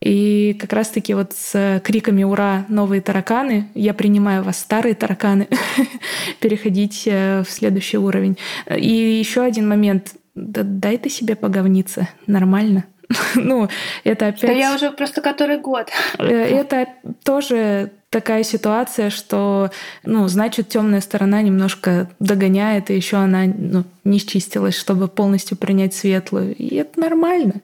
И 0.01 0.55
как 0.57 0.71
раз-таки 0.71 1.13
вот 1.13 1.33
с 1.33 1.81
криками 1.83 2.23
«Ура! 2.23 2.65
Новые 2.69 3.01
тараканы!» 3.01 3.67
я 3.75 3.93
принимаю 3.93 4.41
вас, 4.41 4.59
старые 4.59 4.95
тараканы, 4.95 5.49
переходить 6.39 7.03
э, 7.07 7.43
в 7.43 7.51
следующий 7.51 7.97
уровень. 7.97 8.37
И 8.73 8.93
еще 8.93 9.41
один 9.41 9.67
момент. 9.67 10.13
Да 10.33 10.61
дай 10.63 10.97
ты 10.97 11.09
себе 11.09 11.35
поговниться. 11.35 12.07
Нормально. 12.25 12.85
ну, 13.35 13.67
это 14.05 14.27
опять... 14.27 14.49
Да 14.49 14.53
я 14.53 14.73
уже 14.73 14.91
просто 14.91 15.19
который 15.19 15.59
год. 15.59 15.89
Э, 16.17 16.25
это 16.25 16.87
тоже 17.25 17.91
такая 18.11 18.43
ситуация, 18.43 19.09
что, 19.09 19.71
ну, 20.03 20.27
значит, 20.27 20.69
темная 20.69 21.01
сторона 21.01 21.41
немножко 21.41 22.11
догоняет, 22.19 22.91
и 22.91 22.95
еще 22.95 23.17
она 23.17 23.45
ну, 23.45 23.83
не 24.03 24.19
счистилась, 24.19 24.77
чтобы 24.77 25.07
полностью 25.07 25.57
принять 25.57 25.95
светлую. 25.95 26.55
И 26.55 26.75
это 26.75 26.99
нормально 26.99 27.61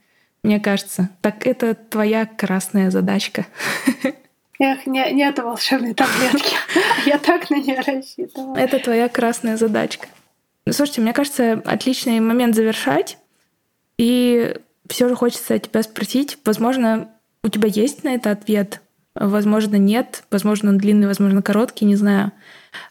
мне 0.48 0.60
кажется. 0.60 1.10
Так 1.22 1.46
это 1.46 1.76
твоя 1.76 2.26
красная 2.26 2.90
задачка. 2.90 3.46
Эх, 4.60 4.88
не, 4.88 5.12
нет 5.12 5.38
волшебной 5.38 5.94
таблетки. 5.94 6.56
Я 7.06 7.20
так 7.20 7.50
на 7.50 7.56
нее 7.56 7.80
рассчитывала. 7.86 8.56
Это 8.58 8.80
твоя 8.80 9.08
красная 9.10 9.58
задачка. 9.58 10.08
Слушайте, 10.70 11.02
мне 11.02 11.14
кажется, 11.14 11.62
отличный 11.66 12.20
момент 12.20 12.56
завершать. 12.56 13.18
И 13.98 14.56
все 14.90 15.10
же 15.10 15.16
хочется 15.16 15.60
тебя 15.60 15.84
спросить, 15.84 16.38
возможно, 16.46 17.10
у 17.44 17.50
тебя 17.50 17.68
есть 17.68 18.04
на 18.04 18.16
это 18.16 18.32
ответ, 18.32 18.82
возможно, 19.20 19.76
нет, 19.76 20.24
возможно, 20.32 20.70
он 20.70 20.78
длинный, 20.78 21.08
возможно, 21.08 21.42
короткий, 21.42 21.86
не 21.86 21.96
знаю. 21.96 22.32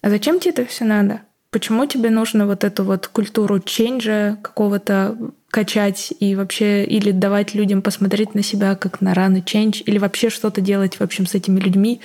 А 0.03 0.11
зачем 0.11 0.41
тебе 0.41 0.53
это 0.53 0.67
все 0.67 0.85
надо? 0.85 1.23
Почему 1.51 1.87
тебе 1.87 2.11
нужно 2.11 2.47
вот 2.47 2.65
эту 2.65 2.85
вот 2.85 3.07
культуру 3.07 3.61
ченджа 3.61 4.37
какого-то 4.43 5.17
качать 5.49 6.13
и 6.21 6.35
вообще 6.35 6.85
или 6.85 7.13
давать 7.13 7.55
людям 7.55 7.81
посмотреть 7.81 8.35
на 8.35 8.43
себя 8.43 8.75
как 8.75 9.01
на 9.01 9.15
раны 9.15 9.39
change 9.39 9.83
или 9.87 9.99
вообще 9.99 10.29
что-то 10.29 10.61
делать 10.61 10.97
в 10.97 11.01
общем 11.01 11.27
с 11.27 11.35
этими 11.35 11.59
людьми, 11.59 12.01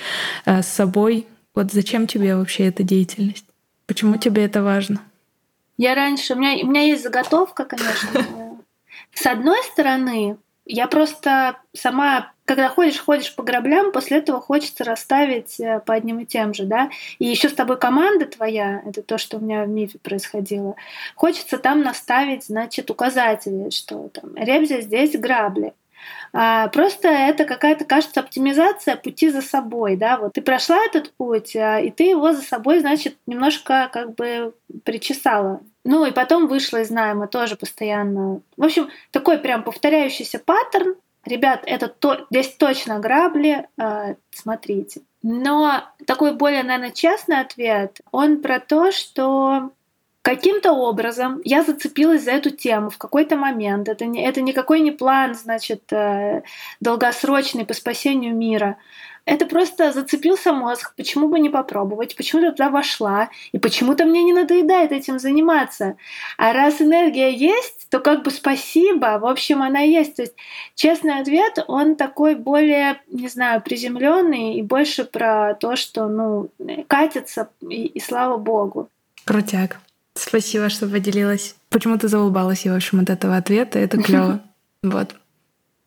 э, 0.46 0.62
с 0.62 0.68
собой. 0.68 1.26
Вот 1.54 1.72
зачем 1.72 2.06
тебе 2.06 2.34
вообще 2.36 2.68
эта 2.68 2.82
деятельность? 2.82 3.44
Почему 3.86 4.16
тебе 4.16 4.44
это 4.44 4.62
важно? 4.62 5.02
Я 5.76 5.94
раньше, 5.94 6.34
у 6.34 6.38
меня, 6.38 6.64
у 6.64 6.68
меня 6.68 6.82
есть 6.82 7.02
заготовка, 7.02 7.64
конечно. 7.64 8.24
С 9.12 9.26
одной 9.26 9.58
стороны, 9.72 10.38
я 10.64 10.86
просто 10.86 11.58
сама, 11.74 12.32
когда 12.54 12.68
ходишь, 12.68 12.98
ходишь 12.98 13.34
по 13.34 13.42
граблям, 13.42 13.92
после 13.92 14.18
этого 14.18 14.40
хочется 14.40 14.84
расставить 14.84 15.58
э, 15.58 15.80
по 15.80 15.94
одним 15.94 16.20
и 16.20 16.26
тем 16.26 16.52
же, 16.52 16.64
да. 16.64 16.90
И 17.18 17.26
еще 17.26 17.48
с 17.48 17.54
тобой 17.54 17.78
команда 17.78 18.26
твоя, 18.26 18.82
это 18.86 19.02
то, 19.02 19.16
что 19.16 19.38
у 19.38 19.40
меня 19.40 19.64
в 19.64 19.68
мифе 19.68 19.98
происходило. 19.98 20.76
Хочется 21.14 21.56
там 21.56 21.82
наставить, 21.82 22.44
значит, 22.44 22.90
указатели, 22.90 23.70
что 23.70 24.08
там 24.08 24.36
ребзя 24.36 24.82
здесь 24.82 25.18
грабли. 25.18 25.72
А, 26.32 26.68
просто 26.68 27.08
это 27.08 27.44
какая-то, 27.44 27.84
кажется, 27.84 28.20
оптимизация 28.20 28.96
пути 28.96 29.30
за 29.30 29.42
собой, 29.42 29.96
да, 29.96 30.16
вот 30.16 30.32
ты 30.34 30.42
прошла 30.42 30.78
этот 30.84 31.12
путь, 31.12 31.54
а, 31.56 31.78
и 31.80 31.90
ты 31.90 32.04
его 32.04 32.32
за 32.32 32.42
собой, 32.42 32.80
значит, 32.80 33.16
немножко 33.26 33.90
как 33.92 34.14
бы 34.14 34.54
причесала. 34.84 35.60
Ну 35.84 36.06
и 36.06 36.12
потом 36.12 36.46
вышла 36.46 36.80
из 36.80 36.90
найма 36.90 37.26
тоже 37.26 37.56
постоянно. 37.56 38.40
В 38.56 38.64
общем, 38.64 38.88
такой 39.10 39.38
прям 39.38 39.64
повторяющийся 39.64 40.38
паттерн. 40.38 40.94
Ребят, 41.24 41.62
это 41.66 41.88
то, 41.88 42.26
здесь 42.30 42.54
точно 42.56 42.98
грабли, 42.98 43.68
э, 43.78 44.14
смотрите. 44.30 45.02
Но 45.22 45.84
такой 46.06 46.34
более, 46.34 46.64
наверное, 46.64 46.90
честный 46.90 47.40
ответ, 47.40 48.00
он 48.10 48.42
про 48.42 48.58
то, 48.58 48.90
что 48.90 49.70
каким-то 50.22 50.72
образом 50.72 51.40
я 51.44 51.62
зацепилась 51.62 52.24
за 52.24 52.32
эту 52.32 52.50
тему 52.50 52.90
в 52.90 52.98
какой-то 52.98 53.36
момент. 53.36 53.88
Это, 53.88 54.06
не, 54.06 54.24
это 54.24 54.40
никакой 54.40 54.80
не 54.80 54.90
план, 54.90 55.34
значит, 55.34 55.92
э, 55.92 56.42
долгосрочный 56.80 57.66
по 57.66 57.74
спасению 57.74 58.34
мира. 58.34 58.78
Это 59.24 59.46
просто 59.46 59.92
зацепился 59.92 60.52
мозг, 60.52 60.94
почему 60.96 61.28
бы 61.28 61.38
не 61.38 61.48
попробовать, 61.48 62.16
почему-то 62.16 62.50
туда 62.50 62.70
вошла, 62.70 63.30
и 63.52 63.58
почему-то 63.58 64.04
мне 64.04 64.24
не 64.24 64.32
надоедает 64.32 64.90
этим 64.90 65.20
заниматься. 65.20 65.96
А 66.38 66.52
раз 66.52 66.80
энергия 66.80 67.32
есть, 67.32 67.86
то 67.88 68.00
как 68.00 68.24
бы 68.24 68.32
спасибо, 68.32 69.18
в 69.20 69.26
общем, 69.26 69.62
она 69.62 69.80
есть. 69.80 70.16
То 70.16 70.22
есть 70.22 70.34
честный 70.74 71.20
ответ, 71.20 71.62
он 71.68 71.94
такой 71.94 72.34
более, 72.34 73.00
не 73.06 73.28
знаю, 73.28 73.62
приземленный 73.62 74.54
и 74.54 74.62
больше 74.62 75.04
про 75.04 75.54
то, 75.54 75.76
что, 75.76 76.08
ну, 76.08 76.50
катится, 76.88 77.48
и, 77.60 77.86
и 77.86 78.00
слава 78.00 78.38
богу. 78.38 78.88
Крутяк. 79.24 79.78
Спасибо, 80.14 80.68
что 80.68 80.88
поделилась. 80.88 81.54
Почему 81.70 81.96
ты 81.96 82.08
заулыбалась, 82.08 82.64
я, 82.64 82.72
в 82.72 82.76
общем, 82.76 83.00
от 83.00 83.10
этого 83.10 83.36
ответа. 83.36 83.78
Это 83.78 84.02
клево. 84.02 84.40
Вот. 84.82 85.14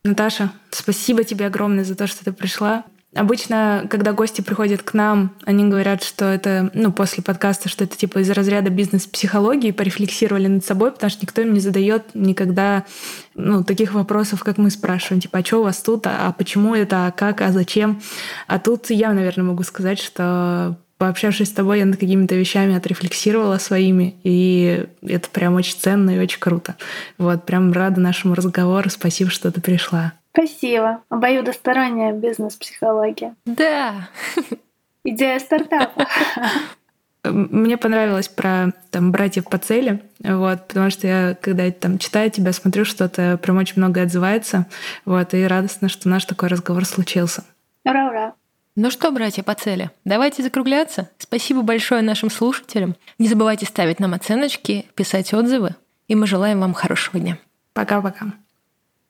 Наташа, 0.06 0.54
спасибо 0.70 1.26
тебе 1.26 1.48
огромное 1.48 1.84
за 1.84 1.96
то, 1.96 2.08
что 2.08 2.24
ты 2.24 2.32
пришла. 2.32 2.86
Обычно, 3.16 3.88
когда 3.89 4.11
гости 4.11 4.41
приходят 4.41 4.84
к 4.84 4.93
нам, 4.93 5.34
они 5.45 5.63
говорят, 5.63 6.03
что 6.03 6.26
это, 6.26 6.70
ну, 6.74 6.91
после 6.91 7.24
подкаста, 7.24 7.70
что 7.70 7.86
это 7.86 7.95
типа 7.95 8.20
из 8.20 8.30
разряда 8.30 8.70
бизнес-психологии, 8.70 9.72
порефлексировали 9.72 10.47
над 10.47 10.66
собой, 10.66 10.91
потому 10.91 11.09
что 11.09 11.22
никто 11.22 11.41
им 11.41 11.53
не 11.53 11.61
задает 11.61 12.03
никогда 12.13 12.84
ну, 13.34 13.63
таких 13.63 13.93
вопросов, 13.93 14.43
как 14.43 14.57
мы 14.57 14.70
спрашиваем, 14.70 15.22
типа, 15.22 15.39
а 15.39 15.45
что 15.45 15.61
у 15.61 15.63
вас 15.63 15.78
тут, 15.78 16.07
а, 16.07 16.34
почему 16.38 16.76
это, 16.76 17.07
а 17.07 17.11
как, 17.11 17.39
а 17.39 17.53
зачем. 17.53 18.01
А 18.47 18.59
тут 18.59 18.89
я, 18.89 19.13
наверное, 19.13 19.45
могу 19.45 19.63
сказать, 19.63 19.99
что 19.99 20.78
пообщавшись 21.06 21.49
с 21.49 21.51
тобой, 21.51 21.80
я 21.80 21.86
над 21.86 21.99
какими-то 21.99 22.34
вещами 22.34 22.76
отрефлексировала 22.76 23.60
своими, 23.60 24.16
и 24.24 24.88
это 25.03 25.30
прям 25.30 25.53
очень 25.53 25.78
ценно 25.78 26.10
и 26.10 26.20
очень 26.20 26.39
круто. 26.39 26.74
Вот, 27.20 27.45
прям 27.45 27.72
рада 27.72 28.01
нашему 28.01 28.34
разговору. 28.34 28.89
Спасибо, 28.89 29.30
что 29.30 29.51
ты 29.51 29.62
пришла. 29.62 30.14
Спасибо. 30.34 31.01
Обоюдосторонняя 31.10 32.12
бизнес-психология. 32.12 33.36
Да. 33.45 34.10
Идея 35.03 35.38
стартапа. 35.38 36.08
Мне 37.24 37.78
понравилось 37.78 38.28
про 38.28 38.74
там 38.89 39.12
братьев 39.12 39.45
по 39.45 39.60
цели, 39.60 40.01
вот, 40.24 40.68
потому 40.68 40.89
что 40.89 41.06
я, 41.06 41.38
когда 41.39 41.70
там 41.70 41.99
читаю 41.99 42.32
тебя, 42.32 42.51
смотрю, 42.51 42.84
что-то 42.84 43.38
прям 43.38 43.58
очень 43.58 43.76
много 43.78 44.01
отзывается, 44.01 44.66
вот, 45.06 45.36
и 45.36 45.45
радостно, 45.45 45.88
что 45.88 46.10
наш 46.10 46.26
такой 46.26 46.49
разговор 46.49 46.84
случился. 46.84 47.43
Ура-ура! 47.84 48.34
Ну 48.78 48.92
что, 48.92 49.10
братья 49.12 49.42
по 49.42 49.56
цели, 49.56 49.90
давайте 50.04 50.44
закругляться. 50.44 51.10
Спасибо 51.18 51.62
большое 51.62 52.02
нашим 52.02 52.30
слушателям. 52.30 52.98
Не 53.18 53.30
забывайте 53.30 53.66
ставить 53.66 54.02
нам 54.02 54.14
оценочки, 54.14 54.86
писать 54.96 55.34
отзывы, 55.34 55.76
и 56.10 56.16
мы 56.16 56.28
желаем 56.28 56.60
вам 56.60 56.74
хорошего 56.74 57.18
дня. 57.18 57.38
Пока-пока. 57.72 58.34